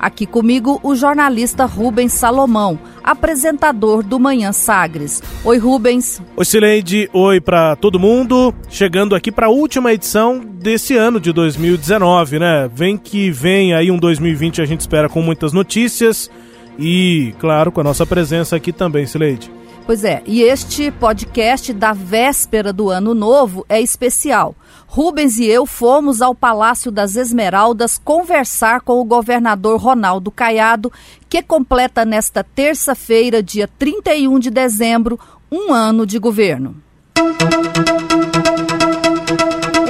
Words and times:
Aqui 0.00 0.24
comigo 0.24 0.80
o 0.82 0.94
jornalista 0.94 1.66
Rubens 1.66 2.14
Salomão, 2.14 2.78
apresentador 3.04 4.02
do 4.02 4.18
Manhã 4.18 4.50
Sagres. 4.50 5.22
Oi, 5.44 5.58
Rubens. 5.58 6.22
Oi, 6.34 6.44
Sileide. 6.46 7.10
Oi 7.12 7.38
para 7.38 7.76
todo 7.76 8.00
mundo. 8.00 8.54
Chegando 8.70 9.14
aqui 9.14 9.30
para 9.30 9.48
a 9.48 9.50
última 9.50 9.92
edição 9.92 10.40
desse 10.40 10.96
ano 10.96 11.20
de 11.20 11.34
2019, 11.34 12.38
né? 12.38 12.70
Vem 12.72 12.96
que 12.96 13.30
vem 13.30 13.74
aí 13.74 13.90
um 13.90 13.98
2020 13.98 14.62
a 14.62 14.64
gente 14.64 14.80
espera 14.80 15.06
com 15.06 15.20
muitas 15.20 15.52
notícias 15.52 16.30
e, 16.78 17.34
claro, 17.38 17.70
com 17.70 17.82
a 17.82 17.84
nossa 17.84 18.06
presença 18.06 18.56
aqui 18.56 18.72
também, 18.72 19.04
Sileide. 19.04 19.50
Pois 19.84 20.04
é, 20.04 20.22
e 20.24 20.42
este 20.42 20.90
podcast 20.92 21.72
da 21.72 21.92
véspera 21.92 22.72
do 22.72 22.88
ano 22.88 23.12
novo 23.12 23.66
é 23.68 23.80
especial. 23.80 24.54
Rubens 24.92 25.38
e 25.38 25.46
eu 25.46 25.66
fomos 25.66 26.20
ao 26.20 26.34
Palácio 26.34 26.90
das 26.90 27.14
Esmeraldas 27.14 27.96
conversar 27.96 28.80
com 28.80 29.00
o 29.00 29.04
governador 29.04 29.78
Ronaldo 29.78 30.32
Caiado, 30.32 30.92
que 31.28 31.40
completa 31.40 32.04
nesta 32.04 32.42
terça-feira, 32.42 33.40
dia 33.40 33.70
31 33.78 34.40
de 34.40 34.50
dezembro, 34.50 35.16
um 35.48 35.72
ano 35.72 36.04
de 36.04 36.18
governo. 36.18 36.74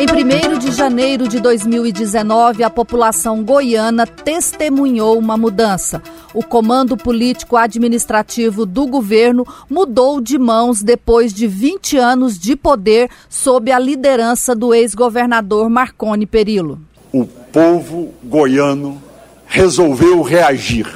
Em 0.01 0.07
1 0.07 0.59
de 0.59 0.73
janeiro 0.73 1.29
de 1.29 1.41
2019, 1.41 2.65
a 2.65 2.71
população 2.71 3.45
goiana 3.45 4.07
testemunhou 4.07 5.19
uma 5.19 5.37
mudança. 5.37 6.03
O 6.33 6.43
comando 6.43 6.97
político-administrativo 6.97 8.65
do 8.65 8.87
governo 8.87 9.47
mudou 9.69 10.19
de 10.19 10.39
mãos 10.39 10.83
depois 10.83 11.35
de 11.35 11.47
20 11.47 11.99
anos 11.99 12.39
de 12.39 12.57
poder 12.57 13.11
sob 13.29 13.71
a 13.71 13.79
liderança 13.79 14.55
do 14.55 14.73
ex-governador 14.73 15.69
Marconi 15.69 16.25
Perillo. 16.25 16.81
O 17.13 17.27
povo 17.27 18.15
goiano 18.25 19.03
resolveu 19.47 20.23
reagir. 20.23 20.89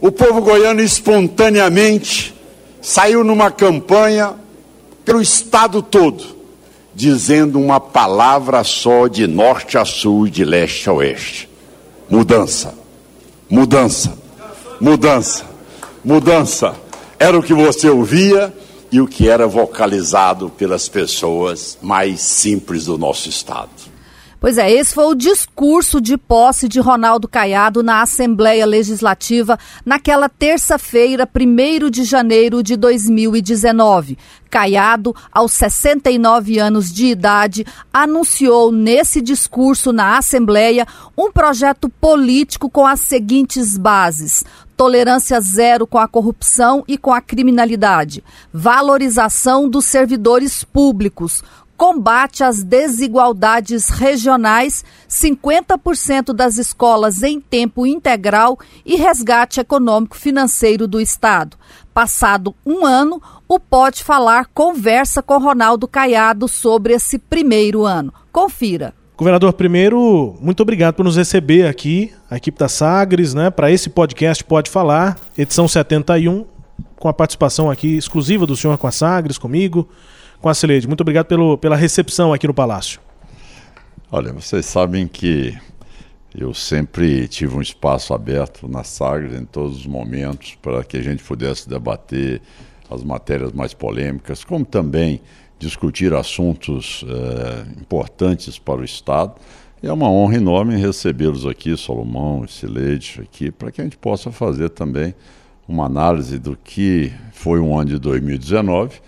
O 0.00 0.12
povo 0.12 0.40
goiano 0.40 0.80
espontaneamente 0.80 2.32
saiu 2.80 3.24
numa 3.24 3.50
campanha 3.50 4.34
pelo 5.04 5.20
estado 5.20 5.82
todo 5.82 6.41
dizendo 6.94 7.58
uma 7.58 7.80
palavra 7.80 8.62
só 8.64 9.06
de 9.06 9.26
norte 9.26 9.78
a 9.78 9.84
sul 9.84 10.28
de 10.28 10.44
leste 10.44 10.88
a 10.88 10.92
oeste: 10.92 11.48
mudança, 12.08 12.74
mudança, 13.48 14.18
mudança, 14.80 15.44
mudança. 16.04 16.76
Era 17.18 17.38
o 17.38 17.42
que 17.42 17.54
você 17.54 17.88
ouvia 17.88 18.52
e 18.90 19.00
o 19.00 19.06
que 19.06 19.28
era 19.28 19.46
vocalizado 19.46 20.50
pelas 20.50 20.88
pessoas 20.88 21.78
mais 21.80 22.20
simples 22.20 22.86
do 22.86 22.98
nosso 22.98 23.28
estado. 23.28 23.91
Pois 24.42 24.58
é, 24.58 24.68
esse 24.68 24.92
foi 24.92 25.04
o 25.04 25.14
discurso 25.14 26.00
de 26.00 26.18
posse 26.18 26.66
de 26.66 26.80
Ronaldo 26.80 27.28
Caiado 27.28 27.80
na 27.80 28.02
Assembleia 28.02 28.66
Legislativa 28.66 29.56
naquela 29.86 30.28
terça-feira, 30.28 31.28
1 31.32 31.88
de 31.88 32.02
janeiro 32.02 32.60
de 32.60 32.74
2019. 32.74 34.18
Caiado, 34.50 35.14
aos 35.30 35.52
69 35.52 36.58
anos 36.58 36.92
de 36.92 37.06
idade, 37.06 37.64
anunciou 37.92 38.72
nesse 38.72 39.22
discurso 39.22 39.92
na 39.92 40.18
Assembleia 40.18 40.88
um 41.16 41.30
projeto 41.30 41.88
político 41.88 42.68
com 42.68 42.84
as 42.84 42.98
seguintes 42.98 43.78
bases: 43.78 44.44
tolerância 44.76 45.40
zero 45.40 45.86
com 45.86 45.98
a 45.98 46.08
corrupção 46.08 46.82
e 46.88 46.98
com 46.98 47.14
a 47.14 47.20
criminalidade, 47.20 48.24
valorização 48.52 49.68
dos 49.68 49.84
servidores 49.84 50.64
públicos, 50.64 51.42
combate 51.82 52.44
às 52.44 52.62
desigualdades 52.62 53.88
regionais, 53.88 54.84
50% 55.10 56.32
das 56.32 56.56
escolas 56.56 57.24
em 57.24 57.40
tempo 57.40 57.84
integral 57.84 58.56
e 58.86 58.94
resgate 58.94 59.58
econômico 59.58 60.16
financeiro 60.16 60.86
do 60.86 61.00
Estado. 61.00 61.56
Passado 61.92 62.54
um 62.64 62.86
ano, 62.86 63.20
o 63.48 63.58
Pode 63.58 64.04
Falar 64.04 64.46
conversa 64.54 65.24
com 65.24 65.38
Ronaldo 65.38 65.88
Caiado 65.88 66.46
sobre 66.46 66.92
esse 66.92 67.18
primeiro 67.18 67.84
ano. 67.84 68.14
Confira. 68.30 68.94
Governador, 69.16 69.52
primeiro, 69.52 70.36
muito 70.40 70.60
obrigado 70.60 70.94
por 70.94 71.04
nos 71.04 71.16
receber 71.16 71.66
aqui, 71.66 72.12
a 72.30 72.36
equipe 72.36 72.60
da 72.60 72.68
Sagres, 72.68 73.34
né, 73.34 73.50
para 73.50 73.72
esse 73.72 73.90
podcast 73.90 74.44
Pode 74.44 74.70
Falar, 74.70 75.18
edição 75.36 75.66
71, 75.66 76.46
com 76.94 77.08
a 77.08 77.12
participação 77.12 77.68
aqui 77.68 77.96
exclusiva 77.96 78.46
do 78.46 78.54
senhor 78.54 78.78
com 78.78 78.86
a 78.86 78.92
Sagres, 78.92 79.36
comigo, 79.36 79.88
com 80.42 80.48
a 80.48 80.54
Cileide. 80.54 80.88
Muito 80.88 81.00
obrigado 81.00 81.26
pelo, 81.26 81.56
pela 81.56 81.76
recepção 81.76 82.32
aqui 82.32 82.46
no 82.46 82.52
Palácio. 82.52 83.00
Olha, 84.10 84.32
vocês 84.32 84.66
sabem 84.66 85.06
que 85.06 85.56
eu 86.36 86.52
sempre 86.52 87.28
tive 87.28 87.54
um 87.56 87.62
espaço 87.62 88.12
aberto 88.12 88.68
na 88.68 88.82
Sagres 88.82 89.40
em 89.40 89.44
todos 89.44 89.78
os 89.78 89.86
momentos 89.86 90.58
para 90.60 90.82
que 90.82 90.96
a 90.96 91.02
gente 91.02 91.22
pudesse 91.22 91.68
debater 91.68 92.42
as 92.90 93.02
matérias 93.02 93.52
mais 93.52 93.72
polêmicas, 93.72 94.44
como 94.44 94.64
também 94.64 95.20
discutir 95.58 96.12
assuntos 96.12 97.04
eh, 97.08 97.64
importantes 97.80 98.58
para 98.58 98.80
o 98.80 98.84
Estado. 98.84 99.34
E 99.82 99.86
é 99.86 99.92
uma 99.92 100.10
honra 100.10 100.36
enorme 100.36 100.76
recebê-los 100.76 101.46
aqui, 101.46 101.76
Solomão 101.76 102.44
e 102.44 102.50
Cileide, 102.50 103.20
aqui, 103.22 103.50
para 103.50 103.70
que 103.70 103.80
a 103.80 103.84
gente 103.84 103.96
possa 103.96 104.32
fazer 104.32 104.70
também 104.70 105.14
uma 105.68 105.86
análise 105.86 106.38
do 106.38 106.56
que 106.56 107.12
foi 107.32 107.60
um 107.60 107.78
ano 107.78 107.90
de 107.90 107.98
2019 107.98 109.00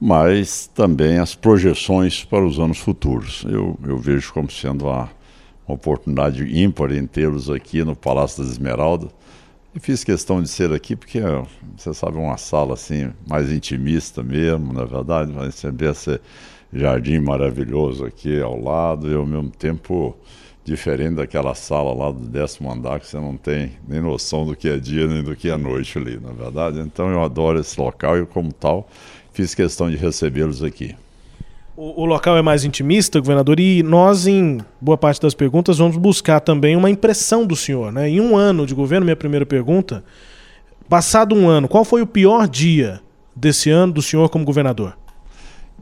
mas 0.00 0.66
também 0.66 1.18
as 1.18 1.34
projeções 1.34 2.24
para 2.24 2.44
os 2.44 2.58
anos 2.58 2.78
futuros. 2.78 3.44
Eu, 3.48 3.78
eu 3.84 3.98
vejo 3.98 4.32
como 4.32 4.50
sendo 4.50 4.86
uma, 4.86 5.10
uma 5.66 5.74
oportunidade 5.74 6.44
ímpar 6.44 6.92
em 6.92 7.06
tê-los 7.06 7.50
aqui 7.50 7.82
no 7.82 7.96
Palácio 7.96 8.42
das 8.42 8.52
Esmeraldas. 8.52 9.10
E 9.74 9.80
fiz 9.80 10.02
questão 10.04 10.40
de 10.40 10.48
ser 10.48 10.72
aqui 10.72 10.96
porque, 10.96 11.20
você 11.76 11.92
sabe, 11.92 12.16
uma 12.16 12.38
sala 12.38 12.74
assim 12.74 13.10
mais 13.28 13.52
intimista 13.52 14.22
mesmo, 14.22 14.72
na 14.72 14.84
verdade, 14.84 15.32
vai 15.32 15.50
sempre 15.50 15.86
esse 15.86 16.18
jardim 16.72 17.20
maravilhoso 17.20 18.04
aqui 18.04 18.40
ao 18.40 18.58
lado 18.58 19.10
e 19.10 19.14
ao 19.14 19.26
mesmo 19.26 19.50
tempo 19.50 20.16
diferente 20.64 21.14
daquela 21.14 21.54
sala 21.54 21.94
lá 21.94 22.10
do 22.10 22.26
décimo 22.26 22.72
andar 22.72 22.98
que 22.98 23.06
você 23.06 23.18
não 23.18 23.36
tem 23.36 23.72
nem 23.86 24.00
noção 24.00 24.44
do 24.44 24.56
que 24.56 24.68
é 24.68 24.78
dia 24.78 25.06
nem 25.06 25.22
do 25.22 25.36
que 25.36 25.48
é 25.48 25.56
noite 25.56 25.96
ali, 25.96 26.18
na 26.18 26.32
verdade. 26.32 26.80
Então 26.80 27.08
eu 27.08 27.22
adoro 27.22 27.60
esse 27.60 27.78
local 27.78 28.18
e 28.18 28.26
como 28.26 28.52
tal 28.52 28.88
fiz 29.36 29.54
questão 29.54 29.90
de 29.90 29.96
recebê-los 29.96 30.62
aqui. 30.62 30.96
O, 31.76 32.02
o, 32.02 32.06
local 32.06 32.38
é 32.38 32.42
mais 32.42 32.64
intimista, 32.64 33.20
governador, 33.20 33.60
e 33.60 33.82
nós, 33.82 34.26
em 34.26 34.58
boa 34.80 34.96
parte 34.96 35.20
das 35.20 35.34
perguntas, 35.34 35.76
vamos 35.76 35.98
buscar 35.98 36.40
também 36.40 36.74
uma 36.74 36.88
impressão 36.88 37.46
do 37.46 37.54
senhor. 37.54 37.92
Né? 37.92 38.08
Em 38.08 38.18
um 38.18 38.34
ano 38.34 38.64
de 38.64 38.74
governo, 38.74 39.04
minha 39.04 39.14
primeira 39.16 39.44
pergunta, 39.44 40.02
passado 40.88 41.34
um 41.34 41.46
ano, 41.46 41.68
qual 41.68 41.84
foi 41.84 42.00
o 42.00 42.06
pior 42.06 42.48
dia 42.48 43.02
desse 43.34 43.68
ano 43.68 43.92
do 43.92 44.00
senhor 44.00 44.30
como 44.30 44.42
governador? 44.42 44.96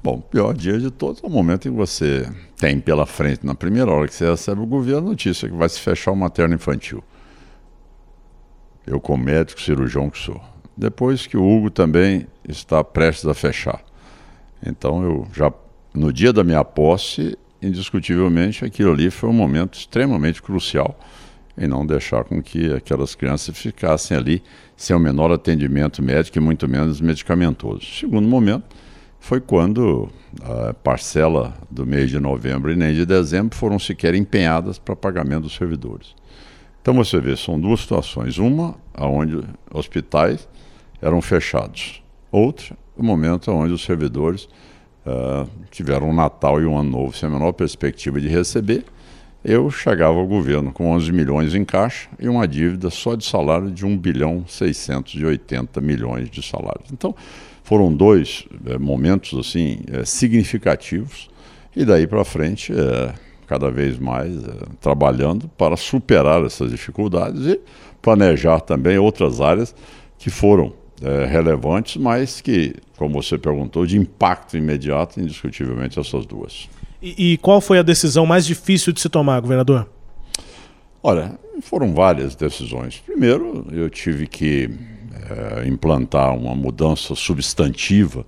Bom, 0.03 0.17
o 0.17 0.23
pior 0.23 0.53
dia 0.53 0.77
de 0.77 0.91
todos 0.91 1.23
é 1.23 1.27
o 1.27 1.31
momento 1.31 1.69
em 1.69 1.71
que 1.71 1.77
você 1.77 2.29
tem 2.59 2.81
pela 2.81 3.07
frente, 3.07 3.47
na 3.47 3.55
primeira 3.55 3.89
hora 3.93 4.09
que 4.09 4.15
você 4.15 4.29
recebe 4.29 4.61
o 4.61 4.67
governo, 4.67 5.07
a 5.07 5.11
notícia 5.11 5.49
que 5.49 5.55
vai 5.55 5.69
se 5.69 5.79
fechar 5.79 6.11
o 6.11 6.17
materno 6.17 6.57
infantil. 6.57 7.05
Eu, 8.85 9.01
como 9.01 9.23
médico 9.23 9.63
cirurgião 9.63 10.11
que 10.11 10.19
sou, 10.19 10.43
depois 10.77 11.27
que 11.27 11.37
o 11.37 11.47
Hugo 11.47 11.71
também 11.71 12.27
está 12.49 12.83
prestes 12.83 13.27
a 13.27 13.35
fechar. 13.35 13.83
Então 14.65 15.03
eu 15.03 15.27
já 15.33 15.53
no 15.95 16.13
dia 16.13 16.33
da 16.33 16.43
minha 16.43 16.65
posse, 16.65 17.39
indiscutivelmente 17.63 18.65
aquilo 18.65 18.93
ali 18.93 19.11
foi 19.11 19.31
um 19.31 19.35
momento 19.35 19.79
extremamente 19.79 20.43
crucial 20.43 20.99
em 21.57 21.69
não 21.69 21.87
deixar 21.87 22.25
com 22.25 22.43
que 22.43 22.73
aquelas 22.73 23.15
crianças 23.15 23.57
ficassem 23.57 24.17
ali 24.17 24.43
sem 24.77 24.95
o 24.95 24.99
menor 24.99 25.31
atendimento 25.31 26.03
médico 26.03 26.39
e 26.39 26.41
muito 26.41 26.69
menos 26.69 27.01
medicamentoso. 27.01 27.87
Segundo 27.87 28.27
momento 28.27 28.65
foi 29.21 29.41
quando 29.41 30.09
a 30.43 30.75
parcela 30.75 31.55
do 31.71 31.87
mês 31.87 32.11
de 32.11 32.19
novembro 32.19 32.73
e 32.73 32.77
nem 32.77 32.93
de 32.93 33.07
dezembro 33.07 33.57
foram 33.57 33.79
sequer 33.79 34.15
empenhadas 34.15 34.79
para 34.79 34.97
pagamento 34.97 35.43
dos 35.43 35.55
servidores. 35.55 36.15
Então 36.83 36.93
você 36.93 37.19
vê, 37.19 37.37
são 37.37 37.59
duas 37.59 37.81
situações. 37.81 38.37
Uma, 38.37 38.75
onde 38.99 39.41
hospitais 39.73 40.47
eram 41.05 41.21
fechados. 41.21 42.03
Outra, 42.33 42.77
o 42.97 43.03
momento 43.03 43.51
onde 43.53 43.73
os 43.73 43.85
servidores 43.85 44.49
uh, 45.07 45.49
tiveram 45.71 46.11
um 46.11 46.15
Natal 46.15 46.61
e 46.61 46.67
um 46.67 46.77
Ano 46.79 46.91
Novo 46.91 47.17
sem 47.17 47.29
a 47.29 47.33
menor 47.33 47.53
perspectiva 47.53 48.21
de 48.21 48.29
receber 48.29 48.85
eu 49.45 49.71
chegava 49.71 50.19
ao 50.19 50.27
governo 50.27 50.73
com 50.73 50.91
11 50.93 51.13
milhões 51.13 51.55
em 51.55 51.67
caixa 51.67 52.09
e 52.19 52.29
uma 52.29 52.49
dívida 52.49 52.89
só 52.89 53.15
de 53.15 53.27
salário 53.27 53.71
de 53.71 53.85
1 53.85 53.99
bilhão 53.99 54.45
680 54.49 55.83
milhões 55.83 56.31
de 56.31 56.43
salários. 56.43 56.91
Então, 56.91 57.15
foram 57.63 57.95
dois 57.95 58.47
é, 58.65 58.79
momentos 58.79 59.39
assim 59.39 59.81
é, 59.93 60.03
significativos 60.07 61.29
e 61.77 61.85
daí 61.85 62.07
para 62.07 62.25
frente, 62.25 62.73
é, 62.73 63.13
cada 63.47 63.71
vez 63.71 63.99
mais 63.99 64.35
trabalhando 64.81 65.47
para 65.59 65.77
superar 65.77 66.43
essas 66.43 66.71
dificuldades 66.71 67.45
e 67.45 67.61
planejar 68.01 68.61
também 68.61 68.97
outras 68.97 69.43
áreas 69.43 69.75
que 70.17 70.31
foram 70.31 70.73
relevantes, 71.29 71.97
mas 71.97 72.41
que, 72.41 72.75
como 72.97 73.23
você 73.23 73.37
perguntou, 73.37 73.87
de 73.87 73.99
impacto 73.99 74.57
imediato, 74.57 75.21
indiscutivelmente 75.21 75.99
essas 75.99 76.25
duas. 76.25 76.69
E, 77.03 77.33
e 77.33 77.37
qual 77.39 77.61
foi 77.61 77.79
a 77.79 77.83
decisão 77.83 78.25
mais 78.25 78.47
difícil 78.47 78.93
de 78.93 79.01
se 79.01 79.09
tomar, 79.09 79.41
governador? 79.41 79.89
Olha, 81.03 81.39
foram 81.61 81.93
várias 81.93 82.35
decisões. 82.35 83.03
Primeiro, 83.05 83.67
eu 83.71 83.91
tive 83.91 84.27
que 84.27 84.71
é, 85.31 85.69
implantar 85.69 86.35
uma 86.35 86.55
mudança 86.55 87.15
substantiva 87.15 88.25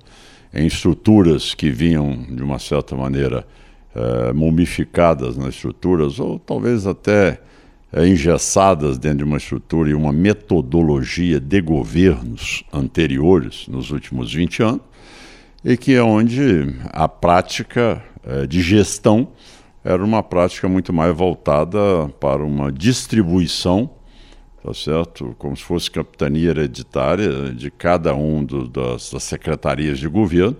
em 0.53 0.67
estruturas 0.67 1.55
que 1.55 1.71
vinham, 1.71 2.17
de 2.31 2.43
uma 2.43 2.59
certa 2.59 2.95
maneira, 2.95 3.47
é, 3.95 4.33
mumificadas 4.33 5.37
nas 5.37 5.55
estruturas, 5.55 6.21
ou 6.21 6.39
talvez 6.39 6.87
até 6.87 7.29
é, 7.29 7.39
engessadas 7.95 8.99
dentro 8.99 9.19
de 9.19 9.25
uma 9.25 9.37
estrutura 9.37 9.91
e 9.91 9.95
uma 9.95 10.13
metodologia 10.13 11.39
de 11.41 11.61
governos 11.61 12.65
anteriores, 12.73 13.67
nos 13.69 13.91
últimos 13.91 14.33
20 14.33 14.63
anos, 14.63 14.81
e 15.65 15.77
que 15.77 15.95
é 15.95 16.03
onde 16.03 16.75
a 16.91 17.09
prática 17.09 18.03
é, 18.25 18.47
de 18.47 18.61
gestão 18.61 19.29
era 19.85 20.05
uma 20.05 20.23
prática 20.23 20.69
muito 20.69 20.93
mais 20.93 21.17
voltada 21.17 21.79
para 22.21 22.45
uma 22.45 22.73
distribuição, 22.73 23.89
tá 24.63 24.75
certo? 24.75 25.35
Como 25.39 25.57
se 25.57 25.63
fosse 25.63 25.89
capitania 25.89 26.51
hereditária 26.51 27.53
de 27.53 27.71
cada 27.71 28.13
um 28.15 28.45
do, 28.45 28.67
das, 28.69 29.11
das, 29.11 29.23
secretarias 29.23 29.99
de 30.01 30.09
governo, 30.09 30.57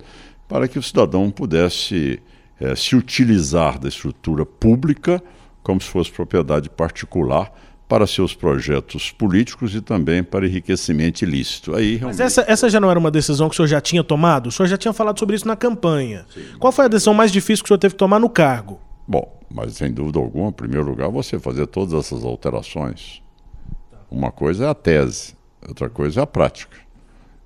para 0.47 0.65
que 0.65 0.79
o 0.79 0.83
cidadão 0.83 1.29
pudesse 1.29 2.21
é, 2.59 2.73
se 2.73 2.95
utilizar 2.95 3.77
da 3.77 3.89
estrutura 3.89 4.45
pública 4.45 5.21
como 5.67 5.81
se 5.81 5.89
fosse 5.89 6.09
propriedade 6.09 6.69
particular 6.69 7.51
para 7.89 8.07
seus 8.07 8.33
projetos 8.33 9.11
políticos 9.11 9.75
e 9.75 9.81
também 9.81 10.23
para 10.23 10.47
enriquecimento 10.47 11.23
ilícito. 11.23 11.75
Aí, 11.75 11.97
realmente... 11.97 12.19
Mas 12.19 12.19
essa, 12.21 12.45
essa 12.47 12.69
já 12.69 12.79
não 12.79 12.89
era 12.89 12.97
uma 12.97 13.11
decisão 13.11 13.49
que 13.49 13.53
o 13.53 13.57
senhor 13.57 13.67
já 13.67 13.81
tinha 13.81 14.01
tomado? 14.01 14.47
O 14.47 14.51
senhor 14.51 14.67
já 14.67 14.77
tinha 14.77 14.93
falado 14.93 15.19
sobre 15.19 15.35
isso 15.35 15.45
na 15.45 15.57
campanha. 15.57 16.25
Sim. 16.33 16.57
Qual 16.57 16.71
foi 16.71 16.85
a 16.85 16.87
decisão 16.87 17.13
mais 17.13 17.33
difícil 17.33 17.65
que 17.65 17.67
o 17.67 17.69
senhor 17.69 17.79
teve 17.79 17.95
que 17.95 17.99
tomar 17.99 18.17
no 18.17 18.29
cargo? 18.29 18.79
Bom, 19.05 19.41
mas 19.53 19.73
sem 19.73 19.91
dúvida 19.91 20.19
alguma, 20.19 20.47
em 20.49 20.53
primeiro 20.53 20.87
lugar, 20.87 21.09
você 21.09 21.37
fazer 21.37 21.67
todas 21.67 21.93
essas 21.93 22.23
alterações. 22.23 23.21
Uma 24.09 24.31
coisa 24.31 24.67
é 24.67 24.69
a 24.69 24.73
tese, 24.73 25.35
outra 25.67 25.89
coisa 25.89 26.21
é 26.21 26.23
a 26.23 26.27
prática. 26.27 26.77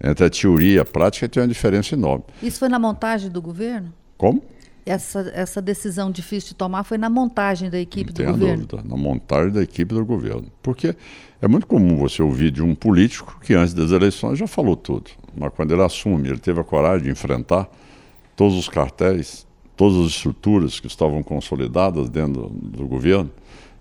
Entre 0.04 0.24
a 0.24 0.30
teoria 0.30 0.76
e 0.76 0.80
a 0.80 0.86
prática 0.86 1.28
tem 1.28 1.42
uma 1.42 1.50
diferença 1.50 1.96
enorme. 1.96 2.24
Isso 2.44 2.60
foi 2.60 2.70
na 2.70 2.78
montagem 2.78 3.32
do 3.32 3.42
governo? 3.42 3.92
Como? 4.16 4.44
Essa, 4.86 5.32
essa 5.34 5.62
decisão 5.62 6.12
difícil 6.12 6.50
de 6.50 6.56
tomar 6.56 6.84
foi 6.84 6.98
na 6.98 7.10
montagem 7.10 7.70
da 7.70 7.80
equipe 7.80 8.12
do 8.12 8.24
governo? 8.24 8.66
Dúvida, 8.66 8.90
na 8.90 8.98
montagem 8.98 9.52
da 9.52 9.62
equipe 9.62 9.94
do 9.94 10.06
governo. 10.06 10.46
Porque 10.62 10.96
é 11.42 11.48
muito 11.48 11.68
comum 11.68 11.98
você 11.98 12.22
ouvir 12.22 12.52
de 12.52 12.62
um 12.62 12.76
político 12.76 13.40
que 13.42 13.54
antes 13.54 13.74
das 13.74 13.92
eleições 13.92 14.38
já 14.38 14.48
falou 14.48 14.76
tudo. 14.76 15.12
Mas 15.36 15.52
quando 15.54 15.72
ele 15.72 15.84
assume, 15.84 16.30
ele 16.30 16.40
teve 16.40 16.60
a 16.60 16.64
coragem 16.64 17.06
de 17.06 17.10
enfrentar 17.10 17.70
todos 18.36 18.58
os 18.58 18.68
cartéis, 18.68 19.46
todas 19.76 19.98
as 19.98 20.08
estruturas 20.08 20.80
que 20.80 20.88
estavam 20.88 21.24
consolidadas 21.24 22.10
dentro 22.10 22.50
do, 22.50 22.50
do 22.50 22.88
governo, 22.88 23.32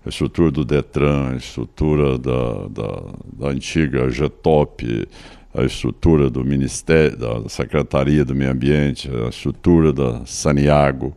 a 0.05 0.09
estrutura 0.09 0.49
do 0.49 0.65
Detran, 0.65 1.33
a 1.33 1.35
estrutura 1.35 2.17
da, 2.17 2.67
da, 2.67 3.03
da 3.33 3.47
antiga 3.49 4.09
GETOP, 4.09 5.07
a 5.53 5.63
estrutura 5.63 6.29
do 6.29 6.43
Ministério, 6.43 7.17
da 7.17 7.49
Secretaria 7.49 8.23
do 8.23 8.33
Meio 8.33 8.51
Ambiente, 8.51 9.09
a 9.25 9.29
estrutura 9.29 9.91
da 9.91 10.25
Saniago, 10.25 11.15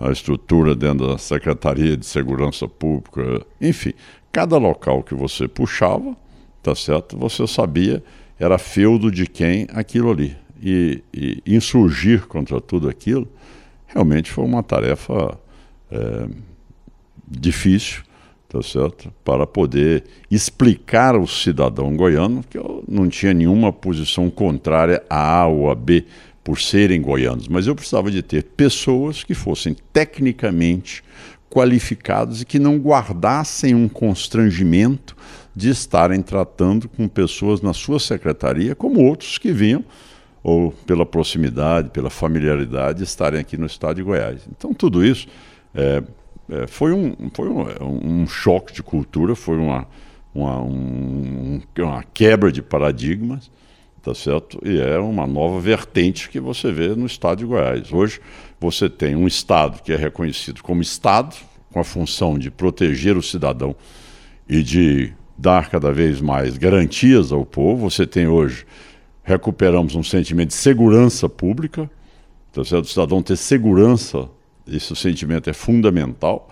a 0.00 0.10
estrutura 0.10 0.74
dentro 0.74 1.06
da 1.06 1.18
Secretaria 1.18 1.96
de 1.96 2.06
Segurança 2.06 2.66
Pública, 2.66 3.44
enfim, 3.60 3.92
cada 4.32 4.56
local 4.56 5.02
que 5.02 5.14
você 5.14 5.46
puxava, 5.46 6.16
tá 6.62 6.74
certo? 6.74 7.16
Você 7.18 7.46
sabia 7.46 8.02
era 8.38 8.58
feudo 8.58 9.10
de 9.10 9.26
quem 9.26 9.66
aquilo 9.72 10.10
ali. 10.10 10.36
E, 10.62 11.02
e 11.12 11.42
insurgir 11.46 12.26
contra 12.26 12.60
tudo 12.60 12.88
aquilo 12.88 13.28
realmente 13.86 14.30
foi 14.30 14.44
uma 14.44 14.62
tarefa 14.62 15.38
é, 15.90 16.26
difícil 17.28 18.02
tá 18.54 18.62
certo? 18.62 19.12
Para 19.24 19.48
poder 19.48 20.04
explicar 20.30 21.16
ao 21.16 21.26
cidadão 21.26 21.96
goiano 21.96 22.44
que 22.48 22.56
eu 22.56 22.84
não 22.86 23.08
tinha 23.08 23.34
nenhuma 23.34 23.72
posição 23.72 24.30
contrária 24.30 25.02
a 25.10 25.40
A 25.40 25.46
ou 25.48 25.68
a 25.68 25.74
B 25.74 26.04
por 26.44 26.60
serem 26.60 27.02
goianos, 27.02 27.48
mas 27.48 27.66
eu 27.66 27.74
precisava 27.74 28.12
de 28.12 28.22
ter 28.22 28.44
pessoas 28.44 29.24
que 29.24 29.34
fossem 29.34 29.74
tecnicamente 29.92 31.02
qualificadas 31.50 32.42
e 32.42 32.44
que 32.44 32.60
não 32.60 32.76
guardassem 32.76 33.74
um 33.74 33.88
constrangimento 33.88 35.16
de 35.56 35.70
estarem 35.70 36.22
tratando 36.22 36.88
com 36.88 37.08
pessoas 37.08 37.60
na 37.60 37.72
sua 37.72 37.98
secretaria 37.98 38.76
como 38.76 39.02
outros 39.02 39.36
que 39.36 39.50
vinham 39.50 39.84
ou 40.44 40.70
pela 40.86 41.06
proximidade, 41.06 41.90
pela 41.90 42.10
familiaridade, 42.10 43.02
estarem 43.02 43.40
aqui 43.40 43.56
no 43.56 43.66
estado 43.66 43.96
de 43.96 44.02
Goiás. 44.02 44.42
Então, 44.56 44.72
tudo 44.74 45.04
isso 45.04 45.26
é, 45.74 46.02
é, 46.48 46.66
foi, 46.66 46.92
um, 46.92 47.14
foi 47.32 47.48
um, 47.48 48.22
um, 48.22 48.26
choque 48.26 48.72
de 48.72 48.82
cultura, 48.82 49.34
foi 49.34 49.56
uma, 49.56 49.86
uma, 50.34 50.60
um, 50.60 51.60
uma 51.78 52.02
quebra 52.02 52.52
de 52.52 52.60
paradigmas, 52.60 53.50
tá 54.02 54.14
certo? 54.14 54.60
E 54.62 54.78
é 54.78 54.98
uma 54.98 55.26
nova 55.26 55.58
vertente 55.58 56.28
que 56.28 56.38
você 56.38 56.70
vê 56.70 56.88
no 56.88 57.06
estado 57.06 57.38
de 57.38 57.46
Goiás. 57.46 57.90
Hoje 57.92 58.20
você 58.60 58.88
tem 58.88 59.16
um 59.16 59.26
estado 59.26 59.82
que 59.82 59.92
é 59.92 59.96
reconhecido 59.96 60.62
como 60.62 60.82
estado, 60.82 61.34
com 61.72 61.80
a 61.80 61.84
função 61.84 62.38
de 62.38 62.50
proteger 62.50 63.16
o 63.16 63.22
cidadão 63.22 63.74
e 64.48 64.62
de 64.62 65.12
dar 65.36 65.68
cada 65.70 65.90
vez 65.90 66.20
mais 66.20 66.56
garantias 66.58 67.32
ao 67.32 67.44
povo. 67.44 67.90
Você 67.90 68.06
tem 68.06 68.28
hoje, 68.28 68.66
recuperamos 69.22 69.94
um 69.94 70.02
sentimento 70.02 70.48
de 70.48 70.54
segurança 70.54 71.28
pública, 71.28 71.90
tá 72.52 72.62
certo? 72.64 72.84
o 72.84 72.88
cidadão 72.88 73.22
ter 73.22 73.36
segurança 73.36 74.28
esse 74.66 74.94
sentimento 74.96 75.48
é 75.48 75.52
fundamental. 75.52 76.50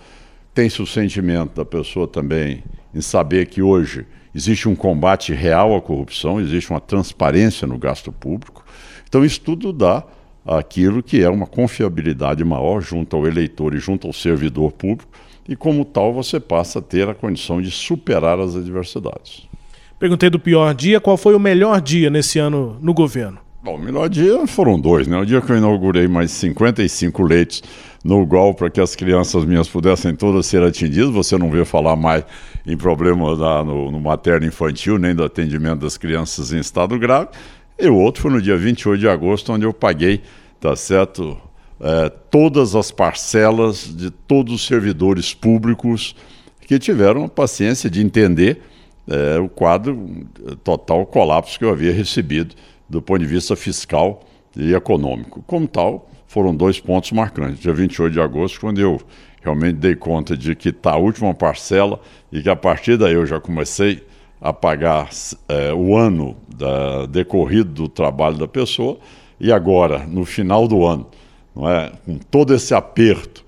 Tem-se 0.55 0.83
o 0.83 0.87
sentimento 0.87 1.55
da 1.57 1.65
pessoa 1.65 2.07
também 2.07 2.63
em 2.95 3.01
saber 3.01 3.47
que 3.47 3.63
hoje 3.63 4.07
existe 4.35 4.69
um 4.69 4.75
combate 4.75 5.33
real 5.33 5.75
à 5.77 5.81
corrupção, 5.81 6.41
existe 6.41 6.71
uma 6.71 6.81
transparência 6.81 7.67
no 7.67 7.79
gasto 7.79 8.13
público. 8.13 8.65
Então, 9.09 9.25
isso 9.25 9.41
tudo 9.41 9.73
dá 9.73 10.05
aquilo 10.45 11.03
que 11.03 11.23
é 11.23 11.29
uma 11.29 11.47
confiabilidade 11.47 12.45
maior 12.45 12.81
junto 12.81 13.17
ao 13.17 13.27
eleitor 13.27 13.75
e 13.75 13.79
junto 13.79 14.07
ao 14.07 14.13
servidor 14.13 14.73
público, 14.73 15.11
e 15.49 15.57
como 15.57 15.85
tal 15.85 16.13
você 16.13 16.39
passa 16.41 16.79
a 16.79 16.83
ter 16.83 17.09
a 17.09 17.15
condição 17.15 17.61
de 17.61 17.71
superar 17.71 18.39
as 18.39 18.57
adversidades. 18.57 19.49
Perguntei 19.99 20.31
do 20.31 20.39
pior 20.39 20.75
dia, 20.75 21.01
qual 21.01 21.17
foi 21.17 21.35
o 21.35 21.39
melhor 21.39 21.81
dia 21.81 22.11
nesse 22.11 22.39
ano 22.39 22.77
no 22.81 22.93
governo? 22.93 23.39
Bom, 23.65 23.77
o 23.77 23.79
melhor 23.79 24.09
dia 24.09 24.45
foram 24.49 24.77
dois, 24.77 25.07
né? 25.07 25.17
O 25.17 25.25
dia 25.25 25.41
que 25.41 25.53
eu 25.53 25.57
inaugurei 25.57 26.09
mais 26.09 26.33
55 26.33 27.23
leitos 27.23 27.63
no 28.05 28.27
GOL 28.27 28.53
para 28.55 28.69
que 28.69 28.81
as 28.81 28.97
crianças 28.97 29.45
minhas 29.45 29.69
pudessem 29.69 30.17
todas 30.17 30.47
ser 30.47 30.65
atendidas. 30.65 31.11
Você 31.11 31.39
não 31.39 31.49
vê 31.49 31.65
falar 31.65 31.95
mais 31.95 32.25
em 32.67 32.77
problema 32.77 33.37
da, 33.37 33.63
no, 33.63 33.93
no 33.93 34.01
materno 34.01 34.45
infantil, 34.45 34.99
nem 34.99 35.15
do 35.15 35.23
atendimento 35.23 35.79
das 35.79 35.97
crianças 35.97 36.53
em 36.53 36.59
estado 36.59 36.99
grave. 36.99 37.29
E 37.79 37.87
o 37.87 37.95
outro 37.95 38.23
foi 38.23 38.33
no 38.33 38.43
dia 38.43 38.57
28 38.57 38.99
de 38.99 39.09
agosto, 39.09 39.53
onde 39.53 39.65
eu 39.65 39.73
paguei, 39.73 40.23
tá 40.59 40.75
certo, 40.75 41.39
é, 41.81 42.09
todas 42.09 42.75
as 42.75 42.91
parcelas 42.91 43.95
de 43.97 44.11
todos 44.11 44.55
os 44.55 44.67
servidores 44.67 45.35
públicos 45.35 46.17
que 46.67 46.81
tiveram 46.81 47.27
a 47.27 47.29
paciência 47.29 47.89
de 47.89 48.03
entender 48.03 48.61
é, 49.07 49.39
o 49.39 49.49
quadro 49.49 50.27
total 50.65 51.07
colapso 51.07 51.57
que 51.61 51.65
eu 51.65 51.71
havia 51.71 51.93
recebido 51.93 52.57
do 52.93 53.01
ponto 53.01 53.21
de 53.21 53.27
vista 53.27 53.57
fiscal 53.57 54.21
e 54.55 54.75
econômico. 54.75 55.43
Como 55.47 55.67
tal, 55.67 56.11
foram 56.27 56.55
dois 56.55 56.79
pontos 56.79 57.11
marcantes. 57.11 57.59
Dia 57.61 57.73
28 57.73 58.13
de 58.13 58.21
agosto, 58.21 58.61
quando 58.61 58.79
eu 58.79 59.01
realmente 59.43 59.77
dei 59.77 59.97
conta 59.97 60.37
de 60.37 60.55
que 60.55 60.69
está 60.69 60.93
a 60.93 60.99
última 60.99 61.33
parcela 61.33 61.99
e 62.31 62.43
que 62.43 62.51
a 62.51 62.55
partir 62.55 62.99
daí 62.99 63.15
eu 63.15 63.25
já 63.25 63.41
comecei 63.41 64.07
a 64.39 64.53
pagar 64.53 65.09
é, 65.49 65.73
o 65.73 65.97
ano 65.97 66.37
da, 66.55 67.07
decorrido 67.07 67.71
do 67.71 67.89
trabalho 67.89 68.37
da 68.37 68.47
pessoa 68.47 68.99
e 69.41 69.51
agora, 69.51 70.01
no 70.07 70.27
final 70.27 70.69
do 70.69 70.85
ano, 70.85 71.07
não 71.57 71.69
é, 71.69 71.93
com 72.05 72.19
todo 72.19 72.55
esse 72.55 72.75
aperto, 72.75 73.43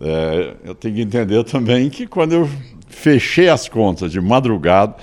é, 0.00 0.54
eu 0.64 0.74
tenho 0.76 0.94
que 0.94 1.00
entender 1.00 1.42
também 1.42 1.90
que 1.90 2.06
quando 2.06 2.32
eu 2.32 2.48
fechei 2.86 3.48
as 3.48 3.68
contas 3.68 4.12
de 4.12 4.20
madrugada 4.20 4.94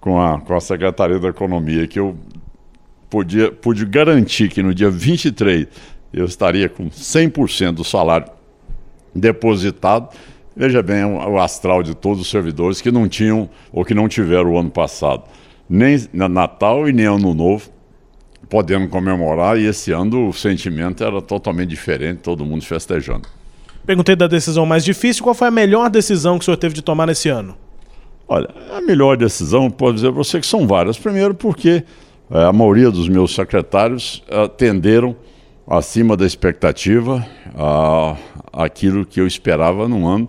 com 0.00 0.20
a, 0.20 0.40
com 0.40 0.54
a 0.54 0.60
Secretaria 0.60 1.18
da 1.18 1.28
Economia, 1.28 1.88
que 1.88 1.98
eu 1.98 2.16
podia, 3.14 3.52
pude 3.52 3.86
garantir 3.86 4.48
que 4.48 4.60
no 4.60 4.74
dia 4.74 4.90
23 4.90 5.68
eu 6.12 6.24
estaria 6.24 6.68
com 6.68 6.90
100% 6.90 7.72
do 7.74 7.84
salário 7.84 8.26
depositado, 9.14 10.08
Veja 10.56 10.80
bem 10.84 11.04
o 11.04 11.36
astral 11.40 11.82
de 11.82 11.96
todos 11.96 12.20
os 12.20 12.30
servidores 12.30 12.80
que 12.80 12.92
não 12.92 13.08
tinham 13.08 13.50
ou 13.72 13.84
que 13.84 13.92
não 13.92 14.08
tiveram 14.08 14.52
o 14.52 14.58
ano 14.58 14.70
passado. 14.70 15.24
Nem 15.68 15.98
Natal 16.12 16.88
e 16.88 16.92
nem 16.92 17.06
Ano 17.06 17.34
Novo 17.34 17.70
podendo 18.48 18.86
comemorar 18.88 19.58
e 19.58 19.66
esse 19.66 19.90
ano 19.90 20.28
o 20.28 20.32
sentimento 20.32 21.02
era 21.02 21.20
totalmente 21.20 21.70
diferente, 21.70 22.18
todo 22.18 22.44
mundo 22.44 22.64
festejando. 22.64 23.26
Perguntei 23.84 24.14
da 24.14 24.28
decisão 24.28 24.64
mais 24.64 24.84
difícil, 24.84 25.24
qual 25.24 25.34
foi 25.34 25.48
a 25.48 25.50
melhor 25.50 25.90
decisão 25.90 26.38
que 26.38 26.42
o 26.42 26.46
senhor 26.46 26.56
teve 26.56 26.72
de 26.72 26.82
tomar 26.82 27.06
nesse 27.06 27.28
ano? 27.28 27.56
Olha, 28.28 28.48
a 28.72 28.80
melhor 28.80 29.16
decisão, 29.16 29.68
pode 29.68 29.96
dizer 29.96 30.12
para 30.12 30.22
você 30.22 30.38
que 30.38 30.46
são 30.46 30.68
várias. 30.68 30.96
Primeiro 30.96 31.34
porque 31.34 31.70
é, 31.78 31.82
a 32.34 32.52
maioria 32.52 32.90
dos 32.90 33.08
meus 33.08 33.32
secretários 33.32 34.20
atenderam 34.28 35.14
acima 35.68 36.16
da 36.16 36.26
expectativa 36.26 37.24
a, 37.56 38.16
aquilo 38.52 39.06
que 39.06 39.20
eu 39.20 39.26
esperava 39.26 39.86
num 39.86 40.04
ano 40.08 40.28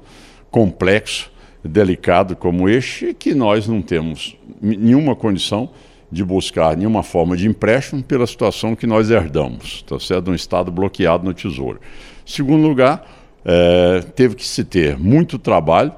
complexo, 0.52 1.32
delicado 1.64 2.36
como 2.36 2.70
este, 2.70 3.12
que 3.12 3.34
nós 3.34 3.68
não 3.68 3.82
temos 3.82 4.38
nenhuma 4.62 5.16
condição 5.16 5.72
de 6.12 6.24
buscar 6.24 6.78
nenhuma 6.78 7.02
forma 7.02 7.36
de 7.36 7.48
empréstimo 7.48 8.04
pela 8.04 8.28
situação 8.28 8.76
que 8.76 8.86
nós 8.86 9.10
herdamos, 9.10 9.82
tá 9.82 10.00
certo? 10.00 10.30
Um 10.30 10.36
Estado 10.36 10.72
bloqueado 10.72 11.26
no 11.26 11.34
Tesouro. 11.34 11.80
Segundo 12.24 12.68
lugar, 12.68 13.04
é, 13.44 14.02
teve 14.16 14.36
que 14.36 14.46
se 14.46 14.64
ter 14.64 14.96
muito 14.96 15.40
trabalho 15.40 15.92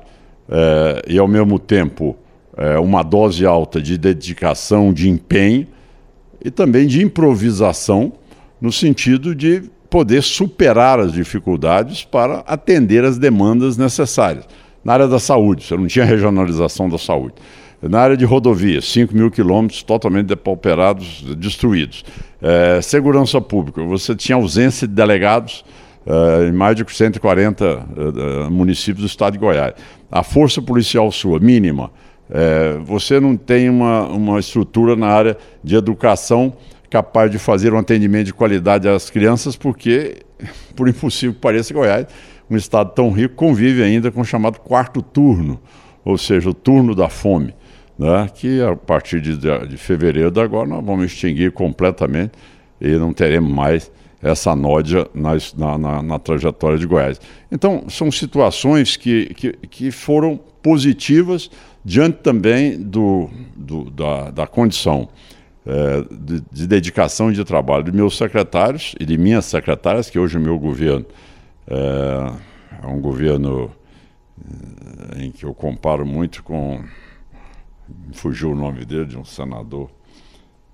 é, 0.47 1.01
e, 1.05 1.19
ao 1.19 1.27
mesmo 1.27 1.59
tempo, 1.59 2.15
é, 2.55 2.79
uma 2.79 3.03
dose 3.03 3.45
alta 3.45 3.81
de 3.81 3.97
dedicação, 3.97 4.93
de 4.93 5.09
empenho 5.09 5.67
e 6.47 6.49
também 6.49 6.87
de 6.87 7.03
improvisação, 7.03 8.13
no 8.61 8.71
sentido 8.71 9.35
de 9.35 9.63
poder 9.89 10.23
superar 10.23 10.97
as 10.97 11.11
dificuldades 11.11 12.05
para 12.05 12.39
atender 12.47 13.03
as 13.03 13.17
demandas 13.17 13.75
necessárias. 13.75 14.45
Na 14.81 14.93
área 14.93 15.09
da 15.09 15.19
saúde, 15.19 15.65
você 15.65 15.75
não 15.75 15.87
tinha 15.87 16.05
regionalização 16.05 16.87
da 16.87 16.97
saúde. 16.97 17.33
Na 17.81 17.99
área 17.99 18.15
de 18.15 18.23
rodovias, 18.23 18.85
5 18.85 19.13
mil 19.13 19.29
quilômetros 19.29 19.83
totalmente 19.83 20.27
depauperados, 20.27 21.21
destruídos. 21.37 22.05
É, 22.41 22.81
segurança 22.81 23.41
pública, 23.41 23.83
você 23.83 24.15
tinha 24.15 24.37
ausência 24.37 24.87
de 24.87 24.93
delegados 24.93 25.65
é, 26.05 26.47
em 26.47 26.53
mais 26.53 26.77
de 26.77 26.85
140 26.89 27.65
é, 27.65 28.45
é, 28.45 28.49
municípios 28.49 29.01
do 29.01 29.07
estado 29.07 29.33
de 29.33 29.39
Goiás. 29.39 29.73
A 30.09 30.23
força 30.23 30.61
policial 30.61 31.11
sua, 31.11 31.41
mínima. 31.41 31.91
É, 32.29 32.77
você 32.83 33.19
não 33.19 33.37
tem 33.37 33.69
uma, 33.69 34.05
uma 34.07 34.39
estrutura 34.39 34.95
na 34.95 35.07
área 35.07 35.37
de 35.63 35.75
educação 35.75 36.53
capaz 36.89 37.31
de 37.31 37.37
fazer 37.37 37.73
um 37.73 37.77
atendimento 37.77 38.27
de 38.27 38.33
qualidade 38.33 38.87
às 38.87 39.09
crianças, 39.09 39.55
porque, 39.55 40.17
por 40.75 40.87
impossível 40.87 41.33
que 41.33 41.39
pareça, 41.39 41.73
Goiás, 41.73 42.07
um 42.49 42.55
estado 42.55 42.91
tão 42.93 43.11
rico, 43.11 43.35
convive 43.35 43.83
ainda 43.83 44.11
com 44.11 44.21
o 44.21 44.25
chamado 44.25 44.59
quarto 44.59 45.01
turno, 45.01 45.59
ou 46.03 46.17
seja, 46.17 46.49
o 46.49 46.53
turno 46.53 46.95
da 46.95 47.09
fome, 47.09 47.53
né? 47.97 48.29
que 48.33 48.61
a 48.61 48.75
partir 48.75 49.19
de, 49.19 49.37
de 49.37 49.77
fevereiro 49.77 50.31
de 50.31 50.39
agora 50.39 50.67
nós 50.67 50.85
vamos 50.85 51.05
extinguir 51.05 51.51
completamente 51.51 52.31
e 52.79 52.91
não 52.91 53.11
teremos 53.11 53.51
mais 53.51 53.91
essa 54.21 54.55
nódia 54.55 55.07
na, 55.13 55.77
na, 55.77 56.01
na, 56.01 56.19
trajetória 56.19 56.77
de 56.77 56.87
Goiás. 56.87 57.19
Então, 57.51 57.83
são 57.87 58.11
situações 58.11 58.97
que, 58.97 59.27
que, 59.35 59.51
que 59.69 59.91
foram 59.91 60.39
positivas 60.61 61.51
diante 61.83 62.19
também 62.19 62.81
do, 62.81 63.29
do 63.55 63.89
da, 63.89 64.31
da 64.31 64.47
condição 64.47 65.09
é, 65.65 66.01
de, 66.09 66.41
de, 66.51 66.67
dedicação 66.67 67.29
e 67.29 67.33
de 67.33 67.43
trabalho 67.43 67.83
de 67.83 67.91
meus 67.91 68.17
secretários 68.17 68.95
e 68.99 69.05
de 69.05 69.17
minhas 69.17 69.45
secretárias, 69.45 70.09
que 70.09 70.17
hoje 70.17 70.37
o 70.37 70.41
meu 70.41 70.57
governo 70.57 71.05
é, 71.67 72.31
é 72.83 72.87
um 72.87 73.01
governo 73.01 73.69
é, 75.13 75.25
em 75.25 75.31
que 75.31 75.45
eu 75.45 75.53
comparo 75.53 76.05
muito 76.05 76.43
com. 76.43 76.83
Fugiu 78.13 78.51
o 78.51 78.55
nome 78.55 78.85
dele, 78.85 79.05
de 79.05 79.17
um 79.17 79.25
senador 79.25 79.89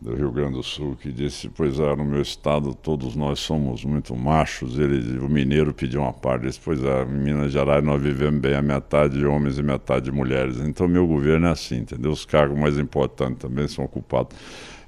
do 0.03 0.13
Rio 0.15 0.31
Grande 0.31 0.57
do 0.57 0.63
Sul, 0.63 0.97
que 1.01 1.11
disse: 1.11 1.49
Pois 1.49 1.79
é, 1.79 1.95
no 1.95 2.03
meu 2.03 2.21
estado 2.21 2.73
todos 2.73 3.15
nós 3.15 3.39
somos 3.39 3.85
muito 3.85 4.13
machos. 4.15 4.77
Ele, 4.77 5.17
o 5.19 5.29
mineiro 5.29 5.73
pediu 5.73 6.01
uma 6.01 6.11
parte, 6.11 6.43
disse: 6.43 6.59
Pois 6.63 6.83
é, 6.83 7.03
em 7.03 7.07
Minas 7.07 7.53
Gerais 7.53 7.83
nós 7.83 8.01
vivemos 8.01 8.41
bem 8.41 8.53
a 8.53 8.61
metade 8.61 9.17
de 9.17 9.25
homens 9.25 9.57
e 9.57 9.63
metade 9.63 10.05
de 10.05 10.11
mulheres. 10.11 10.59
Então, 10.59 10.87
meu 10.87 11.07
governo 11.07 11.47
é 11.47 11.51
assim, 11.51 11.77
entendeu? 11.77 12.11
Os 12.11 12.25
cargos 12.25 12.59
mais 12.59 12.77
importantes 12.77 13.37
também 13.39 13.67
são 13.67 13.85
ocupados 13.85 14.35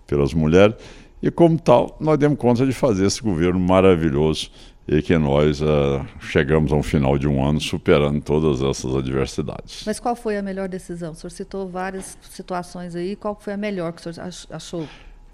pelas 0.06 0.34
mulheres. 0.34 0.76
E, 1.24 1.32
como 1.32 1.58
tal, 1.58 1.96
nós 2.00 2.18
demos 2.20 2.38
conta 2.38 2.66
de 2.66 2.74
fazer 2.74 3.06
esse 3.06 3.22
governo 3.22 3.60
maravilhoso 3.60 4.52
e 4.88 5.02
que 5.02 5.18
nós 5.18 5.62
uh, 5.62 6.06
chegamos 6.20 6.72
a 6.72 6.76
um 6.76 6.84
final 6.84 7.18
de 7.18 7.28
um 7.28 7.44
ano 7.44 7.60
superando 7.60 8.22
todas 8.22 8.62
essas 8.62 8.96
adversidades. 8.96 9.84
Mas 9.86 10.00
qual 10.00 10.16
foi 10.16 10.38
a 10.38 10.42
melhor 10.42 10.70
decisão? 10.70 11.12
O 11.12 11.16
senhor 11.16 11.32
citou 11.32 11.68
várias 11.68 12.18
situações 12.30 12.96
aí, 12.96 13.16
qual 13.16 13.36
foi 13.40 13.54
a 13.54 13.58
melhor 13.58 13.94
que 13.94 14.08
o 14.08 14.14
senhor 14.14 14.30
achou? 14.52 14.88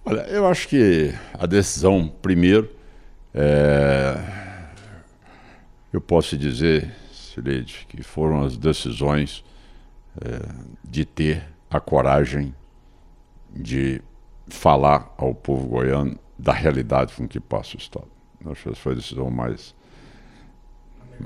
Olha, 0.05 0.22
eu 0.22 0.48
acho 0.48 0.67
que 0.67 1.13
a 1.34 1.46
decisão, 1.46 2.12
primeiro, 2.22 2.70
é... 3.34 4.17
eu 5.91 6.00
posso 6.00 6.38
dizer, 6.38 6.91
Sileide, 7.12 7.86
que 7.89 8.01
foram 8.01 8.43
as 8.43 8.58
decisões 8.58 9.43
é, 10.20 10.41
de 10.84 11.05
ter 11.05 11.43
a 11.70 11.79
coragem 11.79 12.53
de 13.53 14.01
falar 14.48 15.13
ao 15.17 15.34
povo 15.34 15.67
goiano 15.67 16.17
da 16.38 16.51
realidade 16.51 17.13
com 17.13 17.27
que 17.27 17.39
passa 17.39 17.75
o 17.75 17.79
Estado. 17.79 18.11
Acho 18.45 18.69
que 18.69 18.75
foi 18.75 18.93
a 18.93 18.95
decisão 18.95 19.29
mais, 19.29 19.75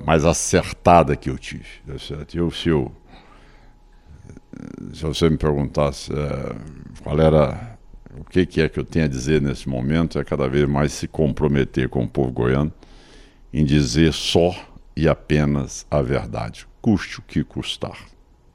mais 0.05 0.25
acertada 0.25 1.15
que 1.15 1.29
eu 1.29 1.37
tive. 1.37 1.65
Eu, 1.87 2.51
se, 2.51 2.69
eu, 2.69 2.91
se 4.93 5.03
você 5.03 5.29
me 5.29 5.37
perguntasse 5.37 6.11
é, 6.11 6.55
qual 7.03 7.19
era 7.19 7.77
o 8.17 8.23
que, 8.23 8.45
que 8.45 8.61
é 8.61 8.69
que 8.69 8.79
eu 8.79 8.85
tenho 8.85 9.05
a 9.05 9.07
dizer 9.09 9.41
nesse 9.41 9.67
momento, 9.67 10.19
é 10.19 10.23
cada 10.23 10.47
vez 10.47 10.67
mais 10.67 10.93
se 10.93 11.07
comprometer 11.07 11.89
com 11.89 12.03
o 12.03 12.07
povo 12.07 12.31
goiano 12.31 12.71
em 13.53 13.63
dizer 13.63 14.13
só 14.13 14.53
e 14.95 15.07
apenas 15.07 15.85
a 15.91 16.01
verdade, 16.01 16.65
custe 16.81 17.19
o 17.19 17.21
que 17.21 17.43
custar. 17.43 17.97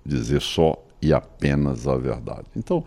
Dizer 0.04 0.40
só 0.40 0.82
e 1.00 1.12
apenas 1.12 1.86
a 1.86 1.96
verdade. 1.96 2.46
Então, 2.56 2.84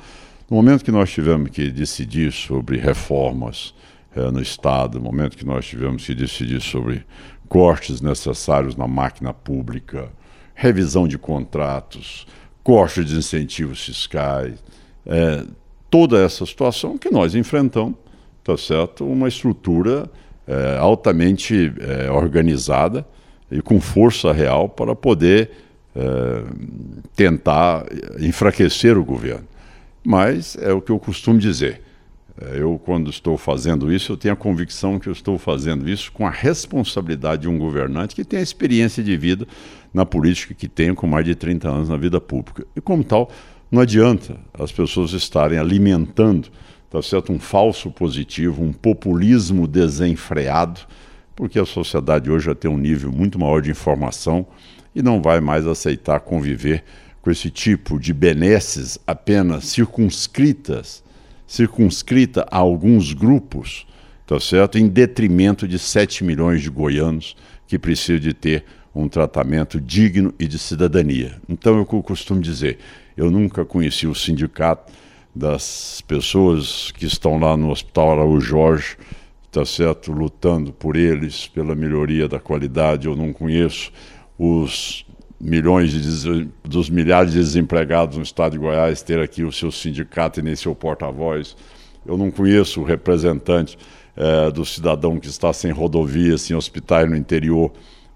no 0.50 0.58
momento 0.58 0.84
que 0.84 0.92
nós 0.92 1.12
tivemos 1.12 1.50
que 1.50 1.70
decidir 1.70 2.32
sobre 2.32 2.78
reformas 2.78 3.74
é, 4.16 4.32
no 4.32 4.42
Estado, 4.42 5.00
no 5.00 5.06
momento 5.06 5.38
que 5.38 5.46
nós 5.46 5.66
tivemos 5.66 6.06
que 6.06 6.14
decidir 6.14 6.62
sobre 6.62 7.06
cortes 7.48 8.02
necessários 8.02 8.76
na 8.76 8.88
máquina 8.88 9.34
pública, 9.34 10.10
revisão 10.56 11.08
de 11.08 11.18
contratos, 11.18 12.26
corte 12.64 13.04
de 13.04 13.16
incentivos 13.16 13.84
fiscais, 13.86 14.64
é, 15.06 15.44
toda 15.90 16.20
essa 16.20 16.46
situação 16.46 16.98
que 16.98 17.10
nós 17.10 17.36
enfrentamos, 17.36 17.96
tá 18.44 18.58
certo? 18.58 19.06
Uma 19.06 19.28
estrutura 19.28 20.10
é, 20.48 20.78
altamente 20.78 21.74
é, 21.80 22.12
organizada 22.12 23.06
e 23.52 23.62
com 23.62 23.80
força 23.80 24.32
real 24.32 24.68
para 24.68 24.96
poder 24.96 25.52
é, 25.96 26.44
tentar 27.16 27.86
enfraquecer 28.20 28.98
o 28.98 29.04
governo. 29.04 29.48
Mas 30.04 30.58
é 30.60 30.74
o 30.74 30.82
que 30.82 30.92
eu 30.92 31.00
costumo 31.00 31.38
dizer. 31.40 31.82
É, 32.42 32.60
eu, 32.60 32.80
quando 32.84 33.10
estou 33.10 33.38
fazendo 33.38 33.92
isso, 33.92 34.12
eu 34.12 34.18
tenho 34.18 34.34
a 34.34 34.38
convicção 34.38 34.98
que 34.98 35.08
eu 35.08 35.14
estou 35.14 35.38
fazendo 35.38 35.90
isso 35.90 36.12
com 36.12 36.26
a 36.26 36.32
responsabilidade 36.32 37.44
de 37.44 37.48
um 37.48 37.58
governante 37.58 38.16
que 38.16 38.26
tem 38.26 38.40
a 38.40 38.44
experiência 38.44 39.04
de 39.04 39.16
vida 39.16 39.48
na 39.94 40.06
política 40.06 40.54
que 40.54 40.68
tenho 40.68 40.96
com 40.96 41.06
mais 41.06 41.26
de 41.26 41.36
30 41.36 41.70
anos 41.70 41.90
na 41.90 41.98
vida 41.98 42.20
pública. 42.20 42.66
E, 42.76 42.82
como 42.82 43.04
tal, 43.04 43.30
não 43.72 43.82
adianta 43.82 44.38
as 44.54 44.72
pessoas 44.72 45.14
estarem 45.14 45.60
alimentando 45.60 46.50
tá 46.94 47.02
certo? 47.02 47.34
um 47.34 47.40
falso 47.40 47.90
positivo, 47.90 48.62
um 48.64 48.72
populismo 48.72 49.68
desenfreado, 49.68 50.82
porque 51.36 51.58
a 51.58 51.66
sociedade 51.66 52.30
hoje 52.30 52.46
já 52.46 52.54
tem 52.54 52.70
um 52.70 52.78
nível 52.78 53.12
muito 53.12 53.40
maior 53.40 53.64
de 53.64 53.72
informação 53.72 54.46
e 54.94 55.02
não 55.02 55.20
vai 55.20 55.40
mais 55.40 55.66
aceitar 55.66 56.20
conviver 56.20 56.84
com 57.20 57.32
esse 57.32 57.50
tipo 57.50 58.00
de 58.00 58.14
benesses 58.14 59.00
apenas 59.08 59.66
circunscritas, 59.66 61.03
circunscrita 61.54 62.48
a 62.50 62.58
alguns 62.58 63.14
grupos, 63.14 63.86
tá 64.26 64.40
certo? 64.40 64.80
Em 64.80 64.88
detrimento 64.88 65.68
de 65.68 65.78
7 65.78 66.24
milhões 66.24 66.64
de 66.64 66.70
goianos 66.72 67.36
que 67.68 67.78
precisam 67.78 68.20
de 68.20 68.34
ter 68.34 68.66
um 68.94 69.08
tratamento 69.08 69.80
digno 69.80 70.34
e 70.40 70.48
de 70.48 70.58
cidadania. 70.58 71.40
Então 71.48 71.78
eu 71.78 71.86
costumo 71.86 72.42
dizer, 72.42 72.80
eu 73.16 73.30
nunca 73.30 73.64
conheci 73.64 74.08
o 74.08 74.16
sindicato 74.16 74.92
das 75.36 76.02
pessoas 76.08 76.90
que 76.90 77.06
estão 77.06 77.38
lá 77.38 77.56
no 77.56 77.70
Hospital 77.70 78.14
Araújo 78.14 78.48
Jorge, 78.48 78.98
tá 79.52 79.64
certo, 79.64 80.12
lutando 80.12 80.74
por 80.74 80.96
eles, 80.96 81.46
pela 81.46 81.76
melhoria 81.76 82.28
da 82.28 82.40
qualidade. 82.40 83.06
Eu 83.06 83.16
não 83.16 83.32
conheço 83.32 83.92
os 84.40 85.06
milhões 85.44 85.92
de, 85.92 86.48
dos 86.64 86.90
milhares 86.90 87.34
de 87.34 87.40
desempregados 87.40 88.16
no 88.16 88.24
estado 88.24 88.54
de 88.54 88.58
Goiás 88.58 89.02
ter 89.02 89.20
aqui 89.20 89.44
o 89.44 89.52
seu 89.52 89.72
sindicato 89.72 90.40
e 90.40 90.44
nem 90.44 90.56
seu 90.56 90.74
porta-voz. 90.74 91.56
Eu 92.06 92.18
não 92.18 92.32
conheço 92.32 92.82
o 92.82 92.84
representante 92.84 93.78
é, 94.16 94.50
do 94.52 94.64
cidadão 94.64 95.20
que 95.20 95.28
está 95.28 95.52
sem 95.52 95.72
rodovia, 95.72 96.38
sem 96.38 96.56
hospitais 96.56 97.10
no 97.10 97.16
interior, 97.16 97.74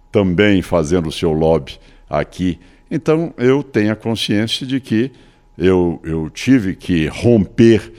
também 0.10 0.62
fazendo 0.62 1.10
o 1.10 1.12
seu 1.12 1.34
lobby 1.34 1.77
aqui. 2.10 2.60
Então 2.89 3.34
eu 3.38 3.62
tenho 3.62 3.91
a 3.91 3.96
consciência 3.96 4.65
de 4.65 4.79
que 4.79 5.12
eu, 5.57 6.00
eu 6.05 6.29
tive 6.29 6.75
que 6.75 7.07
romper 7.07 7.91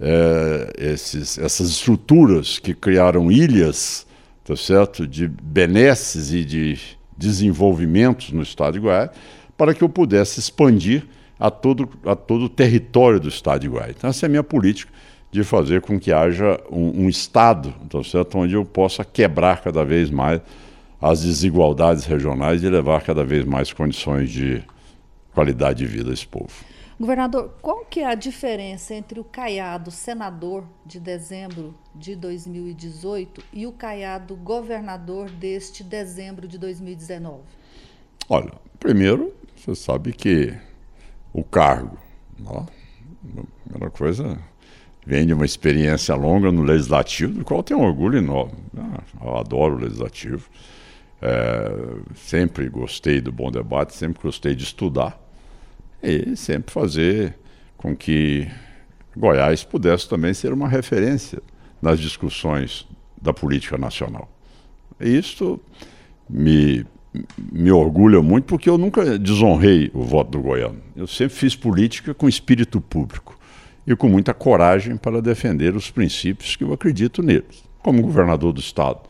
é, 0.00 0.72
esses, 0.92 1.38
essas 1.38 1.68
estruturas 1.68 2.58
que 2.58 2.74
criaram 2.74 3.30
ilhas 3.30 4.06
tá 4.44 4.56
certo? 4.56 5.06
de 5.06 5.28
benesses 5.28 6.32
e 6.32 6.44
de 6.44 6.78
desenvolvimentos 7.16 8.32
no 8.32 8.42
estado 8.42 8.74
de 8.74 8.80
Goiás, 8.80 9.10
para 9.56 9.74
que 9.74 9.82
eu 9.82 9.88
pudesse 9.88 10.40
expandir 10.40 11.06
a 11.38 11.50
todo, 11.50 11.88
a 12.04 12.14
todo 12.14 12.44
o 12.44 12.48
território 12.48 13.18
do 13.18 13.28
estado 13.28 13.60
de 13.62 13.68
Goiás. 13.68 13.94
Então, 13.96 14.10
essa 14.10 14.26
é 14.26 14.28
a 14.28 14.30
minha 14.30 14.42
política 14.42 14.92
de 15.30 15.42
fazer 15.42 15.80
com 15.80 15.98
que 15.98 16.12
haja 16.12 16.60
um, 16.70 17.04
um 17.04 17.08
estado 17.08 17.74
tá 17.88 18.02
certo? 18.04 18.38
onde 18.38 18.54
eu 18.54 18.64
possa 18.64 19.02
quebrar 19.02 19.62
cada 19.62 19.82
vez 19.84 20.10
mais 20.10 20.40
as 21.00 21.22
desigualdades 21.22 22.04
regionais 22.04 22.62
e 22.62 22.68
levar 22.68 23.02
cada 23.02 23.24
vez 23.24 23.44
mais 23.44 23.72
condições 23.72 24.30
de 24.30 24.62
qualidade 25.34 25.80
de 25.80 25.86
vida 25.86 26.10
a 26.10 26.12
esse 26.12 26.26
povo. 26.26 26.52
Governador, 27.02 27.56
qual 27.60 27.84
que 27.84 27.98
é 27.98 28.06
a 28.06 28.14
diferença 28.14 28.94
entre 28.94 29.18
o 29.18 29.24
Caiado 29.24 29.90
senador 29.90 30.64
de 30.86 31.00
dezembro 31.00 31.74
de 31.92 32.14
2018 32.14 33.42
e 33.52 33.66
o 33.66 33.72
Caiado 33.72 34.36
governador 34.36 35.28
deste 35.28 35.82
dezembro 35.82 36.46
de 36.46 36.56
2019? 36.58 37.40
Olha, 38.28 38.52
primeiro, 38.78 39.34
você 39.56 39.74
sabe 39.74 40.12
que 40.12 40.56
o 41.32 41.42
cargo, 41.42 41.98
ó, 42.46 42.60
a 42.60 42.66
primeira 43.64 43.90
coisa, 43.90 44.38
vem 45.04 45.26
de 45.26 45.34
uma 45.34 45.44
experiência 45.44 46.14
longa 46.14 46.52
no 46.52 46.62
legislativo, 46.62 47.32
do 47.32 47.44
qual 47.44 47.64
tenho 47.64 47.80
orgulho 47.80 48.18
enorme. 48.18 48.62
Ah, 48.78 49.02
eu 49.20 49.36
adoro 49.38 49.74
o 49.74 49.78
legislativo. 49.78 50.48
É, 51.20 51.68
sempre 52.14 52.68
gostei 52.68 53.20
do 53.20 53.32
bom 53.32 53.50
debate, 53.50 53.92
sempre 53.92 54.22
gostei 54.22 54.54
de 54.54 54.62
estudar 54.62 55.20
e 56.02 56.36
sempre 56.36 56.72
fazer 56.72 57.34
com 57.76 57.94
que 57.94 58.48
Goiás 59.16 59.62
pudesse 59.62 60.08
também 60.08 60.32
ser 60.34 60.52
uma 60.52 60.68
referência 60.68 61.40
nas 61.80 61.98
discussões 61.98 62.86
da 63.20 63.32
política 63.32 63.76
nacional. 63.76 64.30
Isso 65.00 65.60
me, 66.28 66.86
me 67.52 67.70
orgulha 67.70 68.22
muito 68.22 68.44
porque 68.44 68.68
eu 68.68 68.78
nunca 68.78 69.18
desonrei 69.18 69.90
o 69.92 70.02
voto 70.02 70.30
do 70.32 70.40
goiano. 70.40 70.80
Eu 70.96 71.06
sempre 71.06 71.34
fiz 71.34 71.54
política 71.54 72.14
com 72.14 72.28
espírito 72.28 72.80
público 72.80 73.38
e 73.86 73.94
com 73.96 74.08
muita 74.08 74.32
coragem 74.32 74.96
para 74.96 75.20
defender 75.20 75.74
os 75.74 75.90
princípios 75.90 76.56
que 76.56 76.64
eu 76.64 76.72
acredito 76.72 77.22
neles. 77.22 77.64
Como 77.80 78.00
governador 78.00 78.52
do 78.52 78.60
estado, 78.60 79.00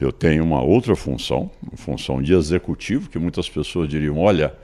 eu 0.00 0.12
tenho 0.12 0.44
uma 0.44 0.62
outra 0.62 0.94
função, 0.94 1.50
uma 1.60 1.76
função 1.76 2.22
de 2.22 2.32
executivo, 2.32 3.10
que 3.10 3.18
muitas 3.18 3.48
pessoas 3.48 3.88
diriam: 3.88 4.18
olha, 4.18 4.54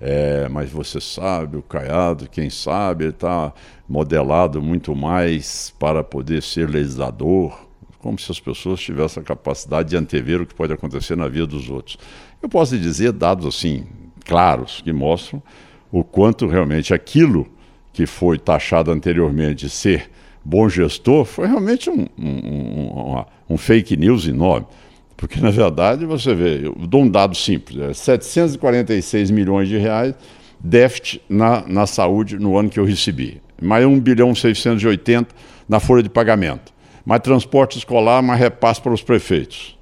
é, 0.00 0.48
mas 0.48 0.70
você 0.70 1.00
sabe, 1.00 1.56
o 1.56 1.62
Caiado, 1.62 2.28
quem 2.28 2.50
sabe, 2.50 3.04
ele 3.04 3.10
está 3.10 3.52
modelado 3.88 4.60
muito 4.60 4.94
mais 4.94 5.72
para 5.78 6.04
poder 6.04 6.42
ser 6.42 6.68
legislador, 6.68 7.66
como 7.98 8.18
se 8.18 8.30
as 8.30 8.38
pessoas 8.38 8.80
tivessem 8.80 9.22
a 9.22 9.26
capacidade 9.26 9.90
de 9.90 9.96
antever 9.96 10.42
o 10.42 10.46
que 10.46 10.54
pode 10.54 10.72
acontecer 10.72 11.16
na 11.16 11.28
vida 11.28 11.46
dos 11.46 11.70
outros. 11.70 11.98
Eu 12.42 12.48
posso 12.48 12.78
dizer 12.78 13.12
dados 13.12 13.46
assim, 13.46 13.86
claros, 14.24 14.80
que 14.82 14.92
mostram 14.92 15.42
o 15.90 16.04
quanto 16.04 16.46
realmente 16.46 16.92
aquilo 16.92 17.46
que 17.92 18.06
foi 18.06 18.38
taxado 18.38 18.90
anteriormente 18.90 19.66
de 19.66 19.70
ser 19.70 20.10
bom 20.44 20.68
gestor 20.68 21.24
foi 21.24 21.46
realmente 21.46 21.88
um, 21.88 22.06
um, 22.18 23.16
um, 23.18 23.24
um 23.50 23.56
fake 23.56 23.96
news 23.96 24.28
enorme. 24.28 24.66
Porque, 25.16 25.40
na 25.40 25.50
verdade, 25.50 26.04
você 26.04 26.34
vê, 26.34 26.66
eu 26.66 26.74
dou 26.86 27.02
um 27.02 27.08
dado 27.08 27.34
simples: 27.34 27.80
é 27.80 27.92
746 27.94 29.30
milhões 29.30 29.68
de 29.68 29.78
reais 29.78 30.14
déficit 30.60 31.22
na, 31.28 31.64
na 31.66 31.86
saúde 31.86 32.38
no 32.38 32.56
ano 32.58 32.68
que 32.68 32.78
eu 32.78 32.84
recebi. 32.84 33.40
Mais 33.60 33.84
1 33.84 34.00
bilhão 34.00 34.34
680 34.34 35.34
na 35.68 35.80
folha 35.80 36.02
de 36.02 36.08
pagamento. 36.08 36.72
Mais 37.04 37.20
transporte 37.20 37.78
escolar, 37.78 38.22
mais 38.22 38.40
repasse 38.40 38.80
para 38.80 38.92
os 38.92 39.02
prefeitos. 39.02 39.78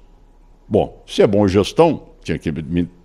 Bom, 0.67 1.03
se 1.05 1.21
é 1.21 1.27
bom 1.27 1.47
gestão, 1.47 2.03
tinha 2.23 2.37
que, 2.37 2.51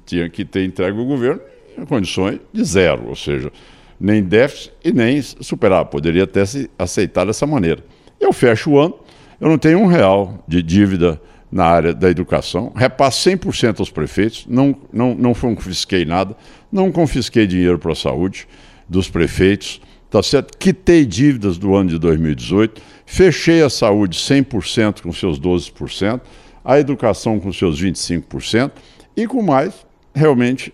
tinha 0.06 0.28
que 0.28 0.44
ter 0.44 0.64
entregue 0.64 0.98
ao 0.98 1.04
governo 1.04 1.40
em 1.76 1.84
condições 1.84 2.38
de 2.52 2.64
zero, 2.64 3.08
ou 3.08 3.16
seja, 3.16 3.50
nem 3.98 4.22
déficit 4.22 4.72
e 4.84 4.92
nem 4.92 5.20
superar. 5.22 5.86
Poderia 5.86 6.24
até 6.24 6.44
se 6.44 6.70
aceitar 6.78 7.24
dessa 7.26 7.46
maneira. 7.46 7.82
Eu 8.18 8.32
fecho 8.32 8.70
o 8.70 8.78
ano, 8.78 8.94
eu 9.40 9.48
não 9.48 9.58
tenho 9.58 9.78
um 9.78 9.86
real 9.86 10.42
de 10.46 10.62
dívida 10.62 11.20
na 11.50 11.64
área 11.64 11.92
da 11.92 12.08
educação, 12.08 12.72
repasso 12.76 13.28
100% 13.28 13.80
aos 13.80 13.90
prefeitos, 13.90 14.46
não, 14.48 14.76
não, 14.92 15.14
não 15.14 15.34
confisquei 15.34 16.04
nada, 16.04 16.36
não 16.70 16.92
confisquei 16.92 17.46
dinheiro 17.46 17.78
para 17.78 17.92
a 17.92 17.96
saúde 17.96 18.46
dos 18.88 19.10
prefeitos, 19.10 19.80
tá 20.08 20.22
certo? 20.22 20.56
Quitei 20.56 21.04
dívidas 21.04 21.58
do 21.58 21.74
ano 21.74 21.90
de 21.90 21.98
2018, 21.98 22.80
fechei 23.04 23.62
a 23.62 23.70
saúde 23.70 24.16
100% 24.16 25.02
com 25.02 25.12
seus 25.12 25.40
12%, 25.40 26.20
a 26.64 26.78
educação 26.78 27.40
com 27.40 27.52
seus 27.52 27.82
25% 27.82 28.70
e 29.16 29.26
com 29.26 29.42
mais, 29.42 29.84
realmente, 30.14 30.72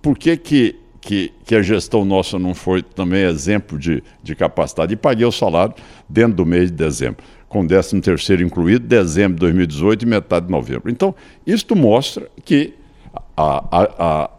por 0.00 0.16
que, 0.16 0.36
que, 0.36 0.76
que, 1.00 1.32
que 1.44 1.54
a 1.54 1.62
gestão 1.62 2.04
nossa 2.04 2.38
não 2.38 2.54
foi 2.54 2.82
também 2.82 3.24
exemplo 3.24 3.78
de, 3.78 4.02
de 4.22 4.34
capacidade? 4.34 4.94
E 4.94 4.96
paguei 4.96 5.26
o 5.26 5.32
salário 5.32 5.74
dentro 6.08 6.36
do 6.36 6.46
mês 6.46 6.70
de 6.70 6.76
dezembro 6.76 7.22
com 7.54 7.64
13 7.64 8.00
terceiro 8.00 8.42
incluído, 8.42 8.84
dezembro 8.84 9.34
de 9.34 9.40
2018 9.42 10.02
e 10.02 10.06
metade 10.06 10.46
de 10.46 10.50
novembro. 10.50 10.90
Então, 10.90 11.14
isto 11.46 11.76
mostra 11.76 12.28
que 12.44 12.74
a, 13.36 13.64
a, 13.70 13.82
a, 13.96 14.30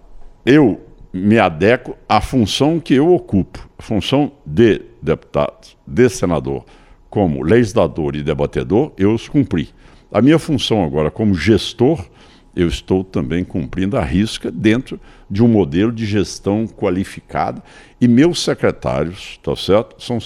eu 0.45 0.82
me 1.13 1.39
adequo 1.39 1.95
à 2.10 2.19
função 2.19 2.78
que 2.78 2.93
eu 2.93 3.13
ocupo, 3.13 3.69
a 3.80 3.82
função 3.82 4.34
de 4.45 4.82
deputado, 5.01 5.78
de 5.88 6.10
senador, 6.10 6.65
como 7.10 7.41
legislador 7.41 8.17
e 8.17 8.21
debatedor, 8.21 8.91
eu 8.97 9.13
os 9.13 9.30
cumpri. 9.30 9.69
A 10.12 10.21
minha 10.21 10.38
função 10.38 10.84
agora 10.84 11.10
como 11.10 11.34
gestor, 11.36 12.06
eu 12.54 12.67
estou 12.67 13.01
também 13.01 13.45
cumprindo 13.45 13.97
a 13.97 14.04
risca 14.04 14.51
dentro 14.51 14.99
de 15.32 15.41
um 15.41 15.47
modelo 15.47 15.93
de 15.93 16.06
gestão 16.06 16.67
qualificada 16.67 17.63
e 17.99 18.10
meus 18.10 18.43
secretários, 18.43 19.39
tá 19.41 19.56
certo? 19.56 20.04
São 20.04 20.19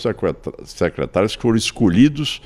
secretários 0.66 1.36
que 1.36 1.42
foram 1.44 1.56
escolhidos 1.56 2.42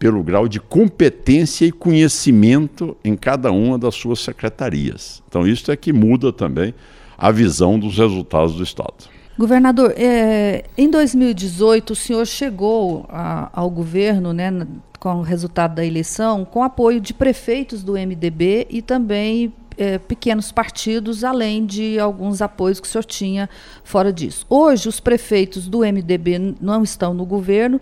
pelo 0.00 0.22
grau 0.22 0.48
de 0.48 0.58
competência 0.58 1.66
e 1.66 1.70
conhecimento 1.70 2.96
em 3.04 3.14
cada 3.14 3.52
uma 3.52 3.78
das 3.78 3.94
suas 3.94 4.20
secretarias. 4.20 5.22
Então, 5.28 5.46
isso 5.46 5.70
é 5.70 5.76
que 5.76 5.92
muda 5.92 6.32
também 6.32 6.74
a 7.18 7.30
visão 7.30 7.78
dos 7.78 7.98
resultados 7.98 8.54
do 8.54 8.62
Estado. 8.62 9.10
Governador, 9.38 9.92
é, 9.94 10.64
em 10.76 10.90
2018 10.90 11.90
o 11.90 11.96
senhor 11.96 12.26
chegou 12.26 13.04
a, 13.10 13.50
ao 13.52 13.68
governo, 13.68 14.32
né, 14.32 14.66
com 14.98 15.16
o 15.16 15.22
resultado 15.22 15.74
da 15.74 15.84
eleição, 15.84 16.46
com 16.46 16.62
apoio 16.62 16.98
de 16.98 17.12
prefeitos 17.12 17.82
do 17.82 17.92
MDB 17.92 18.68
e 18.70 18.80
também 18.80 19.52
é, 19.76 19.98
pequenos 19.98 20.50
partidos, 20.52 21.24
além 21.24 21.64
de 21.64 21.98
alguns 21.98 22.42
apoios 22.42 22.80
que 22.80 22.86
o 22.86 22.90
senhor 22.90 23.04
tinha 23.04 23.50
fora 23.84 24.12
disso. 24.12 24.46
Hoje, 24.48 24.88
os 24.88 25.00
prefeitos 25.00 25.68
do 25.68 25.80
MDB 25.80 26.54
não 26.60 26.82
estão 26.82 27.14
no 27.14 27.24
governo 27.24 27.80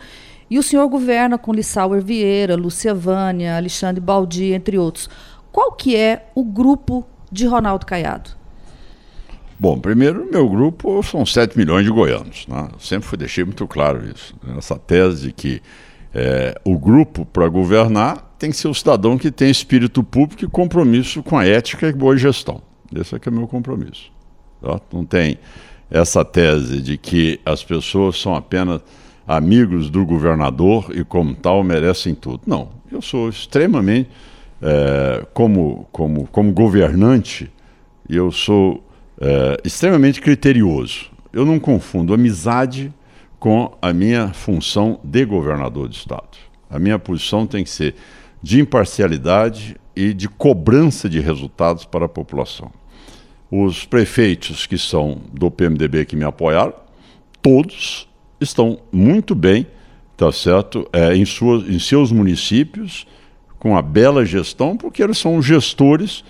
e 0.50 0.58
o 0.58 0.62
senhor 0.62 0.88
governa 0.88 1.36
com 1.36 1.52
Lissauer 1.52 2.02
Vieira, 2.02 2.56
Lúcia 2.56 2.94
Vânia, 2.94 3.56
Alexandre 3.56 4.00
Baldi, 4.00 4.52
entre 4.52 4.78
outros. 4.78 5.08
Qual 5.52 5.72
que 5.72 5.96
é 5.96 6.30
o 6.34 6.44
grupo 6.44 7.06
de 7.30 7.46
Ronaldo 7.46 7.84
Caiado? 7.84 8.30
Bom, 9.60 9.78
primeiro, 9.78 10.28
meu 10.30 10.48
grupo 10.48 11.02
são 11.02 11.26
7 11.26 11.58
milhões 11.58 11.84
de 11.84 11.90
goianos. 11.90 12.46
Né? 12.46 12.68
Sempre 12.78 13.16
deixei 13.16 13.44
muito 13.44 13.66
claro 13.66 14.06
isso. 14.06 14.34
Essa 14.56 14.78
tese 14.78 15.26
de 15.26 15.32
que 15.32 15.62
é, 16.14 16.58
o 16.64 16.78
grupo, 16.78 17.26
para 17.26 17.48
governar, 17.48 18.34
tem 18.38 18.50
que 18.50 18.56
ser 18.56 18.68
o 18.68 18.74
cidadão 18.74 19.18
que 19.18 19.30
tem 19.30 19.50
espírito 19.50 20.02
público 20.02 20.44
e 20.44 20.48
compromisso 20.48 21.22
com 21.22 21.36
a 21.36 21.44
ética 21.44 21.88
e 21.88 21.92
boa 21.92 22.16
gestão. 22.16 22.62
Esse 22.94 23.16
é 23.16 23.18
que 23.18 23.28
é 23.28 23.32
meu 23.32 23.48
compromisso. 23.48 24.12
Tá? 24.62 24.80
Não 24.92 25.04
tem 25.04 25.38
essa 25.90 26.24
tese 26.24 26.80
de 26.80 26.96
que 26.96 27.40
as 27.44 27.64
pessoas 27.64 28.20
são 28.20 28.34
apenas 28.34 28.80
amigos 29.28 29.90
do 29.90 30.06
governador 30.06 30.90
e, 30.94 31.04
como 31.04 31.34
tal, 31.34 31.62
merecem 31.62 32.14
tudo. 32.14 32.40
Não, 32.46 32.70
eu 32.90 33.02
sou 33.02 33.28
extremamente, 33.28 34.08
é, 34.62 35.26
como, 35.34 35.86
como, 35.92 36.26
como 36.28 36.50
governante, 36.50 37.52
eu 38.08 38.32
sou 38.32 38.82
é, 39.20 39.58
extremamente 39.62 40.22
criterioso. 40.22 41.10
Eu 41.30 41.44
não 41.44 41.60
confundo 41.60 42.14
amizade 42.14 42.90
com 43.38 43.76
a 43.82 43.92
minha 43.92 44.28
função 44.28 44.98
de 45.04 45.26
governador 45.26 45.90
de 45.90 45.96
Estado. 45.96 46.38
A 46.70 46.78
minha 46.78 46.98
posição 46.98 47.46
tem 47.46 47.62
que 47.62 47.70
ser 47.70 47.94
de 48.42 48.60
imparcialidade 48.60 49.76
e 49.94 50.14
de 50.14 50.26
cobrança 50.28 51.08
de 51.08 51.20
resultados 51.20 51.84
para 51.84 52.06
a 52.06 52.08
população. 52.08 52.70
Os 53.50 53.84
prefeitos 53.84 54.66
que 54.66 54.78
são 54.78 55.20
do 55.32 55.50
PMDB 55.50 56.06
que 56.06 56.16
me 56.16 56.24
apoiaram, 56.24 56.74
todos 57.42 58.07
estão 58.40 58.78
muito 58.92 59.34
bem, 59.34 59.66
tá 60.16 60.30
certo, 60.32 60.88
é, 60.92 61.14
em, 61.14 61.24
suas, 61.24 61.68
em 61.68 61.78
seus 61.78 62.12
municípios, 62.12 63.06
com 63.58 63.76
a 63.76 63.82
bela 63.82 64.24
gestão, 64.24 64.76
porque 64.76 65.02
eles 65.02 65.18
são 65.18 65.42
gestores 65.42 66.24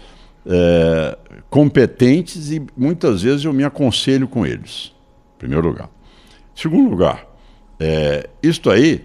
é, 0.46 1.18
competentes 1.50 2.50
e 2.50 2.62
muitas 2.76 3.22
vezes 3.22 3.44
eu 3.44 3.52
me 3.52 3.64
aconselho 3.64 4.26
com 4.26 4.46
eles. 4.46 4.94
Em 5.36 5.38
primeiro 5.38 5.68
lugar. 5.68 5.90
Segundo 6.54 6.90
lugar, 6.90 7.26
é, 7.78 8.28
isto 8.42 8.70
aí 8.70 9.04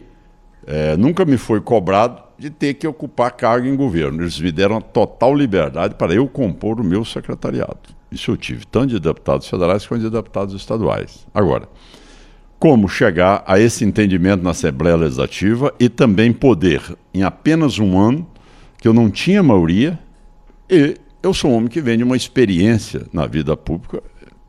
é, 0.65 0.95
nunca 0.97 1.25
me 1.25 1.37
foi 1.37 1.61
cobrado 1.61 2.23
de 2.37 2.49
ter 2.49 2.73
que 2.73 2.87
ocupar 2.87 3.31
cargo 3.31 3.67
em 3.67 3.75
governo. 3.75 4.23
Eles 4.23 4.39
me 4.39 4.51
deram 4.51 4.81
total 4.81 5.35
liberdade 5.35 5.95
para 5.95 6.13
eu 6.13 6.27
compor 6.27 6.79
o 6.79 6.83
meu 6.83 7.05
secretariado. 7.05 7.79
Isso 8.11 8.31
eu 8.31 8.37
tive, 8.37 8.65
tanto 8.65 8.87
de 8.87 8.99
deputados 8.99 9.47
federais 9.47 9.85
quanto 9.85 10.01
de 10.01 10.09
deputados 10.09 10.53
estaduais. 10.53 11.27
Agora, 11.33 11.67
como 12.63 12.87
chegar 12.87 13.43
a 13.45 13.59
esse 13.59 13.83
entendimento 13.83 14.41
na 14.41 14.51
Assembleia 14.51 14.95
Legislativa 14.95 15.75
e 15.77 15.89
também 15.89 16.31
poder, 16.31 16.81
em 17.13 17.21
apenas 17.21 17.77
um 17.77 17.99
ano, 17.99 18.25
que 18.77 18.87
eu 18.87 18.93
não 18.93 19.11
tinha 19.11 19.43
maioria, 19.43 19.99
e 20.69 20.97
eu 21.21 21.33
sou 21.33 21.51
um 21.51 21.55
homem 21.55 21.67
que 21.67 21.81
vem 21.81 21.97
de 21.97 22.05
uma 22.05 22.15
experiência 22.15 23.05
na 23.11 23.27
vida 23.27 23.57
pública 23.57 24.01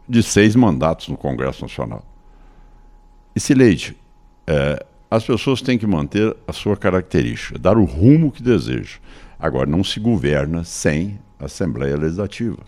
de 0.08 0.22
seis 0.22 0.54
mandatos 0.54 1.08
no 1.08 1.16
Congresso 1.16 1.62
Nacional. 1.62 2.04
E 3.34 3.40
se 3.40 3.52
leite, 3.52 3.96
é, 4.46 4.86
as 5.10 5.24
pessoas 5.24 5.60
têm 5.60 5.76
que 5.76 5.84
manter 5.84 6.36
a 6.46 6.52
sua 6.52 6.76
característica, 6.76 7.58
dar 7.58 7.76
o 7.76 7.84
rumo 7.84 8.30
que 8.30 8.44
desejam. 8.44 9.00
Agora, 9.40 9.68
não 9.68 9.82
se 9.82 9.98
governa 9.98 10.62
sem 10.62 11.18
Assembleia 11.36 11.96
Legislativa, 11.96 12.58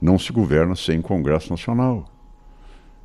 não 0.00 0.18
se 0.18 0.32
governa 0.32 0.74
sem 0.74 1.02
Congresso 1.02 1.50
Nacional. 1.50 2.06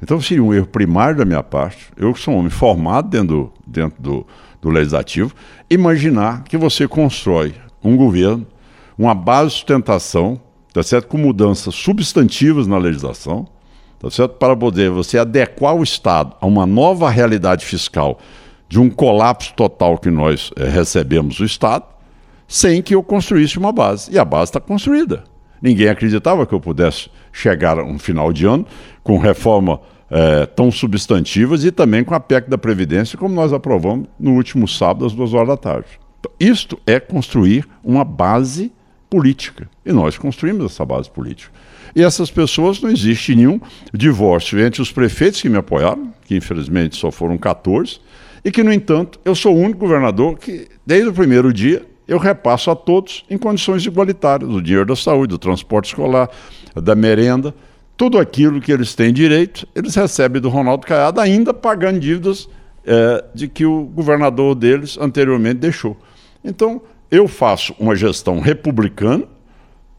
Então 0.01 0.21
seria 0.21 0.43
um 0.43 0.53
erro 0.53 0.67
primário 0.67 1.17
da 1.17 1.25
minha 1.25 1.43
parte, 1.43 1.91
eu 1.97 2.13
que 2.13 2.19
sou 2.19 2.33
um 2.33 2.37
homem 2.37 2.49
formado 2.49 3.09
dentro 3.09 3.27
do, 3.27 3.53
dentro 3.67 4.01
do, 4.01 4.27
do 4.61 4.69
Legislativo, 4.69 5.33
imaginar 5.69 6.43
que 6.43 6.57
você 6.57 6.87
constrói 6.87 7.53
um 7.83 7.97
governo, 7.97 8.45
uma 8.97 9.13
base 9.13 9.49
de 9.49 9.55
sustentação, 9.57 10.39
tá 10.73 10.81
certo? 10.83 11.07
com 11.07 11.17
mudanças 11.17 11.75
substantivas 11.75 12.67
na 12.67 12.77
legislação, 12.77 13.47
tá 13.99 14.09
certo? 14.09 14.35
para 14.35 14.55
poder 14.55 14.89
você 14.89 15.17
adequar 15.17 15.75
o 15.75 15.83
Estado 15.83 16.35
a 16.39 16.45
uma 16.45 16.65
nova 16.65 17.09
realidade 17.09 17.65
fiscal 17.65 18.19
de 18.69 18.79
um 18.79 18.89
colapso 18.89 19.53
total 19.53 19.97
que 19.97 20.09
nós 20.09 20.51
é, 20.55 20.69
recebemos 20.69 21.37
do 21.37 21.45
Estado, 21.45 21.85
sem 22.47 22.81
que 22.81 22.95
eu 22.95 23.03
construísse 23.03 23.57
uma 23.57 23.71
base. 23.71 24.11
E 24.11 24.19
a 24.19 24.23
base 24.23 24.49
está 24.49 24.59
construída. 24.59 25.23
Ninguém 25.61 25.89
acreditava 25.89 26.45
que 26.45 26.53
eu 26.53 26.59
pudesse 26.59 27.09
chegar 27.31 27.79
a 27.79 27.83
um 27.83 27.99
final 27.99 28.31
de 28.33 28.45
ano 28.45 28.65
com 29.03 29.17
reforma 29.17 29.79
é, 30.09 30.45
tão 30.45 30.71
substantivas 30.71 31.63
e 31.63 31.71
também 31.71 32.03
com 32.03 32.13
a 32.13 32.19
PEC 32.19 32.49
da 32.49 32.57
Previdência, 32.57 33.17
como 33.17 33.33
nós 33.33 33.53
aprovamos 33.53 34.07
no 34.19 34.31
último 34.33 34.67
sábado, 34.67 35.05
às 35.05 35.13
duas 35.13 35.33
horas 35.33 35.49
da 35.49 35.57
tarde. 35.57 35.87
Então, 36.19 36.31
isto 36.39 36.79
é 36.85 36.99
construir 36.99 37.67
uma 37.83 38.03
base 38.03 38.71
política. 39.09 39.69
E 39.85 39.91
nós 39.91 40.17
construímos 40.17 40.65
essa 40.65 40.85
base 40.85 41.09
política. 41.09 41.51
E 41.95 42.03
essas 42.03 42.29
pessoas, 42.29 42.81
não 42.81 42.89
existe 42.89 43.35
nenhum 43.35 43.59
divórcio 43.93 44.59
entre 44.59 44.81
os 44.81 44.91
prefeitos 44.91 45.41
que 45.41 45.49
me 45.49 45.57
apoiaram, 45.57 46.13
que 46.25 46.35
infelizmente 46.35 46.95
só 46.95 47.09
foram 47.09 47.37
14, 47.37 47.99
e 48.43 48.51
que, 48.51 48.63
no 48.63 48.71
entanto, 48.71 49.19
eu 49.25 49.35
sou 49.35 49.55
o 49.55 49.59
único 49.59 49.79
governador 49.79 50.37
que, 50.37 50.67
desde 50.85 51.09
o 51.09 51.13
primeiro 51.13 51.51
dia, 51.51 51.85
eu 52.07 52.17
repasso 52.17 52.71
a 52.71 52.75
todos 52.75 53.23
em 53.29 53.37
condições 53.37 53.85
igualitárias, 53.85 54.49
o 54.49 54.61
dinheiro 54.61 54.85
da 54.85 54.95
saúde, 54.95 55.29
do 55.29 55.37
transporte 55.37 55.89
escolar, 55.89 56.29
da 56.75 56.95
merenda, 56.95 57.53
tudo 57.95 58.17
aquilo 58.17 58.61
que 58.61 58.71
eles 58.71 58.95
têm 58.95 59.11
direito, 59.11 59.67
eles 59.75 59.93
recebem 59.95 60.41
do 60.41 60.49
Ronaldo 60.49 60.87
Caiado, 60.87 61.19
ainda 61.19 61.53
pagando 61.53 61.99
dívidas 61.99 62.47
é, 62.85 63.25
de 63.35 63.47
que 63.47 63.65
o 63.65 63.83
governador 63.83 64.55
deles 64.55 64.97
anteriormente 64.99 65.59
deixou. 65.59 65.97
Então, 66.43 66.81
eu 67.11 67.27
faço 67.27 67.75
uma 67.79 67.95
gestão 67.95 68.39
republicana, 68.39 69.25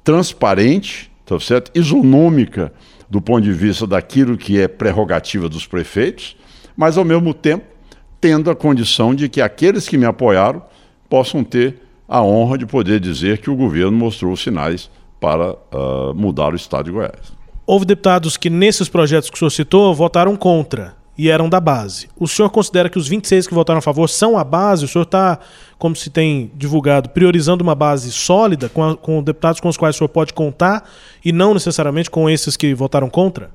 transparente, 0.02 1.10
tá 1.26 1.38
certo? 1.38 1.70
isonômica 1.74 2.72
do 3.08 3.20
ponto 3.20 3.42
de 3.42 3.52
vista 3.52 3.86
daquilo 3.86 4.36
que 4.36 4.58
é 4.58 4.68
prerrogativa 4.68 5.48
dos 5.48 5.66
prefeitos, 5.66 6.36
mas 6.76 6.96
ao 6.96 7.04
mesmo 7.04 7.34
tempo 7.34 7.64
tendo 8.20 8.50
a 8.50 8.56
condição 8.56 9.14
de 9.14 9.28
que 9.28 9.40
aqueles 9.40 9.88
que 9.88 9.98
me 9.98 10.04
apoiaram 10.04 10.62
possam 11.08 11.42
ter 11.42 11.80
a 12.08 12.22
honra 12.22 12.58
de 12.58 12.66
poder 12.66 13.00
dizer 13.00 13.38
que 13.38 13.50
o 13.50 13.56
governo 13.56 13.92
mostrou 13.92 14.36
sinais 14.36 14.90
para 15.20 15.52
uh, 15.52 16.14
mudar 16.14 16.52
o 16.52 16.56
estado 16.56 16.86
de 16.86 16.92
Goiás. 16.92 17.32
Houve 17.66 17.84
deputados 17.84 18.36
que, 18.36 18.50
nesses 18.50 18.88
projetos 18.88 19.30
que 19.30 19.36
o 19.36 19.38
senhor 19.38 19.50
citou, 19.50 19.94
votaram 19.94 20.34
contra 20.34 20.96
e 21.16 21.28
eram 21.28 21.48
da 21.48 21.60
base. 21.60 22.08
O 22.16 22.26
senhor 22.26 22.48
considera 22.48 22.88
que 22.88 22.98
os 22.98 23.06
26 23.06 23.46
que 23.46 23.52
votaram 23.52 23.78
a 23.78 23.82
favor 23.82 24.08
são 24.08 24.38
a 24.38 24.42
base? 24.42 24.86
O 24.86 24.88
senhor 24.88 25.04
está, 25.04 25.38
como 25.78 25.94
se 25.94 26.08
tem 26.08 26.50
divulgado, 26.54 27.10
priorizando 27.10 27.62
uma 27.62 27.74
base 27.74 28.10
sólida 28.10 28.70
com, 28.70 28.82
a, 28.82 28.96
com 28.96 29.22
deputados 29.22 29.60
com 29.60 29.68
os 29.68 29.76
quais 29.76 29.94
o 29.94 29.98
senhor 29.98 30.08
pode 30.08 30.32
contar 30.32 30.88
e 31.22 31.30
não 31.30 31.52
necessariamente 31.52 32.10
com 32.10 32.28
esses 32.28 32.56
que 32.56 32.72
votaram 32.74 33.10
contra? 33.10 33.50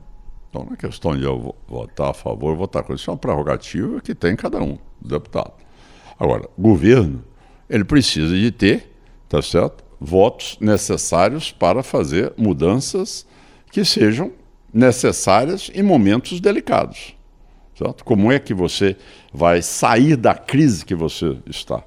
Então, 0.50 0.64
não 0.64 0.74
é 0.74 0.78
questão 0.78 1.18
de 1.18 1.24
eu 1.24 1.56
votar 1.68 2.12
a 2.12 2.14
favor 2.14 2.52
ou 2.52 2.56
votar 2.56 2.84
contra. 2.84 2.96
Isso 2.96 3.10
é 3.10 3.14
uma 3.14 3.18
prerrogativa 3.18 4.00
que 4.00 4.14
tem 4.14 4.36
cada 4.36 4.62
um, 4.62 4.78
deputado. 5.02 5.52
Agora, 6.20 6.48
governo, 6.58 7.24
ele 7.70 7.84
precisa 7.84 8.36
de 8.36 8.52
ter, 8.52 8.96
tá 9.28 9.42
certo? 9.42 9.84
Votos 10.00 10.58
necessários 10.60 11.52
para 11.52 11.82
fazer 11.82 12.34
mudanças 12.38 13.26
que 13.72 13.84
sejam 13.86 14.32
necessárias 14.74 15.72
em 15.74 15.82
momentos 15.82 16.40
delicados. 16.40 17.16
Certo? 17.78 18.04
Como 18.04 18.32
é 18.32 18.40
que 18.40 18.54
você 18.54 18.96
vai 19.34 19.62
sair 19.62 20.16
da 20.16 20.34
crise 20.34 20.86
que 20.86 20.96
você 20.96 21.38
está? 21.46 21.84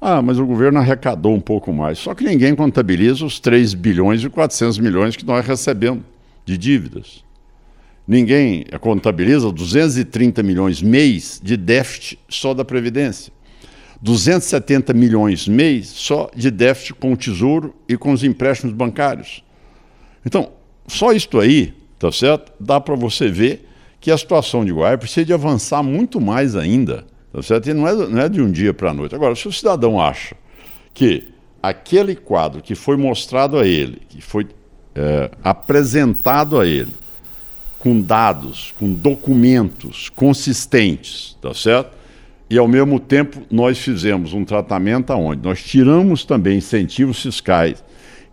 Ah, 0.00 0.22
mas 0.22 0.38
o 0.38 0.46
governo 0.46 0.78
arrecadou 0.78 1.34
um 1.34 1.40
pouco 1.40 1.72
mais. 1.72 1.98
Só 1.98 2.14
que 2.14 2.24
ninguém 2.24 2.54
contabiliza 2.54 3.24
os 3.24 3.38
3 3.38 3.74
bilhões 3.74 4.24
e 4.24 4.30
400 4.30 4.78
milhões 4.78 5.16
que 5.16 5.26
nós 5.26 5.46
recebemos 5.46 6.02
de 6.46 6.56
dívidas. 6.56 7.22
Ninguém 8.08 8.64
contabiliza 8.80 9.52
230 9.52 10.42
milhões 10.42 10.82
mês 10.82 11.38
de 11.42 11.56
déficit 11.56 12.18
só 12.28 12.54
da 12.54 12.64
Previdência. 12.64 13.32
270 14.02 14.94
milhões 14.94 15.46
mês 15.46 15.88
só 15.88 16.30
de 16.34 16.50
déficit 16.50 16.94
com 16.94 17.12
o 17.12 17.16
Tesouro 17.16 17.74
e 17.88 17.96
com 17.96 18.12
os 18.12 18.24
empréstimos 18.24 18.74
bancários. 18.74 19.44
Então, 20.24 20.52
só 20.86 21.12
isto 21.12 21.38
aí, 21.38 21.74
tá 21.98 22.10
certo? 22.10 22.52
Dá 22.58 22.80
para 22.80 22.94
você 22.94 23.28
ver 23.28 23.68
que 24.00 24.10
a 24.10 24.16
situação 24.16 24.64
de 24.64 24.72
Goiás 24.72 24.98
precisa 24.98 25.26
de 25.26 25.32
avançar 25.32 25.82
muito 25.82 26.20
mais 26.20 26.56
ainda, 26.56 27.04
tá 27.32 27.42
certo? 27.42 27.68
E 27.68 27.74
não 27.74 27.86
é, 27.86 27.94
não 27.94 28.20
é 28.20 28.28
de 28.28 28.40
um 28.40 28.50
dia 28.50 28.72
para 28.72 28.90
a 28.90 28.94
noite. 28.94 29.14
Agora, 29.14 29.34
se 29.34 29.46
o 29.46 29.52
cidadão 29.52 30.00
acha 30.00 30.34
que 30.94 31.28
aquele 31.62 32.16
quadro 32.16 32.62
que 32.62 32.74
foi 32.74 32.96
mostrado 32.96 33.58
a 33.58 33.66
ele, 33.66 34.00
que 34.08 34.22
foi 34.22 34.48
é, 34.94 35.30
apresentado 35.44 36.58
a 36.58 36.66
ele, 36.66 36.92
com 37.78 38.00
dados, 38.00 38.74
com 38.78 38.92
documentos 38.92 40.08
consistentes, 40.10 41.36
tá 41.40 41.52
certo? 41.54 41.99
E 42.50 42.58
ao 42.58 42.66
mesmo 42.66 42.98
tempo 42.98 43.42
nós 43.48 43.78
fizemos 43.78 44.32
um 44.32 44.44
tratamento 44.44 45.12
aonde 45.12 45.40
nós 45.42 45.62
tiramos 45.62 46.24
também 46.24 46.58
incentivos 46.58 47.22
fiscais 47.22 47.84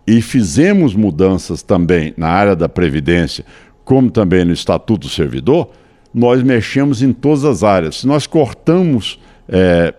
e 0.04 0.20
fizemos 0.20 0.92
mudanças 0.94 1.62
também 1.62 2.12
na 2.16 2.28
área 2.28 2.56
da 2.56 2.68
previdência, 2.68 3.44
como 3.84 4.10
também 4.10 4.44
no 4.44 4.52
estatuto 4.52 5.06
do 5.06 5.08
servidor, 5.08 5.70
nós 6.12 6.42
mexemos 6.42 7.00
em 7.00 7.12
todas 7.12 7.44
as 7.44 7.62
áreas. 7.62 8.00
Se 8.00 8.06
nós 8.08 8.26
cortamos 8.26 9.20
é, 9.48 9.94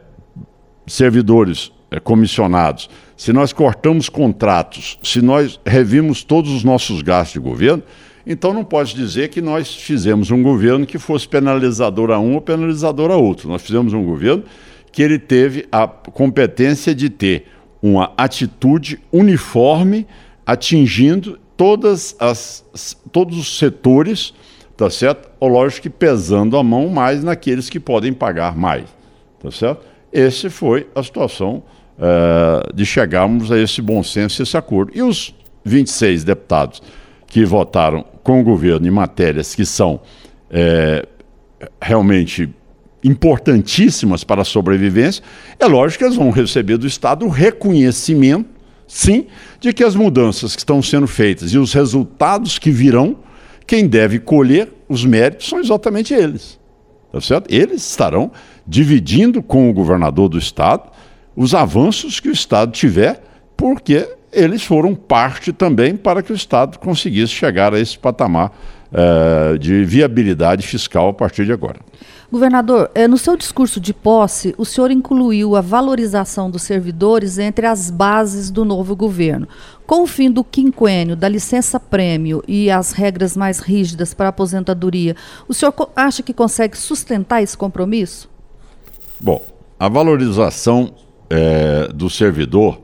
servidores 0.86 1.72
é, 1.90 2.00
comissionados, 2.00 2.90
se 3.16 3.32
nós 3.32 3.54
cortamos 3.54 4.10
contratos, 4.10 5.00
se 5.02 5.22
nós 5.22 5.60
revimos 5.66 6.24
todos 6.24 6.52
os 6.52 6.64
nossos 6.64 7.02
gastos 7.02 7.34
de 7.34 7.40
governo, 7.40 7.84
então 8.26 8.54
não 8.54 8.64
pode 8.64 8.94
dizer 8.96 9.30
que 9.30 9.42
nós 9.42 9.74
fizemos 9.74 10.32
um 10.32 10.44
governo 10.44 10.86
que 10.86 11.00
fosse 11.00 11.28
penalizador 11.28 12.12
a 12.12 12.20
um 12.20 12.36
ou 12.36 12.42
penalizador 12.42 13.12
a 13.12 13.16
outro. 13.16 13.50
Nós 13.50 13.62
fizemos 13.62 13.94
um 13.94 14.04
governo 14.04 14.44
que 14.92 15.02
ele 15.02 15.20
teve 15.20 15.68
a 15.72 15.88
competência 15.88 16.94
de 16.94 17.10
ter 17.10 17.46
uma 17.82 18.12
atitude 18.18 19.00
uniforme 19.12 20.06
atingindo 20.46 21.40
todas 21.56 22.16
as, 22.20 22.66
todos 23.12 23.38
os 23.38 23.58
setores, 23.58 24.34
tá 24.76 24.90
certo? 24.90 25.30
Ou 25.40 25.50
lógico 25.50 25.84
que 25.84 25.90
pesando 25.90 26.58
a 26.58 26.64
mão 26.64 26.90
mais 26.90 27.24
naqueles 27.24 27.70
que 27.70 27.80
podem 27.80 28.14
pagar 28.14 28.56
mais, 28.56 28.86
tá 29.42 29.52
certo? 29.52 29.86
Essa 30.12 30.50
foi 30.50 30.88
a 30.96 31.04
situação 31.04 31.64
uh, 31.98 32.74
de 32.74 32.86
chegarmos 32.86 33.52
a 33.52 33.60
esse 33.60 33.82
bom 33.82 34.02
senso, 34.02 34.42
esse 34.42 34.58
acordo. 34.58 34.92
E 34.96 35.02
os 35.02 35.36
26 35.64 36.24
deputados 36.24 36.82
que 37.30 37.46
votaram 37.46 38.04
com 38.24 38.42
o 38.42 38.44
governo 38.44 38.88
em 38.88 38.92
matérias 38.92 39.54
que 39.56 39.66
são 39.66 40.02
é, 40.50 41.08
realmente 41.82 42.50
importantíssimas 43.04 44.24
para 44.24 44.42
a 44.42 44.46
sobrevivência, 44.46 45.24
é 45.58 45.66
lógico 45.66 46.00
que 46.00 46.06
eles 46.06 46.18
vão 46.18 46.32
receber 46.32 46.78
do 46.78 46.88
Estado 46.88 47.26
o 47.26 47.30
reconhecimento, 47.30 48.50
sim, 48.88 49.28
de 49.60 49.72
que 49.72 49.84
as 49.84 49.96
mudanças 49.96 50.56
que 50.56 50.62
estão 50.62 50.82
sendo 50.82 51.08
feitas 51.08 51.54
e 51.54 51.58
os 51.58 51.72
resultados 51.72 52.60
que 52.60 52.72
virão, 52.72 53.18
quem 53.66 53.88
deve 53.88 54.20
colher 54.20 54.74
os 54.90 55.06
méritos 55.06 55.48
são 55.48 55.60
exatamente 55.60 56.14
eles. 56.14 56.60
Tá 57.12 57.22
certo? 57.22 57.52
Eles 57.54 57.88
estarão 57.88 58.32
dividindo 58.68 59.42
com 59.42 59.70
o 59.70 59.74
governador 59.74 60.30
do 60.30 60.38
Estado 60.38 60.92
os 61.36 61.56
avanços 61.56 62.20
que 62.20 62.30
o 62.30 62.34
Estado 62.34 62.72
tiver, 62.72 63.24
porque 63.56 64.08
eles 64.32 64.64
foram 64.64 64.94
parte 64.96 65.52
também 65.52 65.96
para 65.96 66.22
que 66.22 66.32
o 66.32 66.36
Estado 66.36 66.78
conseguisse 66.80 67.34
chegar 67.34 67.74
a 67.74 67.80
esse 67.80 67.98
patamar 67.98 68.52
uh, 68.92 69.58
de 69.58 69.84
viabilidade 69.84 70.66
fiscal 70.66 71.10
a 71.10 71.14
partir 71.14 71.46
de 71.46 71.52
agora. 71.52 71.80
Governador, 72.32 72.92
eh, 72.94 73.08
no 73.08 73.18
seu 73.18 73.36
discurso 73.36 73.80
de 73.80 73.92
posse, 73.92 74.54
o 74.56 74.64
senhor 74.64 74.92
incluiu 74.92 75.56
a 75.56 75.62
valorização 75.62 76.48
dos 76.52 76.62
servidores 76.62 77.40
entre 77.40 77.66
as 77.66 77.90
bases 77.90 78.52
do 78.52 78.64
novo 78.64 78.96
governo. 78.96 79.48
Com 79.88 80.04
o 80.04 80.08
fim 80.08 80.30
do 80.30 80.44
quinquênio, 80.44 81.16
da 81.16 81.28
licença-prêmio 81.28 82.44
e 82.48 82.70
as 82.70 82.92
regras 82.92 83.36
mais 83.36 83.60
rígidas 83.60 84.14
para 84.14 84.28
a 84.28 84.30
aposentadoria, 84.30 85.16
o 85.48 85.56
senhor 85.56 85.74
acha 85.96 86.22
que 86.22 86.32
consegue 86.32 86.78
sustentar 86.78 87.42
esse 87.42 87.58
compromisso? 87.58 88.30
Bom, 89.20 89.44
a 89.80 89.90
valorização 89.90 90.94
é, 91.32 91.88
do 91.88 92.12
servidor, 92.12 92.80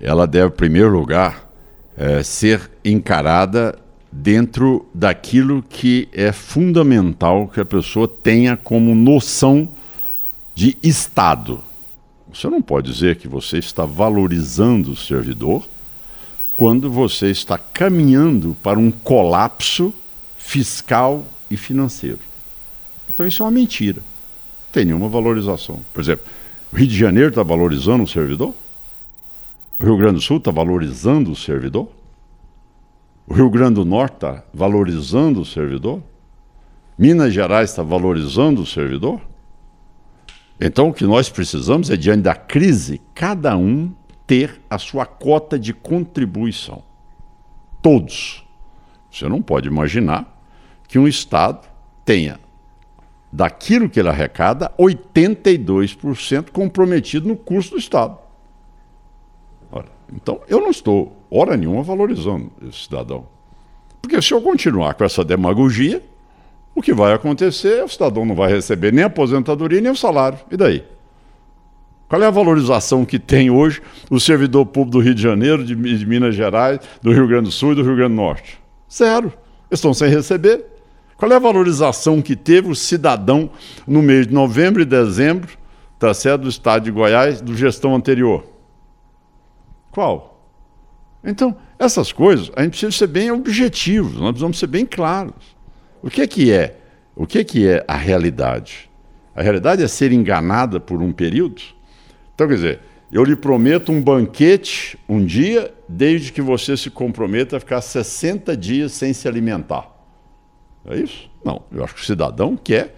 ela 0.00 0.26
deve, 0.26 0.48
em 0.48 0.56
primeiro 0.56 0.90
lugar, 0.90 1.48
é, 1.96 2.22
ser 2.22 2.70
encarada 2.84 3.78
dentro 4.10 4.86
daquilo 4.94 5.62
que 5.62 6.08
é 6.12 6.32
fundamental 6.32 7.48
que 7.48 7.60
a 7.60 7.64
pessoa 7.64 8.08
tenha 8.08 8.56
como 8.56 8.94
noção 8.94 9.68
de 10.54 10.76
Estado. 10.82 11.60
Você 12.32 12.48
não 12.48 12.62
pode 12.62 12.90
dizer 12.92 13.16
que 13.16 13.28
você 13.28 13.58
está 13.58 13.84
valorizando 13.84 14.92
o 14.92 14.96
servidor 14.96 15.66
quando 16.56 16.90
você 16.90 17.30
está 17.30 17.56
caminhando 17.56 18.56
para 18.62 18.78
um 18.78 18.90
colapso 18.90 19.92
fiscal 20.36 21.24
e 21.50 21.56
financeiro. 21.56 22.18
Então 23.08 23.26
isso 23.26 23.42
é 23.42 23.46
uma 23.46 23.52
mentira. 23.52 24.00
Não 24.00 24.72
tem 24.72 24.84
nenhuma 24.84 25.08
valorização. 25.08 25.80
Por 25.92 26.00
exemplo, 26.00 26.26
o 26.72 26.76
Rio 26.76 26.86
de 26.86 26.96
Janeiro 26.96 27.30
está 27.30 27.42
valorizando 27.42 28.04
o 28.04 28.08
servidor? 28.08 28.54
O 29.80 29.84
Rio 29.84 29.96
Grande 29.96 30.14
do 30.14 30.20
Sul 30.20 30.38
está 30.38 30.50
valorizando 30.50 31.30
o 31.30 31.36
servidor? 31.36 31.88
O 33.26 33.34
Rio 33.34 33.48
Grande 33.48 33.74
do 33.74 33.84
Norte 33.84 34.14
está 34.14 34.42
valorizando 34.52 35.40
o 35.40 35.44
servidor? 35.44 36.02
Minas 36.98 37.32
Gerais 37.32 37.70
está 37.70 37.82
valorizando 37.82 38.62
o 38.62 38.66
servidor? 38.66 39.20
Então, 40.60 40.88
o 40.88 40.92
que 40.92 41.04
nós 41.04 41.28
precisamos 41.28 41.90
é, 41.90 41.96
diante 41.96 42.22
da 42.22 42.34
crise, 42.34 43.00
cada 43.14 43.56
um 43.56 43.92
ter 44.26 44.60
a 44.68 44.78
sua 44.78 45.06
cota 45.06 45.56
de 45.56 45.72
contribuição. 45.72 46.82
Todos. 47.80 48.44
Você 49.08 49.28
não 49.28 49.40
pode 49.40 49.68
imaginar 49.68 50.42
que 50.88 50.98
um 50.98 51.06
Estado 51.06 51.68
tenha, 52.04 52.40
daquilo 53.32 53.88
que 53.88 54.00
ele 54.00 54.08
arrecada, 54.08 54.72
82% 54.76 56.50
comprometido 56.50 57.28
no 57.28 57.36
custo 57.36 57.76
do 57.76 57.78
Estado. 57.78 58.27
Então, 60.12 60.40
eu 60.48 60.60
não 60.60 60.70
estou, 60.70 61.16
hora 61.30 61.56
nenhuma, 61.56 61.82
valorizando 61.82 62.50
esse 62.66 62.84
cidadão. 62.84 63.26
Porque 64.00 64.20
se 64.22 64.32
eu 64.32 64.40
continuar 64.40 64.94
com 64.94 65.04
essa 65.04 65.24
demagogia, 65.24 66.02
o 66.74 66.80
que 66.80 66.94
vai 66.94 67.12
acontecer 67.12 67.78
é 67.78 67.84
o 67.84 67.88
cidadão 67.88 68.24
não 68.24 68.34
vai 68.34 68.50
receber 68.50 68.92
nem 68.92 69.04
a 69.04 69.08
aposentadoria 69.08 69.80
nem 69.80 69.90
o 69.90 69.96
salário. 69.96 70.38
E 70.50 70.56
daí? 70.56 70.84
Qual 72.08 72.22
é 72.22 72.26
a 72.26 72.30
valorização 72.30 73.04
que 73.04 73.18
tem 73.18 73.50
hoje 73.50 73.82
o 74.08 74.18
servidor 74.18 74.64
público 74.64 74.98
do 74.98 75.04
Rio 75.04 75.14
de 75.14 75.20
Janeiro, 75.20 75.62
de, 75.62 75.76
Minas 75.76 76.34
Gerais, 76.34 76.80
do 77.02 77.12
Rio 77.12 77.28
Grande 77.28 77.44
do 77.44 77.50
Sul 77.50 77.72
e 77.72 77.74
do 77.74 77.82
Rio 77.82 77.96
Grande 77.96 78.14
do 78.14 78.16
Norte? 78.16 78.58
Zero. 78.90 79.26
Eles 79.70 79.78
estão 79.78 79.92
sem 79.92 80.08
receber. 80.08 80.64
Qual 81.18 81.30
é 81.30 81.34
a 81.34 81.40
valorização 81.40 82.22
que 82.22 82.34
teve 82.34 82.70
o 82.70 82.74
cidadão 82.74 83.50
no 83.86 84.00
mês 84.00 84.26
de 84.26 84.32
novembro 84.32 84.80
e 84.80 84.86
dezembro, 84.86 85.50
tá 85.98 86.14
certo, 86.14 86.42
do 86.42 86.48
estado 86.48 86.84
de 86.84 86.90
Goiás, 86.90 87.42
do 87.42 87.54
gestão 87.54 87.94
anterior? 87.94 88.44
Qual? 89.90 90.38
Então, 91.24 91.56
essas 91.78 92.12
coisas, 92.12 92.50
a 92.54 92.62
gente 92.62 92.70
precisa 92.70 92.92
ser 92.92 93.06
bem 93.06 93.30
objetivos, 93.30 94.14
nós 94.14 94.30
precisamos 94.30 94.58
ser 94.58 94.66
bem 94.66 94.86
claros. 94.86 95.56
O 96.02 96.08
que 96.08 96.22
é 96.22 96.26
que 96.26 96.52
é? 96.52 96.78
O 97.14 97.26
que 97.26 97.38
é 97.38 97.44
que 97.44 97.66
é 97.66 97.84
a 97.88 97.96
realidade? 97.96 98.88
A 99.34 99.42
realidade 99.42 99.82
é 99.82 99.88
ser 99.88 100.12
enganada 100.12 100.78
por 100.78 101.02
um 101.02 101.12
período? 101.12 101.62
Então, 102.34 102.46
quer 102.46 102.54
dizer, 102.54 102.80
eu 103.10 103.24
lhe 103.24 103.34
prometo 103.34 103.90
um 103.90 104.02
banquete 104.02 104.98
um 105.08 105.24
dia, 105.24 105.72
desde 105.88 106.30
que 106.30 106.42
você 106.42 106.76
se 106.76 106.90
comprometa 106.90 107.56
a 107.56 107.60
ficar 107.60 107.80
60 107.80 108.56
dias 108.56 108.92
sem 108.92 109.12
se 109.12 109.26
alimentar. 109.26 109.90
É 110.86 110.96
isso? 110.96 111.30
Não. 111.44 111.62
Eu 111.72 111.82
acho 111.82 111.94
que 111.94 112.02
o 112.02 112.04
cidadão 112.04 112.56
quer 112.56 112.94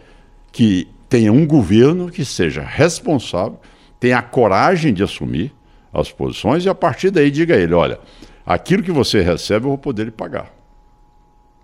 que 0.53 0.88
tenha 1.09 1.33
um 1.33 1.46
governo 1.46 2.11
que 2.11 2.24
seja 2.24 2.62
responsável, 2.62 3.61
tenha 3.98 4.18
a 4.18 4.22
coragem 4.22 4.92
de 4.92 5.03
assumir, 5.03 5.53
as 5.92 6.11
posições 6.11 6.64
e 6.64 6.68
a 6.68 6.74
partir 6.74 7.11
daí 7.11 7.31
diga 7.31 7.55
a 7.55 7.59
ele: 7.59 7.74
olha, 7.74 7.98
aquilo 8.44 8.83
que 8.83 8.92
você 8.92 9.20
recebe 9.20 9.66
eu 9.66 9.70
vou 9.70 9.79
poder 9.79 10.05
lhe 10.05 10.11
pagar. 10.11 10.53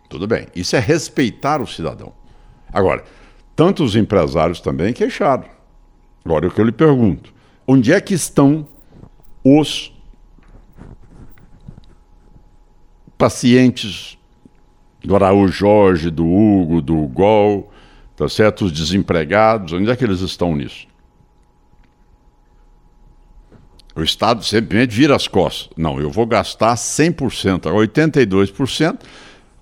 Tudo 0.08 0.26
bem. 0.26 0.46
Isso 0.54 0.76
é 0.76 0.78
respeitar 0.78 1.60
o 1.60 1.66
cidadão. 1.66 2.12
Agora, 2.72 3.04
tantos 3.54 3.96
empresários 3.96 4.60
também 4.60 4.92
queixaram. 4.92 5.44
Agora, 6.24 6.46
o 6.46 6.50
que 6.50 6.60
eu 6.60 6.64
lhe 6.64 6.72
pergunto: 6.72 7.32
onde 7.66 7.92
é 7.92 8.00
que 8.00 8.14
estão 8.14 8.66
os 9.44 9.92
pacientes 13.16 14.18
do 15.02 15.14
Araújo 15.14 15.52
Jorge, 15.52 16.10
do 16.10 16.26
Hugo, 16.26 16.82
do 16.82 16.96
Gol, 17.06 17.70
tá 18.16 18.28
certo? 18.28 18.64
Os 18.64 18.72
desempregados, 18.72 19.72
onde 19.72 19.90
é 19.90 19.96
que 19.96 20.04
eles 20.04 20.20
estão 20.20 20.54
nisso? 20.56 20.86
O 23.96 24.02
Estado 24.02 24.44
simplesmente 24.44 24.94
vira 24.94 25.16
as 25.16 25.26
costas. 25.26 25.70
Não, 25.74 25.98
eu 25.98 26.10
vou 26.10 26.26
gastar 26.26 26.74
100%, 26.74 27.62
82% 27.62 28.98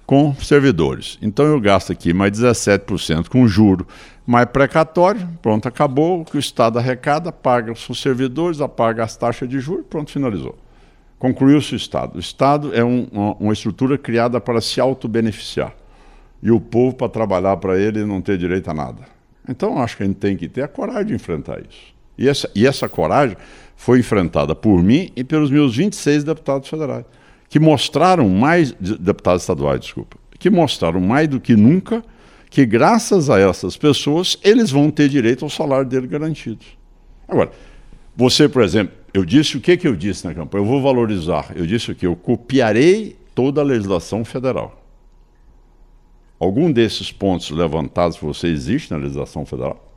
com 0.04 0.34
servidores. 0.34 1.16
Então 1.22 1.46
eu 1.46 1.60
gasto 1.60 1.92
aqui 1.92 2.12
mais 2.12 2.32
17% 2.32 3.28
com 3.28 3.46
juro, 3.46 3.86
mais 4.26 4.46
precatório, 4.46 5.28
pronto, 5.40 5.68
acabou. 5.68 6.20
O 6.20 6.24
que 6.24 6.36
o 6.36 6.40
Estado 6.40 6.80
arrecada, 6.80 7.30
paga 7.30 7.70
os 7.70 8.00
servidores, 8.00 8.60
apaga 8.60 9.04
as 9.04 9.16
taxas 9.16 9.48
de 9.48 9.60
juros, 9.60 9.86
pronto, 9.88 10.10
finalizou. 10.10 10.58
Concluiu-se 11.16 11.74
o 11.74 11.76
Estado. 11.76 12.16
O 12.16 12.20
Estado 12.20 12.74
é 12.74 12.84
um, 12.84 13.06
uma, 13.12 13.34
uma 13.34 13.52
estrutura 13.52 13.96
criada 13.96 14.40
para 14.40 14.60
se 14.60 14.80
auto-beneficiar. 14.80 15.72
E 16.42 16.50
o 16.50 16.60
povo 16.60 16.96
para 16.96 17.08
trabalhar 17.08 17.56
para 17.58 17.78
ele 17.78 18.04
não 18.04 18.20
ter 18.20 18.36
direito 18.36 18.68
a 18.68 18.74
nada. 18.74 19.02
Então 19.48 19.78
acho 19.78 19.96
que 19.96 20.02
a 20.02 20.06
gente 20.06 20.16
tem 20.16 20.36
que 20.36 20.48
ter 20.48 20.62
a 20.62 20.68
coragem 20.68 21.06
de 21.06 21.14
enfrentar 21.14 21.60
isso. 21.60 21.94
E 22.18 22.28
essa, 22.28 22.50
e 22.54 22.66
essa 22.66 22.88
coragem 22.88 23.36
foi 23.76 24.00
enfrentada 24.00 24.54
por 24.54 24.82
mim 24.82 25.10
e 25.16 25.24
pelos 25.24 25.50
meus 25.50 25.76
26 25.76 26.24
deputados 26.24 26.68
federais, 26.68 27.04
que 27.48 27.58
mostraram 27.58 28.28
mais, 28.28 28.72
deputados 28.72 29.42
estaduais, 29.42 29.80
desculpa, 29.80 30.16
que 30.38 30.50
mostraram 30.50 31.00
mais 31.00 31.28
do 31.28 31.40
que 31.40 31.56
nunca 31.56 32.02
que 32.54 32.64
graças 32.64 33.30
a 33.30 33.40
essas 33.40 33.76
pessoas 33.76 34.38
eles 34.42 34.70
vão 34.70 34.88
ter 34.88 35.08
direito 35.08 35.44
ao 35.44 35.50
salário 35.50 35.84
dele 35.88 36.06
garantido. 36.06 36.64
Agora, 37.26 37.50
você, 38.16 38.48
por 38.48 38.62
exemplo, 38.62 38.94
eu 39.12 39.24
disse 39.24 39.56
o 39.56 39.60
que, 39.60 39.76
que 39.76 39.88
eu 39.88 39.96
disse 39.96 40.24
na 40.24 40.32
campanha? 40.32 40.62
Eu 40.62 40.68
vou 40.68 40.80
valorizar. 40.80 41.52
Eu 41.56 41.66
disse 41.66 41.90
o 41.90 41.94
que? 41.96 42.06
Eu 42.06 42.14
copiarei 42.14 43.16
toda 43.34 43.60
a 43.60 43.64
legislação 43.64 44.24
federal. 44.24 44.80
Algum 46.38 46.70
desses 46.70 47.10
pontos 47.10 47.50
levantados 47.50 48.16
por 48.16 48.32
você 48.32 48.48
existe 48.48 48.92
na 48.92 48.98
legislação 48.98 49.44
federal? 49.44 49.93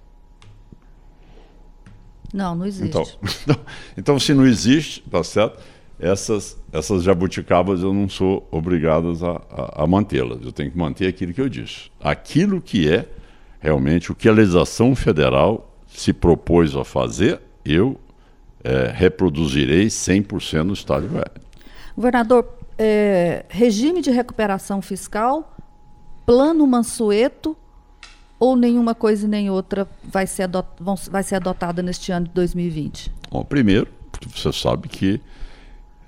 Não, 2.38 2.56
não 2.56 2.66
existe. 2.66 2.88
Então, 2.88 3.04
então, 3.44 3.56
então, 3.98 4.20
se 4.20 4.34
não 4.34 4.46
existe, 4.46 5.02
tá 5.10 5.24
certo? 5.24 5.60
Essas, 6.00 6.56
essas 6.72 7.02
jabuticabas 7.02 7.82
eu 7.82 7.92
não 7.92 8.08
sou 8.08 8.48
obrigado 8.52 9.18
a, 9.26 9.82
a, 9.82 9.84
a 9.84 9.88
mantê-las. 9.88 10.40
Eu 10.44 10.52
tenho 10.52 10.70
que 10.70 10.78
manter 10.78 11.08
aquilo 11.08 11.34
que 11.34 11.42
eu 11.42 11.50
disse. 11.50 11.90
Aquilo 12.00 12.62
que 12.62 12.88
é 12.88 13.08
realmente 13.60 14.12
o 14.12 14.16
que 14.16 14.30
a 14.30 14.32
legislação 14.32 14.96
federal 14.96 15.76
se 15.88 16.14
propôs 16.14 16.76
a 16.76 16.84
fazer, 16.84 17.42
eu 17.66 18.00
é, 18.64 18.92
reproduzirei 18.94 19.88
100% 19.88 20.64
no 20.64 20.74
Estado 20.74 21.04
de 21.04 21.08
Goiás. 21.08 21.32
Governador, 21.96 22.48
é, 22.78 23.46
regime 23.50 24.02
de 24.02 24.12
recuperação 24.12 24.82
fiscal, 24.84 25.58
plano 26.26 26.68
Mansueto 26.68 27.58
ou 28.40 28.56
nenhuma 28.56 28.94
coisa 28.94 29.28
nem 29.28 29.50
outra 29.50 29.88
vai 30.04 30.28
ser, 30.28 30.44
adot 30.44 30.68
vão, 30.80 30.96
vai 31.10 31.24
ser 31.24 31.36
adotada 31.36 31.82
neste 31.82 32.12
ano 32.12 32.28
de 32.28 32.34
2020? 32.34 33.12
Bom, 33.32 33.44
primeiro, 33.44 33.88
você 34.34 34.52
sabe 34.52 34.88
que 34.88 35.22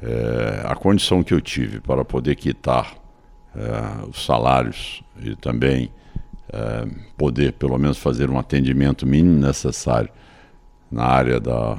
é, 0.02 0.64
a 0.66 0.76
condição 0.76 1.24
que 1.24 1.34
eu 1.34 1.42
tive 1.42 1.80
para 1.80 2.06
poder 2.06 2.36
quitar 2.36 2.96
é, 3.56 4.08
os 4.08 4.26
salários 4.26 5.04
e 5.22 5.36
também 5.36 5.92
é, 6.52 6.88
poder, 7.18 7.54
pelo 7.54 7.78
menos, 7.78 7.98
fazer 7.98 8.30
um 8.30 8.38
atendimento 8.38 9.06
mínimo 9.06 9.40
necessário 9.40 10.10
na 10.92 11.04
área 11.04 11.40
da, 11.40 11.78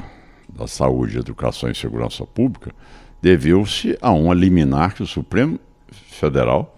da 0.48 0.66
saúde, 0.66 1.18
educação 1.18 1.70
e 1.70 1.74
segurança 1.74 2.24
pública, 2.24 2.72
deveu-se 3.20 3.98
a 4.00 4.12
um 4.12 4.32
liminar 4.32 4.94
que 4.94 5.02
o 5.02 5.06
Supremo 5.06 5.58
Federal 5.90 6.76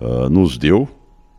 uh, 0.00 0.28
nos 0.28 0.58
deu 0.58 0.88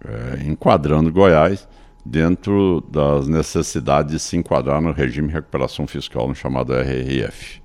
é, 0.06 0.44
enquadrando 0.48 1.12
Goiás 1.12 1.68
dentro 2.06 2.82
das 2.90 3.28
necessidades 3.28 4.12
de 4.12 4.20
se 4.20 4.36
enquadrar 4.36 4.82
no 4.82 4.92
regime 4.92 5.28
de 5.28 5.34
recuperação 5.34 5.86
fiscal, 5.86 6.28
no 6.28 6.36
chamado 6.36 6.74
RRF. 6.74 7.62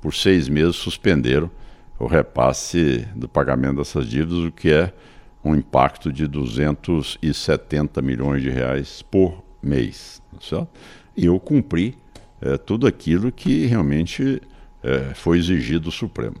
Por 0.00 0.14
seis 0.14 0.48
meses 0.48 0.76
suspenderam 0.76 1.50
o 1.98 2.06
repasse 2.06 3.06
do 3.14 3.28
pagamento 3.28 3.76
dessas 3.76 4.06
dívidas, 4.08 4.38
o 4.38 4.52
que 4.52 4.70
é 4.70 4.92
um 5.42 5.54
impacto 5.54 6.12
de 6.12 6.26
270 6.26 8.02
milhões 8.02 8.42
de 8.42 8.50
reais 8.50 9.02
por 9.02 9.42
mês. 9.62 10.20
Certo? 10.40 10.68
E 11.16 11.26
eu 11.26 11.38
cumpri 11.38 11.96
é, 12.40 12.58
tudo 12.58 12.86
aquilo 12.86 13.32
que 13.32 13.66
realmente 13.66 14.42
é, 14.82 15.14
foi 15.14 15.38
exigido 15.38 15.84
do 15.84 15.90
Supremo. 15.90 16.36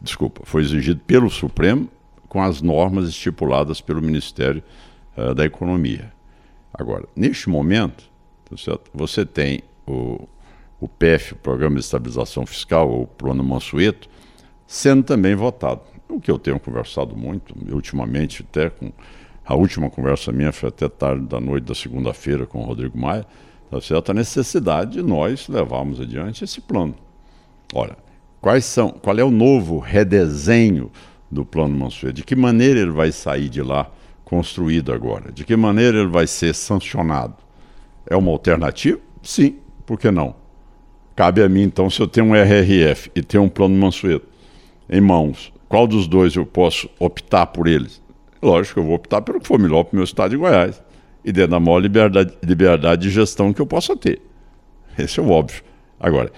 Desculpa, 0.00 0.42
foi 0.44 0.62
exigido 0.62 1.00
pelo 1.06 1.30
Supremo 1.30 1.88
com 2.28 2.42
as 2.42 2.60
normas 2.62 3.08
estipuladas 3.08 3.80
pelo 3.80 4.02
Ministério 4.02 4.62
é, 5.16 5.34
da 5.34 5.44
Economia. 5.44 6.12
Agora, 6.72 7.06
neste 7.14 7.48
momento, 7.48 8.04
tá 8.44 8.78
você 8.92 9.24
tem 9.24 9.60
o, 9.86 10.28
o 10.80 10.88
PEF, 10.88 11.32
o 11.32 11.36
Programa 11.36 11.76
de 11.76 11.80
Estabilização 11.80 12.44
Fiscal, 12.44 12.90
ou 12.90 13.02
o 13.02 13.06
Plano 13.06 13.42
Mansueto, 13.42 14.08
sendo 14.66 15.02
também 15.02 15.34
votado. 15.34 15.80
O 16.08 16.20
que 16.20 16.30
eu 16.30 16.38
tenho 16.38 16.60
conversado 16.60 17.16
muito, 17.16 17.54
ultimamente, 17.72 18.44
até 18.48 18.70
com 18.70 18.92
a 19.44 19.54
última 19.54 19.88
conversa 19.88 20.32
minha 20.32 20.52
foi 20.52 20.68
até 20.68 20.88
tarde 20.88 21.24
da 21.26 21.40
noite 21.40 21.64
da 21.64 21.74
segunda-feira 21.74 22.46
com 22.46 22.60
o 22.60 22.64
Rodrigo 22.64 22.98
Maia, 22.98 23.24
tá 23.70 23.80
certo? 23.80 24.10
a 24.10 24.14
necessidade 24.14 24.92
de 24.92 25.02
nós 25.02 25.48
levarmos 25.48 26.00
adiante 26.00 26.44
esse 26.44 26.60
plano. 26.60 26.94
Ora, 27.72 27.96
quais 28.40 28.64
são, 28.64 28.90
qual 28.90 29.16
é 29.18 29.24
o 29.24 29.30
novo 29.30 29.78
redesenho 29.78 30.90
do 31.30 31.44
plano 31.44 31.76
Mansueto? 31.76 32.14
De 32.14 32.24
que 32.24 32.36
maneira 32.36 32.80
ele 32.80 32.90
vai 32.90 33.12
sair 33.12 33.48
de 33.48 33.62
lá 33.62 33.90
construído 34.24 34.92
agora? 34.92 35.32
De 35.32 35.44
que 35.44 35.56
maneira 35.56 35.98
ele 35.98 36.08
vai 36.08 36.26
ser 36.26 36.54
sancionado? 36.54 37.36
É 38.06 38.16
uma 38.16 38.30
alternativa? 38.30 38.98
Sim, 39.22 39.56
por 39.84 39.98
que 39.98 40.10
não? 40.10 40.34
Cabe 41.14 41.42
a 41.42 41.48
mim, 41.48 41.62
então, 41.62 41.88
se 41.88 42.00
eu 42.00 42.06
tenho 42.06 42.26
um 42.26 42.34
RRF 42.34 43.10
e 43.14 43.22
tenho 43.22 43.42
um 43.44 43.48
plano 43.48 43.74
Mansueto 43.74 44.26
em 44.88 45.00
mãos, 45.00 45.52
qual 45.68 45.86
dos 45.86 46.06
dois 46.06 46.34
eu 46.34 46.46
posso 46.46 46.88
optar 46.98 47.46
por 47.46 47.66
eles? 47.66 48.02
Lógico 48.40 48.74
que 48.74 48.80
eu 48.80 48.84
vou 48.84 48.94
optar 48.94 49.22
pelo 49.22 49.40
que 49.40 49.48
for 49.48 49.58
melhor 49.58 49.84
para 49.84 49.94
o 49.94 49.96
meu 49.96 50.04
estado 50.04 50.30
de 50.30 50.36
Goiás 50.36 50.82
e 51.24 51.32
dentro 51.32 51.52
da 51.52 51.60
maior 51.60 51.80
liberdade, 51.80 52.34
liberdade 52.42 53.02
de 53.02 53.10
gestão 53.10 53.52
que 53.52 53.60
eu 53.60 53.66
possa 53.66 53.96
ter. 53.96 54.20
Esse 54.96 55.18
é 55.18 55.22
o 55.22 55.30
óbvio. 55.30 55.62
Agora, 55.98 56.30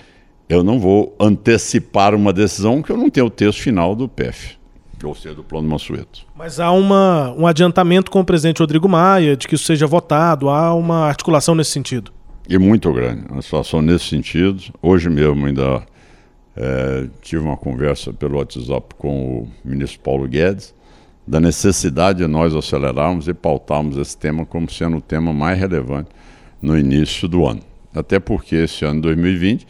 eu 0.48 0.64
não 0.64 0.78
vou 0.78 1.14
antecipar 1.20 2.14
uma 2.14 2.32
decisão 2.32 2.80
que 2.80 2.90
eu 2.90 2.96
não 2.96 3.10
tenho 3.10 3.26
o 3.26 3.30
texto 3.30 3.60
final 3.60 3.94
do 3.94 4.08
PEF, 4.08 4.57
ou 5.06 5.14
seja, 5.14 5.34
do 5.34 5.44
Plano 5.44 5.68
Mansueto. 5.68 6.26
Mas 6.36 6.58
há 6.58 6.70
uma, 6.70 7.32
um 7.36 7.46
adiantamento 7.46 8.10
com 8.10 8.20
o 8.20 8.24
presidente 8.24 8.60
Rodrigo 8.60 8.88
Maia 8.88 9.36
de 9.36 9.46
que 9.46 9.54
isso 9.54 9.64
seja 9.64 9.86
votado, 9.86 10.48
há 10.48 10.74
uma 10.74 11.06
articulação 11.06 11.54
nesse 11.54 11.70
sentido. 11.70 12.12
E 12.48 12.58
muito 12.58 12.92
grande, 12.92 13.24
uma 13.30 13.42
situação 13.42 13.82
nesse 13.82 14.06
sentido. 14.06 14.62
Hoje 14.80 15.10
mesmo 15.10 15.46
ainda 15.46 15.82
é, 16.56 17.06
tive 17.20 17.42
uma 17.42 17.56
conversa 17.56 18.12
pelo 18.12 18.38
WhatsApp 18.38 18.94
com 18.96 19.42
o 19.42 19.48
ministro 19.64 20.00
Paulo 20.00 20.26
Guedes, 20.26 20.74
da 21.26 21.38
necessidade 21.38 22.18
de 22.18 22.26
nós 22.26 22.54
acelerarmos 22.54 23.28
e 23.28 23.34
pautarmos 23.34 23.98
esse 23.98 24.16
tema 24.16 24.46
como 24.46 24.70
sendo 24.70 24.96
o 24.96 25.00
tema 25.00 25.32
mais 25.32 25.58
relevante 25.58 26.08
no 26.60 26.76
início 26.76 27.28
do 27.28 27.46
ano. 27.46 27.60
Até 27.94 28.18
porque 28.18 28.56
esse 28.56 28.84
ano 28.84 29.02
2020 29.02 29.66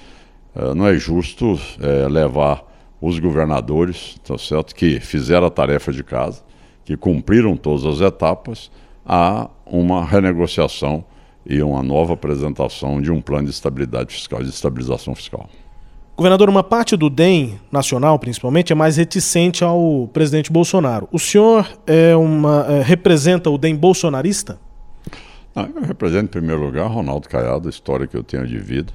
eh, 0.54 0.74
não 0.74 0.86
é 0.86 0.94
justo 0.96 1.58
é, 1.80 2.08
levar 2.08 2.67
os 3.00 3.18
governadores, 3.18 4.16
tá 4.24 4.37
certo, 4.37 4.74
que 4.74 4.98
fizeram 5.00 5.46
a 5.46 5.50
tarefa 5.50 5.92
de 5.92 6.02
casa, 6.02 6.42
que 6.84 6.96
cumpriram 6.96 7.56
todas 7.56 7.84
as 7.84 8.00
etapas, 8.00 8.70
a 9.04 9.48
uma 9.64 10.04
renegociação 10.04 11.04
e 11.46 11.62
uma 11.62 11.82
nova 11.82 12.14
apresentação 12.14 13.00
de 13.00 13.11
um 13.11 13.20
plano 13.20 13.44
de 13.44 13.50
estabilidade 13.50 14.12
fiscal, 14.12 14.42
de 14.42 14.50
estabilização 14.50 15.14
fiscal. 15.14 15.48
Governador, 16.16 16.48
uma 16.48 16.64
parte 16.64 16.96
do 16.96 17.08
DEM 17.08 17.61
nacional, 17.70 18.18
principalmente, 18.18 18.72
é 18.72 18.74
mais 18.76 18.96
reticente 18.96 19.62
ao 19.62 20.11
presidente 20.12 20.50
Bolsonaro. 20.50 21.08
O 21.12 21.18
senhor 21.18 21.66
é 21.87 22.16
uma, 22.16 22.66
é, 22.68 22.82
representa 22.82 23.48
o 23.48 23.56
DEM 23.56 23.76
bolsonarista? 23.76 24.58
Não, 25.54 25.64
eu 25.76 25.82
represento, 25.82 26.24
em 26.24 26.40
primeiro 26.40 26.61
lugar, 26.61 26.88
Ronaldo 26.88 27.28
Caiado, 27.28 27.68
a 27.68 27.70
história 27.70 28.06
que 28.06 28.16
eu 28.16 28.24
tenho 28.24 28.46
de 28.46 28.58
vida, 28.58 28.92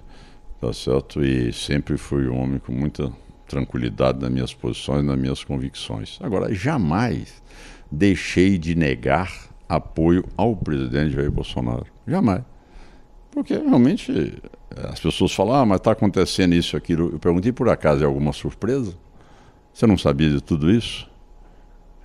tá 0.59 0.73
certo? 0.73 1.23
E 1.23 1.53
sempre 1.53 1.97
fui 1.97 2.27
um 2.27 2.41
homem 2.41 2.59
com 2.59 2.73
muita 2.73 3.09
tranquilidade 3.53 4.19
nas 4.19 4.31
minhas 4.31 4.53
posições, 4.53 5.03
nas 5.05 5.17
minhas 5.17 5.43
convicções. 5.43 6.19
Agora, 6.21 6.53
jamais 6.53 7.41
deixei 7.91 8.57
de 8.57 8.75
negar 8.75 9.31
apoio 9.69 10.25
ao 10.35 10.55
presidente 10.55 11.13
Jair 11.13 11.31
Bolsonaro. 11.31 11.85
Jamais. 12.07 12.43
Porque 13.31 13.53
realmente 13.55 14.41
as 14.91 14.99
pessoas 14.99 15.33
falam, 15.33 15.55
ah, 15.55 15.65
mas 15.65 15.77
está 15.77 15.91
acontecendo 15.91 16.53
isso, 16.53 16.75
aquilo. 16.75 17.11
Eu 17.13 17.19
perguntei 17.19 17.51
por 17.51 17.69
acaso 17.69 18.03
é 18.03 18.05
alguma 18.05 18.33
surpresa? 18.33 18.93
Você 19.73 19.87
não 19.87 19.97
sabia 19.97 20.29
de 20.29 20.41
tudo 20.41 20.69
isso? 20.69 21.09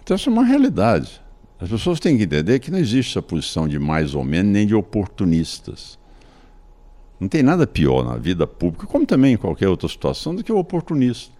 Então, 0.02 0.16
isso 0.16 0.28
é 0.28 0.32
uma 0.32 0.44
realidade. 0.44 1.20
As 1.60 1.68
pessoas 1.68 2.00
têm 2.00 2.16
que 2.16 2.22
entender 2.22 2.58
que 2.60 2.70
não 2.70 2.78
existe 2.78 3.10
essa 3.10 3.22
posição 3.22 3.68
de 3.68 3.78
mais 3.78 4.14
ou 4.14 4.24
menos, 4.24 4.52
nem 4.52 4.66
de 4.66 4.74
oportunistas. 4.74 5.98
Não 7.18 7.28
tem 7.28 7.42
nada 7.42 7.66
pior 7.66 8.04
na 8.04 8.16
vida 8.16 8.46
pública, 8.46 8.86
como 8.86 9.04
também 9.04 9.34
em 9.34 9.36
qualquer 9.36 9.68
outra 9.68 9.88
situação, 9.88 10.34
do 10.34 10.44
que 10.44 10.52
o 10.52 10.58
oportunista. 10.58 11.34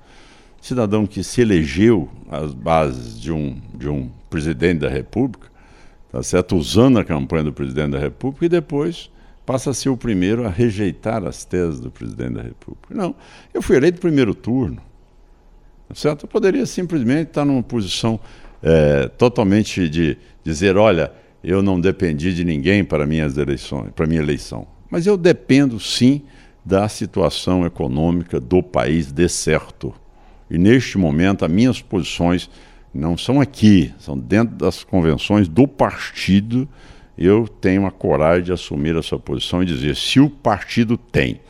Cidadão 0.60 1.06
que 1.06 1.22
se 1.22 1.40
elegeu 1.40 2.08
às 2.30 2.52
bases 2.52 3.20
de 3.20 3.32
um, 3.32 3.56
de 3.74 3.88
um 3.88 4.10
presidente 4.28 4.80
da 4.80 4.88
República, 4.88 5.48
tá 6.10 6.22
certo? 6.22 6.56
usando 6.56 6.98
a 6.98 7.04
campanha 7.04 7.44
do 7.44 7.52
presidente 7.52 7.92
da 7.92 7.98
República, 7.98 8.46
e 8.46 8.48
depois 8.48 9.10
passa 9.46 9.70
a 9.70 9.74
ser 9.74 9.88
o 9.88 9.96
primeiro 9.96 10.46
a 10.46 10.50
rejeitar 10.50 11.24
as 11.24 11.44
teses 11.44 11.80
do 11.80 11.90
presidente 11.90 12.34
da 12.34 12.42
República. 12.42 12.94
Não, 12.94 13.14
eu 13.54 13.62
fui 13.62 13.76
eleito 13.76 14.00
primeiro 14.00 14.34
turno. 14.34 14.82
Certo? 15.94 16.24
Eu 16.24 16.28
poderia 16.28 16.66
simplesmente 16.66 17.28
estar 17.28 17.46
numa 17.46 17.62
posição 17.62 18.20
é, 18.62 19.08
totalmente 19.08 19.88
de 19.88 20.18
dizer, 20.44 20.76
olha, 20.76 21.10
eu 21.42 21.62
não 21.62 21.80
dependi 21.80 22.34
de 22.34 22.44
ninguém 22.44 22.84
para 22.84 23.06
minhas 23.06 23.38
eleições, 23.38 23.90
para 23.94 24.06
minha 24.06 24.20
eleição. 24.20 24.66
Mas 24.90 25.06
eu 25.06 25.16
dependo 25.16 25.78
sim 25.80 26.22
da 26.64 26.88
situação 26.88 27.64
econômica 27.64 28.38
do 28.38 28.62
país 28.62 29.10
de 29.10 29.28
certo. 29.28 29.94
E 30.50 30.56
neste 30.56 30.98
momento 30.98 31.44
as 31.44 31.50
minhas 31.50 31.82
posições 31.82 32.50
não 32.92 33.16
são 33.16 33.40
aqui, 33.40 33.92
são 33.98 34.18
dentro 34.18 34.56
das 34.56 34.82
convenções 34.82 35.48
do 35.48 35.68
partido 35.68 36.68
eu 37.18 37.48
tenho 37.48 37.84
a 37.84 37.90
coragem 37.90 38.44
de 38.44 38.52
assumir 38.52 38.94
essa 38.96 39.18
posição 39.18 39.60
e 39.60 39.66
dizer: 39.66 39.96
se 39.96 40.20
o 40.20 40.30
partido 40.30 40.96
tem 40.96 41.40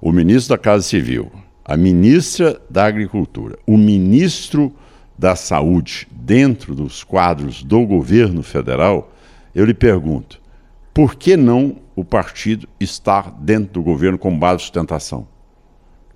o 0.00 0.12
ministro 0.12 0.50
da 0.54 0.58
Casa 0.62 0.84
Civil, 0.84 1.30
a 1.64 1.76
ministra 1.76 2.62
da 2.70 2.86
Agricultura, 2.86 3.58
o 3.66 3.76
ministro 3.76 4.72
da 5.18 5.34
Saúde 5.34 6.06
dentro 6.12 6.72
dos 6.72 7.02
quadros 7.02 7.64
do 7.64 7.84
governo 7.84 8.44
federal, 8.44 9.12
eu 9.52 9.64
lhe 9.64 9.74
pergunto: 9.74 10.40
por 10.94 11.16
que 11.16 11.36
não 11.36 11.76
o 11.96 12.04
partido 12.04 12.68
estar 12.78 13.32
dentro 13.40 13.72
do 13.74 13.82
governo 13.82 14.18
com 14.18 14.38
base 14.38 14.58
de 14.58 14.62
sustentação? 14.62 15.26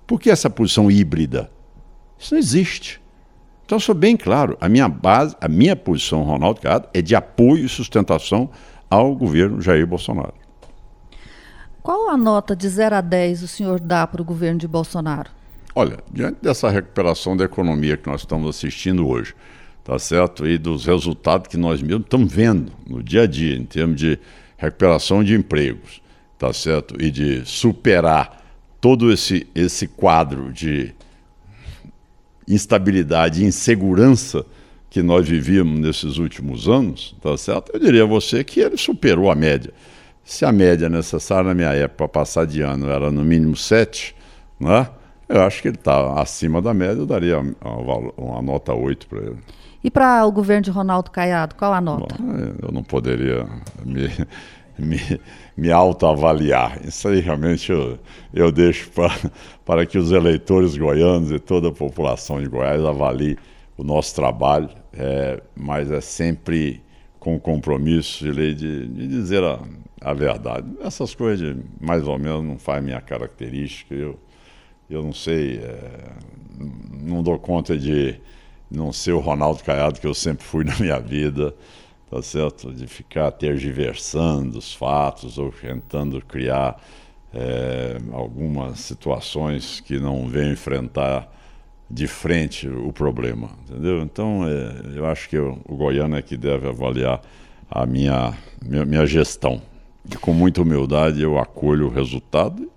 Por 0.07 0.17
que 0.17 0.29
essa 0.29 0.49
posição 0.49 0.89
híbrida? 0.89 1.51
Isso 2.23 2.33
não 2.33 2.39
existe. 2.39 3.01
Então, 3.65 3.77
sou 3.77 3.93
bem 3.93 4.15
claro, 4.15 4.57
a 4.61 4.69
minha 4.69 4.87
base, 4.87 5.35
a 5.41 5.49
minha 5.49 5.75
posição, 5.75 6.23
Ronaldo 6.23 6.61
Cado, 6.61 6.87
é 6.93 7.01
de 7.01 7.15
apoio 7.15 7.65
e 7.65 7.69
sustentação 7.69 8.49
ao 8.89 9.13
governo 9.13 9.61
Jair 9.61 9.85
Bolsonaro. 9.85 10.33
Qual 11.81 12.09
a 12.09 12.15
nota 12.15 12.55
de 12.55 12.69
0 12.69 12.95
a 12.95 13.01
10 13.01 13.43
o 13.43 13.47
senhor 13.47 13.77
dá 13.77 14.07
para 14.07 14.21
o 14.21 14.25
governo 14.25 14.57
de 14.57 14.69
Bolsonaro? 14.69 15.31
Olha, 15.75 15.97
diante 16.09 16.37
dessa 16.41 16.69
recuperação 16.69 17.35
da 17.35 17.43
economia 17.43 17.97
que 17.97 18.07
nós 18.07 18.21
estamos 18.21 18.47
assistindo 18.55 19.05
hoje, 19.05 19.35
tá 19.83 19.99
certo? 19.99 20.47
E 20.47 20.57
dos 20.57 20.85
resultados 20.85 21.49
que 21.49 21.57
nós 21.57 21.81
mesmos 21.81 22.05
estamos 22.05 22.31
vendo 22.31 22.71
no 22.87 23.03
dia 23.03 23.23
a 23.23 23.27
dia, 23.27 23.57
em 23.57 23.65
termos 23.65 23.99
de 23.99 24.17
recuperação 24.55 25.21
de 25.25 25.35
empregos, 25.35 26.01
tá 26.37 26.53
certo? 26.53 27.01
E 27.01 27.11
de 27.11 27.43
superar 27.43 28.41
todo 28.79 29.11
esse, 29.11 29.45
esse 29.53 29.87
quadro 29.87 30.53
de 30.53 30.93
instabilidade 32.47 33.43
e 33.43 33.45
insegurança 33.45 34.45
que 34.89 35.01
nós 35.01 35.27
vivíamos 35.27 35.79
nesses 35.79 36.17
últimos 36.17 36.67
anos, 36.67 37.15
tá 37.21 37.35
certo? 37.35 37.71
Eu 37.73 37.79
diria 37.79 38.03
a 38.03 38.05
você 38.05 38.43
que 38.43 38.59
ele 38.59 38.77
superou 38.77 39.31
a 39.31 39.35
média. 39.35 39.73
Se 40.23 40.45
a 40.45 40.51
média 40.51 40.87
necessária 40.87 41.45
na 41.45 41.53
minha 41.53 41.73
época 41.73 41.97
para 41.97 42.07
passar 42.07 42.45
de 42.45 42.61
ano 42.61 42.89
era 42.89 43.11
no 43.11 43.23
mínimo 43.23 43.55
7, 43.55 44.15
né? 44.59 44.87
eu 45.27 45.41
acho 45.41 45.61
que 45.61 45.67
ele 45.67 45.77
está 45.77 46.21
acima 46.21 46.61
da 46.61 46.73
média, 46.73 47.01
eu 47.01 47.05
daria 47.05 47.39
uma, 47.39 48.13
uma 48.15 48.41
nota 48.41 48.73
8 48.73 49.07
para 49.07 49.19
ele. 49.19 49.37
E 49.83 49.91
para 49.91 50.25
o 50.25 50.31
governo 50.31 50.61
de 50.61 50.71
Ronaldo 50.71 51.11
Caiado, 51.11 51.55
qual 51.55 51.73
a 51.73 51.81
nota? 51.81 52.15
Bom, 52.17 52.33
eu 52.61 52.71
não 52.71 52.83
poderia 52.83 53.45
me, 53.83 54.07
me, 54.77 54.97
me 55.55 55.71
autoavaliar. 55.71 56.79
Isso 56.85 57.07
aí 57.07 57.19
realmente 57.19 57.71
eu, 57.71 57.99
eu 58.33 58.51
deixo 58.51 58.89
pra, 58.91 59.09
para 59.65 59.85
que 59.85 59.97
os 59.97 60.11
eleitores 60.11 60.77
goianos 60.77 61.31
e 61.31 61.39
toda 61.39 61.69
a 61.69 61.71
população 61.71 62.41
de 62.41 62.47
Goiás 62.47 62.83
avaliem 62.83 63.37
o 63.77 63.83
nosso 63.83 64.13
trabalho 64.13 64.69
é, 64.95 65.41
mas 65.55 65.91
é 65.91 66.01
sempre 66.01 66.81
com 67.19 67.39
compromisso 67.39 68.23
de 68.23 68.31
lei 68.31 68.53
de, 68.53 68.87
de 68.87 69.07
dizer 69.07 69.43
a, 69.43 69.59
a, 70.01 70.13
verdade. 70.13 70.67
Essas 70.81 71.15
coisas, 71.15 71.55
de, 71.55 71.63
mais 71.79 72.07
ou 72.07 72.19
menos, 72.19 72.43
não 72.43 72.59
faz 72.59 72.83
minha 72.83 73.01
característica. 73.01 73.95
Eu 73.95 74.19
eu 74.89 75.01
não 75.01 75.13
sei, 75.13 75.57
é, 75.57 76.11
não 77.01 77.23
dou 77.23 77.39
conta 77.39 77.77
de 77.77 78.15
não 78.69 78.91
ser 78.91 79.13
o 79.13 79.19
Ronaldo 79.19 79.63
Caiado 79.63 79.99
que 79.99 80.07
eu 80.07 80.13
sempre 80.13 80.45
fui 80.45 80.63
na 80.65 80.75
minha 80.77 80.99
vida, 80.99 81.53
tá 82.13 82.21
certo? 82.21 82.71
De 82.71 82.85
ficar 82.85 83.31
tergiversando 83.31 84.59
os 84.59 84.71
fatos 84.71 85.39
ou 85.39 85.51
tentando 85.51 86.21
criar 86.21 86.79
é, 87.33 87.97
algumas 88.11 88.79
situações 88.81 89.79
que 89.79 89.99
não 89.99 90.27
venham 90.27 90.51
enfrentar 90.51 91.27
de 91.89 92.05
frente 92.05 92.67
o 92.67 92.93
problema, 92.93 93.49
entendeu? 93.67 94.01
Então, 94.03 94.47
é, 94.47 94.97
eu 94.97 95.07
acho 95.07 95.27
que 95.27 95.35
eu, 95.35 95.59
o 95.67 95.75
Goiano 95.75 96.15
é 96.15 96.21
que 96.21 96.37
deve 96.37 96.67
avaliar 96.67 97.19
a 97.69 97.83
minha, 97.85 98.33
minha, 98.63 98.85
minha 98.85 99.05
gestão. 99.07 99.59
E 100.11 100.15
com 100.15 100.33
muita 100.33 100.61
humildade 100.61 101.21
eu 101.21 101.39
acolho 101.39 101.87
o 101.87 101.89
resultado 101.89 102.69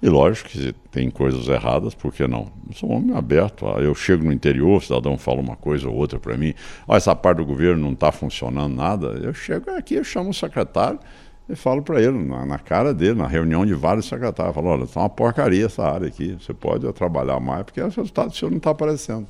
e 0.00 0.08
lógico 0.08 0.48
que 0.50 0.72
tem 0.92 1.10
coisas 1.10 1.48
erradas, 1.48 1.92
por 1.92 2.12
que 2.12 2.26
não? 2.28 2.46
Eu 2.68 2.74
sou 2.74 2.90
um 2.90 2.96
homem 2.96 3.16
aberto. 3.16 3.66
Eu 3.80 3.94
chego 3.96 4.24
no 4.24 4.32
interior, 4.32 4.76
o 4.76 4.80
cidadão 4.80 5.18
fala 5.18 5.40
uma 5.40 5.56
coisa 5.56 5.88
ou 5.88 5.96
outra 5.96 6.20
para 6.20 6.36
mim. 6.36 6.54
Oh, 6.86 6.94
essa 6.94 7.16
parte 7.16 7.38
do 7.38 7.44
governo 7.44 7.82
não 7.82 7.92
está 7.92 8.12
funcionando 8.12 8.74
nada. 8.74 9.08
Eu 9.20 9.34
chego 9.34 9.70
aqui, 9.72 9.96
eu 9.96 10.04
chamo 10.04 10.30
o 10.30 10.34
secretário 10.34 11.00
e 11.48 11.56
falo 11.56 11.82
para 11.82 12.00
ele, 12.00 12.16
na, 12.16 12.46
na, 12.46 12.58
cara 12.60 12.94
dele, 12.94 13.14
na 13.14 13.26
reunião 13.26 13.66
de 13.66 13.74
vários 13.74 14.06
secretários. 14.06 14.54
Falo, 14.54 14.68
olha, 14.68 14.84
está 14.84 15.00
uma 15.00 15.08
porcaria 15.08 15.66
essa 15.66 15.82
área 15.82 16.06
aqui. 16.06 16.36
Você 16.40 16.54
pode 16.54 16.90
trabalhar 16.92 17.40
mais, 17.40 17.64
porque 17.64 17.80
o 17.80 17.88
resultado 17.88 18.28
do 18.28 18.36
senhor 18.36 18.50
não 18.50 18.58
está 18.58 18.70
aparecendo. 18.70 19.26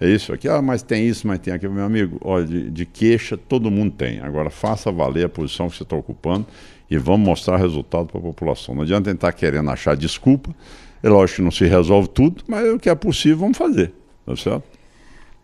É 0.00 0.08
isso 0.08 0.32
aqui, 0.32 0.48
ah, 0.48 0.62
mas 0.62 0.80
tem 0.80 1.08
isso, 1.08 1.26
mas 1.26 1.40
tem 1.40 1.52
aquilo. 1.52 1.74
Meu 1.74 1.84
amigo, 1.84 2.20
olha, 2.22 2.46
de, 2.46 2.70
de 2.70 2.86
queixa 2.86 3.36
todo 3.36 3.68
mundo 3.68 3.90
tem. 3.96 4.20
Agora 4.20 4.48
faça 4.48 4.92
valer 4.92 5.26
a 5.26 5.28
posição 5.28 5.68
que 5.68 5.76
você 5.76 5.82
está 5.82 5.96
ocupando 5.96 6.46
e 6.90 6.96
vamos 6.96 7.26
mostrar 7.26 7.56
resultado 7.56 8.06
para 8.06 8.18
a 8.18 8.22
população. 8.22 8.74
Não 8.74 8.82
adianta 8.82 9.10
tentar 9.10 9.32
querendo 9.32 9.70
achar 9.70 9.96
desculpa. 9.96 10.54
É 11.02 11.08
lógico 11.08 11.36
que 11.36 11.42
não 11.42 11.50
se 11.50 11.66
resolve 11.66 12.08
tudo, 12.08 12.42
mas 12.48 12.66
o 12.72 12.78
que 12.78 12.88
é 12.88 12.94
possível 12.94 13.38
vamos 13.38 13.58
fazer. 13.58 13.92
Tá 14.24 14.36
certo? 14.36 14.64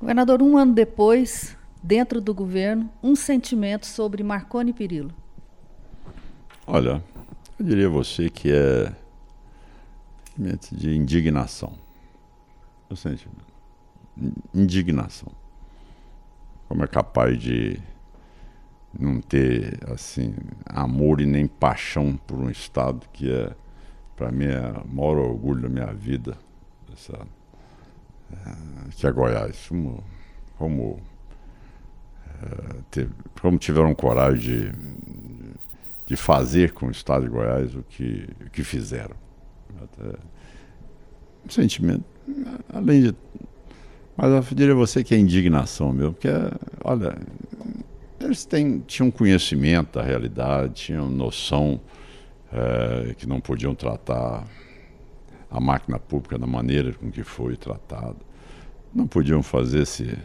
Governador, 0.01 0.42
um 0.42 0.57
ano 0.57 0.72
depois, 0.74 1.57
dentro 1.82 2.20
do 2.20 2.34
governo, 2.34 2.90
um 3.03 3.14
sentimento 3.14 3.86
sobre 3.86 4.22
Marconi 4.22 4.72
Perillo. 4.72 5.12
Olha, 6.66 7.03
eu 7.59 7.64
diria 7.64 7.86
a 7.86 7.90
você 7.90 8.28
que 8.30 8.51
é 8.51 8.92
sentimento 10.34 10.74
de 10.74 10.97
indignação. 10.97 11.72
O 12.90 12.97
sentimento. 12.97 13.45
Indignação. 14.53 15.32
Como 16.68 16.82
é 16.82 16.86
capaz 16.86 17.38
de 17.40 17.78
não 18.99 19.20
ter 19.20 19.78
assim 19.92 20.34
amor 20.66 21.20
e 21.20 21.26
nem 21.26 21.47
paixão 21.47 22.16
por 22.26 22.38
um 22.38 22.51
estado 22.51 23.07
que 23.12 23.30
é 23.30 23.53
para 24.16 24.30
mim 24.30 24.47
é 24.47 24.72
o 24.84 24.88
maior 24.88 25.18
orgulho 25.18 25.62
da 25.62 25.68
minha 25.68 25.92
vida 25.92 26.36
essa, 26.92 27.26
é, 28.32 28.90
que 28.97 29.07
é 29.07 29.11
Goiás. 29.11 29.66
Como 29.68 30.03
como, 30.57 30.99
é, 32.42 32.80
ter, 32.90 33.11
como 33.40 33.59
tiveram 33.59 33.95
coragem 33.95 34.40
de, 34.40 34.72
de 36.07 36.16
fazer 36.16 36.72
com 36.72 36.86
o 36.86 36.90
estado 36.90 37.24
de 37.24 37.30
Goiás 37.30 37.74
o 37.74 37.82
que, 37.82 38.28
o 38.47 38.51
que 38.51 38.62
fizeram. 38.62 39.16
Até, 39.82 40.18
um 41.47 41.51
sentimento 41.51 42.05
além 42.72 43.03
de 43.03 43.14
mas 44.16 44.30
eu 44.30 44.57
diria 44.57 44.74
você 44.74 45.03
que 45.03 45.14
é 45.14 45.18
indignação 45.18 45.92
meu 45.92 46.12
porque 46.12 46.28
olha 46.82 47.18
eles 48.25 48.45
têm, 48.45 48.81
tinham 48.87 49.11
conhecimento 49.11 49.99
da 49.99 50.03
realidade, 50.03 50.75
tinham 50.75 51.09
noção 51.09 51.81
é, 52.53 53.14
que 53.14 53.27
não 53.27 53.41
podiam 53.41 53.75
tratar 53.75 54.45
a 55.51 55.61
máquina 55.61 55.99
pública 55.99 56.39
da 56.39 56.47
maneira 56.47 56.93
com 56.93 57.11
que 57.11 57.22
foi 57.22 57.57
tratada. 57.57 58.16
Não 58.95 59.07
podiam 59.07 59.43
fazer 59.43 59.83
esse 59.83 60.16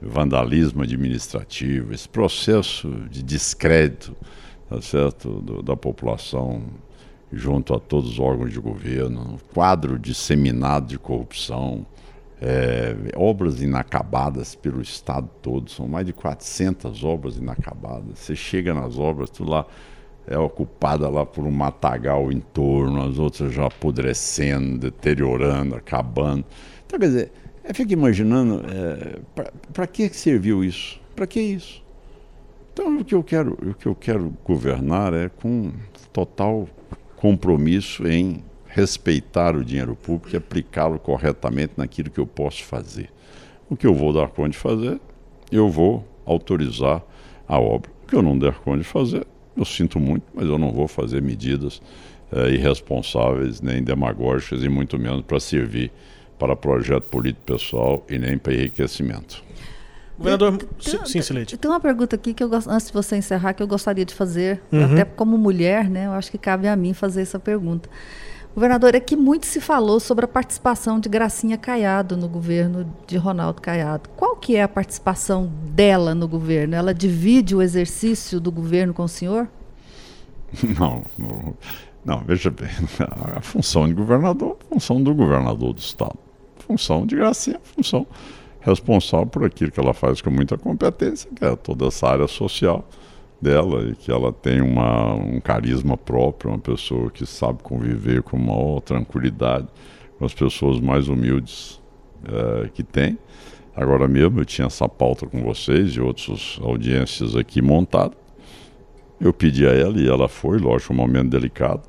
vandalismo 0.00 0.82
administrativo, 0.82 1.92
esse 1.92 2.08
processo 2.08 2.88
de 3.10 3.22
descrédito 3.22 4.16
tá 4.72 4.80
certo? 4.80 5.40
Do, 5.40 5.62
da 5.62 5.76
população 5.76 6.62
junto 7.30 7.74
a 7.74 7.80
todos 7.80 8.12
os 8.12 8.18
órgãos 8.18 8.52
de 8.52 8.60
governo, 8.60 9.34
um 9.34 9.38
quadro 9.52 9.98
disseminado 9.98 10.86
de 10.86 10.98
corrupção, 10.98 11.86
é, 12.44 12.96
obras 13.14 13.62
inacabadas 13.62 14.56
pelo 14.56 14.82
estado 14.82 15.30
todo, 15.40 15.70
são 15.70 15.86
mais 15.86 16.04
de 16.04 16.12
400 16.12 17.04
obras 17.04 17.36
inacabadas. 17.36 18.18
Você 18.18 18.34
chega 18.34 18.74
nas 18.74 18.98
obras, 18.98 19.30
tu 19.30 19.44
lá 19.44 19.64
é 20.26 20.36
ocupada 20.36 21.08
lá 21.08 21.24
por 21.24 21.44
um 21.44 21.52
matagal 21.52 22.32
em 22.32 22.40
torno, 22.40 23.00
as 23.08 23.16
outras 23.16 23.52
já 23.52 23.66
apodrecendo, 23.66 24.78
deteriorando, 24.78 25.76
acabando. 25.76 26.44
Então, 26.84 26.98
quer 26.98 27.06
dizer, 27.06 27.32
eu 27.62 27.72
fico 27.72 27.92
imaginando, 27.92 28.60
é, 28.68 29.20
para 29.72 29.86
que 29.86 30.08
serviu 30.08 30.64
isso? 30.64 31.00
Para 31.14 31.28
que 31.28 31.40
isso? 31.40 31.80
Então, 32.72 32.98
o 32.98 33.04
que 33.04 33.14
eu 33.14 33.22
quero, 33.22 33.52
o 33.52 33.74
que 33.74 33.86
eu 33.86 33.94
quero 33.94 34.36
governar 34.44 35.14
é 35.14 35.28
com 35.28 35.70
total 36.12 36.68
compromisso 37.16 38.04
em 38.08 38.42
respeitar 38.72 39.54
o 39.54 39.62
dinheiro 39.62 39.94
público 39.94 40.34
e 40.34 40.36
aplicá-lo 40.36 40.98
corretamente 40.98 41.74
naquilo 41.76 42.10
que 42.10 42.18
eu 42.18 42.26
posso 42.26 42.64
fazer. 42.64 43.10
O 43.68 43.76
que 43.76 43.86
eu 43.86 43.94
vou 43.94 44.12
dar 44.12 44.28
conta 44.28 44.50
de 44.50 44.56
fazer, 44.56 44.98
eu 45.50 45.68
vou 45.68 46.06
autorizar 46.24 47.02
a 47.46 47.60
obra. 47.60 47.90
O 48.02 48.06
que 48.06 48.16
eu 48.16 48.22
não 48.22 48.38
der 48.38 48.54
conta 48.54 48.78
de 48.78 48.84
fazer, 48.84 49.26
eu 49.54 49.64
sinto 49.64 50.00
muito, 50.00 50.24
mas 50.34 50.46
eu 50.46 50.58
não 50.58 50.72
vou 50.72 50.88
fazer 50.88 51.20
medidas 51.20 51.82
é, 52.32 52.50
irresponsáveis, 52.50 53.60
nem 53.60 53.82
demagógicas, 53.82 54.64
e 54.64 54.68
muito 54.70 54.98
menos 54.98 55.22
para 55.22 55.38
servir 55.38 55.92
para 56.38 56.56
projeto 56.56 57.04
político 57.04 57.44
pessoal 57.44 58.04
e 58.08 58.18
nem 58.18 58.38
para 58.38 58.54
enriquecimento. 58.54 59.44
Governador, 60.16 60.56
tem, 60.82 61.06
sim, 61.06 61.20
Silente. 61.20 61.56
Tem 61.58 61.70
uma 61.70 61.80
pergunta 61.80 62.16
aqui 62.16 62.32
que 62.32 62.42
eu 62.42 62.50
antes 62.68 62.86
de 62.86 62.92
você 62.92 63.16
encerrar 63.16 63.52
que 63.52 63.62
eu 63.62 63.66
gostaria 63.66 64.04
de 64.04 64.14
fazer, 64.14 64.62
uhum. 64.72 64.92
até 64.92 65.04
como 65.04 65.36
mulher, 65.36 65.90
né? 65.90 66.06
Eu 66.06 66.12
acho 66.12 66.30
que 66.30 66.38
cabe 66.38 66.68
a 66.68 66.76
mim 66.76 66.94
fazer 66.94 67.22
essa 67.22 67.38
pergunta. 67.38 67.88
Governador, 68.54 68.94
é 68.94 69.00
que 69.00 69.16
muito 69.16 69.46
se 69.46 69.62
falou 69.62 69.98
sobre 69.98 70.26
a 70.26 70.28
participação 70.28 71.00
de 71.00 71.08
Gracinha 71.08 71.56
Caiado 71.56 72.18
no 72.18 72.28
governo 72.28 72.92
de 73.06 73.16
Ronaldo 73.16 73.62
Caiado. 73.62 74.10
Qual 74.10 74.36
que 74.36 74.56
é 74.56 74.62
a 74.62 74.68
participação 74.68 75.50
dela 75.70 76.14
no 76.14 76.28
governo? 76.28 76.74
Ela 76.74 76.92
divide 76.92 77.56
o 77.56 77.62
exercício 77.62 78.38
do 78.38 78.52
governo 78.52 78.92
com 78.92 79.04
o 79.04 79.08
senhor? 79.08 79.48
Não, 80.78 81.02
não, 81.16 81.54
não 82.04 82.18
veja 82.18 82.50
bem, 82.50 82.68
a 83.34 83.40
função 83.40 83.88
de 83.88 83.94
governador, 83.94 84.58
função 84.68 85.02
do 85.02 85.14
governador 85.14 85.72
do 85.72 85.78
estado. 85.78 86.18
Função 86.58 87.06
de 87.06 87.16
Gracinha, 87.16 87.58
função 87.62 88.06
responsável 88.60 89.26
por 89.26 89.46
aquilo 89.46 89.70
que 89.70 89.80
ela 89.80 89.94
faz 89.94 90.20
com 90.20 90.30
muita 90.30 90.58
competência, 90.58 91.30
que 91.34 91.42
é 91.42 91.56
toda 91.56 91.86
essa 91.86 92.06
área 92.06 92.28
social 92.28 92.86
dela 93.42 93.90
e 93.90 93.96
que 93.96 94.10
ela 94.10 94.32
tem 94.32 94.60
uma, 94.60 95.14
um 95.14 95.40
carisma 95.40 95.96
próprio, 95.96 96.52
uma 96.52 96.58
pessoa 96.58 97.10
que 97.10 97.26
sabe 97.26 97.62
conviver 97.62 98.22
com 98.22 98.38
maior 98.38 98.80
tranquilidade 98.80 99.66
com 100.18 100.24
as 100.24 100.32
pessoas 100.32 100.78
mais 100.78 101.08
humildes 101.08 101.80
é, 102.24 102.68
que 102.68 102.84
tem. 102.84 103.18
Agora 103.74 104.06
mesmo 104.06 104.40
eu 104.40 104.44
tinha 104.44 104.66
essa 104.66 104.88
pauta 104.88 105.26
com 105.26 105.42
vocês 105.42 105.90
e 105.96 106.00
outras 106.00 106.60
audiências 106.62 107.34
aqui 107.34 107.60
montadas. 107.60 108.16
Eu 109.20 109.32
pedi 109.32 109.66
a 109.66 109.72
ela 109.72 109.98
e 109.98 110.08
ela 110.08 110.28
foi, 110.28 110.58
lógico, 110.58 110.92
um 110.92 110.96
momento 110.96 111.30
delicado, 111.30 111.82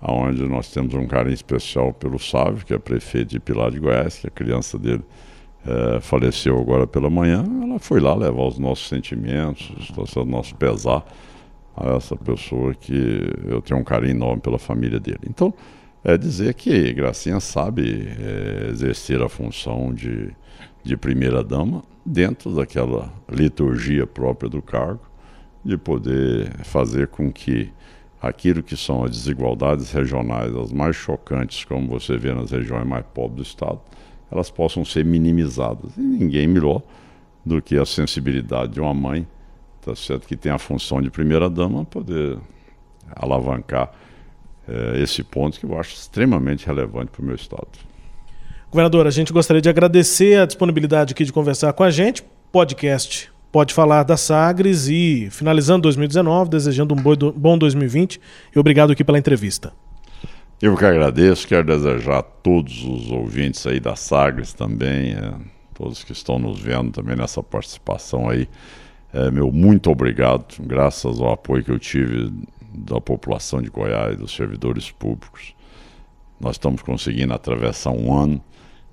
onde 0.00 0.42
nós 0.44 0.70
temos 0.70 0.94
um 0.94 1.06
carinho 1.06 1.34
especial 1.34 1.92
pelo 1.92 2.18
Sávio, 2.18 2.64
que 2.64 2.74
é 2.74 2.78
prefeito 2.78 3.30
de 3.30 3.40
Pilar 3.40 3.70
de 3.70 3.80
Goiás, 3.80 4.18
que 4.18 4.26
a 4.26 4.30
criança 4.30 4.78
dele 4.78 5.02
é, 5.66 6.00
faleceu 6.00 6.58
agora 6.60 6.86
pela 6.86 7.10
manhã, 7.10 7.44
ela 7.62 7.78
foi 7.78 8.00
lá 8.00 8.14
levar 8.14 8.46
os 8.46 8.58
nossos 8.58 8.88
sentimentos, 8.88 9.72
o 10.16 10.24
nosso 10.24 10.54
pesar 10.54 11.04
a 11.76 11.96
essa 11.96 12.16
pessoa 12.16 12.74
que 12.74 13.34
eu 13.46 13.60
tenho 13.60 13.80
um 13.80 13.84
carinho 13.84 14.12
enorme 14.12 14.40
pela 14.40 14.58
família 14.58 14.98
dele. 14.98 15.20
Então, 15.28 15.52
é 16.02 16.16
dizer 16.16 16.54
que 16.54 16.94
Gracinha 16.94 17.40
sabe 17.40 18.08
é, 18.18 18.68
exercer 18.70 19.20
a 19.20 19.28
função 19.28 19.92
de, 19.92 20.30
de 20.82 20.96
primeira-dama 20.96 21.82
dentro 22.04 22.54
daquela 22.54 23.12
liturgia 23.28 24.06
própria 24.06 24.48
do 24.48 24.62
cargo, 24.62 25.00
de 25.64 25.76
poder 25.76 26.48
fazer 26.64 27.08
com 27.08 27.30
que 27.32 27.72
aquilo 28.22 28.62
que 28.62 28.76
são 28.76 29.04
as 29.04 29.10
desigualdades 29.10 29.90
regionais, 29.90 30.54
as 30.54 30.72
mais 30.72 30.94
chocantes, 30.94 31.64
como 31.64 31.88
você 31.88 32.16
vê 32.16 32.32
nas 32.32 32.52
regiões 32.52 32.86
mais 32.86 33.04
pobres 33.12 33.36
do 33.36 33.42
Estado, 33.42 33.80
elas 34.30 34.50
possam 34.50 34.84
ser 34.84 35.04
minimizadas. 35.04 35.96
E 35.96 36.00
ninguém 36.00 36.46
melhor 36.46 36.82
do 37.44 37.62
que 37.62 37.76
a 37.76 37.86
sensibilidade 37.86 38.72
de 38.72 38.80
uma 38.80 38.92
mãe, 38.92 39.26
tá 39.84 39.94
certo, 39.94 40.26
que 40.26 40.36
tem 40.36 40.50
a 40.50 40.58
função 40.58 41.00
de 41.00 41.10
primeira 41.10 41.48
dama, 41.48 41.84
poder 41.84 42.38
alavancar 43.14 43.92
é, 44.68 45.00
esse 45.00 45.22
ponto 45.22 45.60
que 45.60 45.66
eu 45.66 45.78
acho 45.78 45.94
extremamente 45.94 46.66
relevante 46.66 47.10
para 47.12 47.22
o 47.22 47.24
meu 47.24 47.36
estado. 47.36 47.68
Governador, 48.70 49.06
a 49.06 49.10
gente 49.10 49.32
gostaria 49.32 49.62
de 49.62 49.68
agradecer 49.68 50.40
a 50.40 50.46
disponibilidade 50.46 51.12
aqui 51.12 51.24
de 51.24 51.32
conversar 51.32 51.72
com 51.72 51.84
a 51.84 51.90
gente. 51.90 52.24
Podcast 52.50 53.30
pode 53.52 53.72
falar 53.72 54.02
da 54.02 54.16
Sagres 54.16 54.88
e 54.88 55.28
finalizando 55.30 55.82
2019, 55.82 56.50
desejando 56.50 56.94
um 56.94 57.32
bom 57.32 57.56
2020 57.56 58.20
e 58.54 58.58
obrigado 58.58 58.90
aqui 58.90 59.04
pela 59.04 59.18
entrevista. 59.18 59.72
Eu 60.60 60.74
que 60.74 60.86
agradeço, 60.86 61.46
quero 61.46 61.66
desejar 61.66 62.18
a 62.20 62.22
todos 62.22 62.82
os 62.82 63.10
ouvintes 63.10 63.66
aí 63.66 63.78
da 63.78 63.94
Sagres 63.94 64.54
também, 64.54 65.12
é, 65.12 65.34
todos 65.74 66.02
que 66.02 66.12
estão 66.12 66.38
nos 66.38 66.58
vendo 66.58 66.92
também 66.92 67.14
nessa 67.14 67.42
participação 67.42 68.26
aí, 68.26 68.48
é, 69.12 69.30
meu 69.30 69.52
muito 69.52 69.90
obrigado, 69.90 70.56
graças 70.60 71.20
ao 71.20 71.32
apoio 71.32 71.62
que 71.62 71.70
eu 71.70 71.78
tive 71.78 72.32
da 72.72 72.98
população 73.02 73.60
de 73.60 73.68
Goiás, 73.68 74.16
dos 74.16 74.34
servidores 74.34 74.90
públicos. 74.90 75.54
Nós 76.40 76.56
estamos 76.56 76.80
conseguindo 76.80 77.34
atravessar 77.34 77.90
um 77.90 78.14
ano 78.18 78.42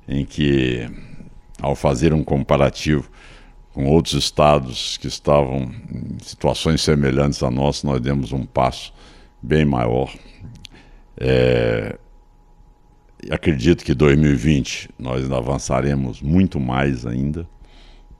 em 0.05 0.26
que, 0.26 0.86
ao 1.61 1.76
fazer 1.78 2.14
um 2.14 2.26
comparativo 2.26 3.09
com 3.74 3.86
outros 3.86 4.16
estados 4.16 4.97
que 4.97 5.07
estavam 5.07 5.72
em 5.89 6.18
situações 6.22 6.82
semelhantes 6.82 7.41
à 7.41 7.49
nossa, 7.49 7.88
nós 7.88 8.01
demos 8.01 8.34
um 8.34 8.45
passo 8.45 8.93
bem 9.41 9.64
maior. 9.64 10.14
É, 11.18 11.97
acredito 13.30 13.84
que 13.84 13.93
2020 13.93 14.89
nós 14.97 15.32
avançaremos 15.32 16.22
muito 16.22 16.59
mais 16.59 17.05
ainda, 17.05 17.47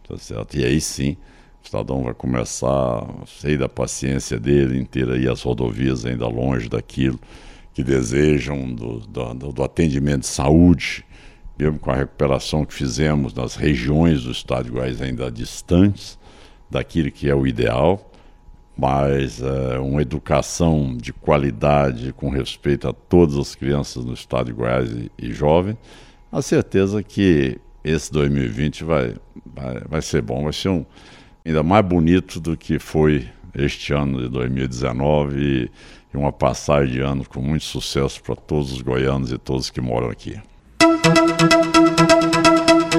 tá 0.08 0.18
certo? 0.18 0.58
E 0.58 0.66
aí 0.66 0.80
sim, 0.80 1.18
o 1.62 1.66
Estadão 1.66 2.04
vai 2.04 2.14
começar, 2.14 3.06
sei 3.26 3.58
da 3.58 3.70
paciência 3.70 4.40
dele 4.40 4.80
inteira 4.80 5.16
aí 5.16 5.28
as 5.28 5.42
rodovias 5.42 6.06
ainda 6.06 6.28
longe 6.28 6.70
daquilo 6.70 7.20
que 7.74 7.84
desejam 7.84 8.74
do, 8.74 9.00
do, 9.00 9.52
do 9.52 9.64
atendimento 9.64 10.22
de 10.22 10.28
saúde, 10.28 11.04
mesmo 11.58 11.80
com 11.80 11.92
a 11.92 11.96
recuperação 11.96 12.66
que 12.66 12.74
fizemos 12.74 13.34
nas 13.34 13.56
regiões 13.56 14.24
do 14.24 14.32
estado 14.32 14.66
de 14.66 14.72
Goiás 14.72 15.02
ainda 15.02 15.32
distantes 15.32 16.20
daquilo 16.70 17.12
que 17.12 17.30
é 17.30 17.36
o 17.36 17.48
ideal, 17.48 18.12
mas 18.78 19.42
é, 19.42 19.80
uma 19.80 20.02
educação 20.02 20.96
de 20.96 21.14
qualidade 21.14 22.12
com 22.14 22.30
respeito 22.30 22.88
a 22.88 22.94
todas 22.94 23.38
as 23.38 23.56
crianças 23.56 24.04
no 24.04 24.14
estado 24.14 24.48
de 24.48 24.54
Goiás 24.54 24.92
e, 24.92 25.12
e 25.18 25.32
jovens, 25.32 25.78
a 26.32 26.42
certeza 26.42 27.04
que 27.04 27.60
esse 27.84 28.12
2020 28.12 28.84
vai, 28.84 29.16
vai, 29.46 29.82
vai 29.88 30.02
ser 30.02 30.22
bom, 30.22 30.44
vai 30.44 30.54
ser 30.54 30.70
um 30.70 30.86
ainda 31.46 31.62
mais 31.62 31.86
bonito 31.86 32.40
do 32.40 32.56
que 32.56 32.80
foi 32.80 33.28
este 33.54 33.94
ano 33.94 34.22
de 34.22 34.30
2019 34.30 35.40
e, 35.40 35.72
e 36.14 36.18
uma 36.18 36.32
passagem 36.32 36.94
de 36.94 37.02
ano 37.02 37.28
com 37.28 37.42
muito 37.42 37.66
sucesso 37.66 38.22
para 38.24 38.36
todos 38.36 38.72
os 38.72 38.82
goianos 38.82 39.32
e 39.32 39.38
todos 39.38 39.70
que 39.70 39.82
moram 39.82 40.10
aqui. 40.10 40.40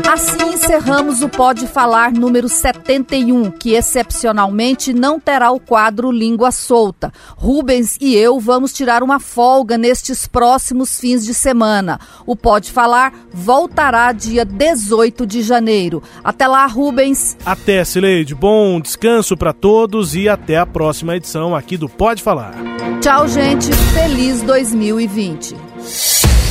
Assim 0.03 0.55
encerramos 0.55 1.22
o 1.22 1.28
Pode 1.28 1.68
Falar 1.68 2.11
número 2.11 2.49
71, 2.49 3.53
que 3.53 3.74
excepcionalmente 3.74 4.92
não 4.92 5.20
terá 5.20 5.53
o 5.53 5.61
quadro 5.61 6.11
Língua 6.11 6.51
Solta. 6.51 7.12
Rubens 7.36 7.97
e 8.01 8.16
eu 8.16 8.40
vamos 8.40 8.72
tirar 8.72 9.05
uma 9.05 9.20
folga 9.20 9.78
nestes 9.78 10.26
próximos 10.26 10.99
fins 10.99 11.24
de 11.24 11.32
semana. 11.32 12.01
O 12.26 12.34
Pode 12.34 12.72
Falar 12.72 13.12
voltará 13.32 14.11
dia 14.11 14.45
18 14.45 15.24
de 15.24 15.42
janeiro. 15.42 16.03
Até 16.24 16.49
lá, 16.49 16.66
Rubens. 16.66 17.36
Até, 17.47 17.84
Sileide. 17.84 18.34
Bom 18.34 18.80
descanso 18.80 19.36
para 19.36 19.53
todos 19.53 20.16
e 20.16 20.28
até 20.28 20.59
a 20.59 20.66
próxima 20.66 21.14
edição 21.16 21.55
aqui 21.55 21.76
do 21.76 21.88
Pode 21.88 22.20
Falar. 22.20 22.55
Tchau, 23.01 23.28
gente. 23.28 23.72
Feliz 23.92 24.42
2020. 24.42 25.55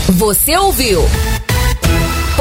Você 0.09 0.57
ouviu? 0.57 1.01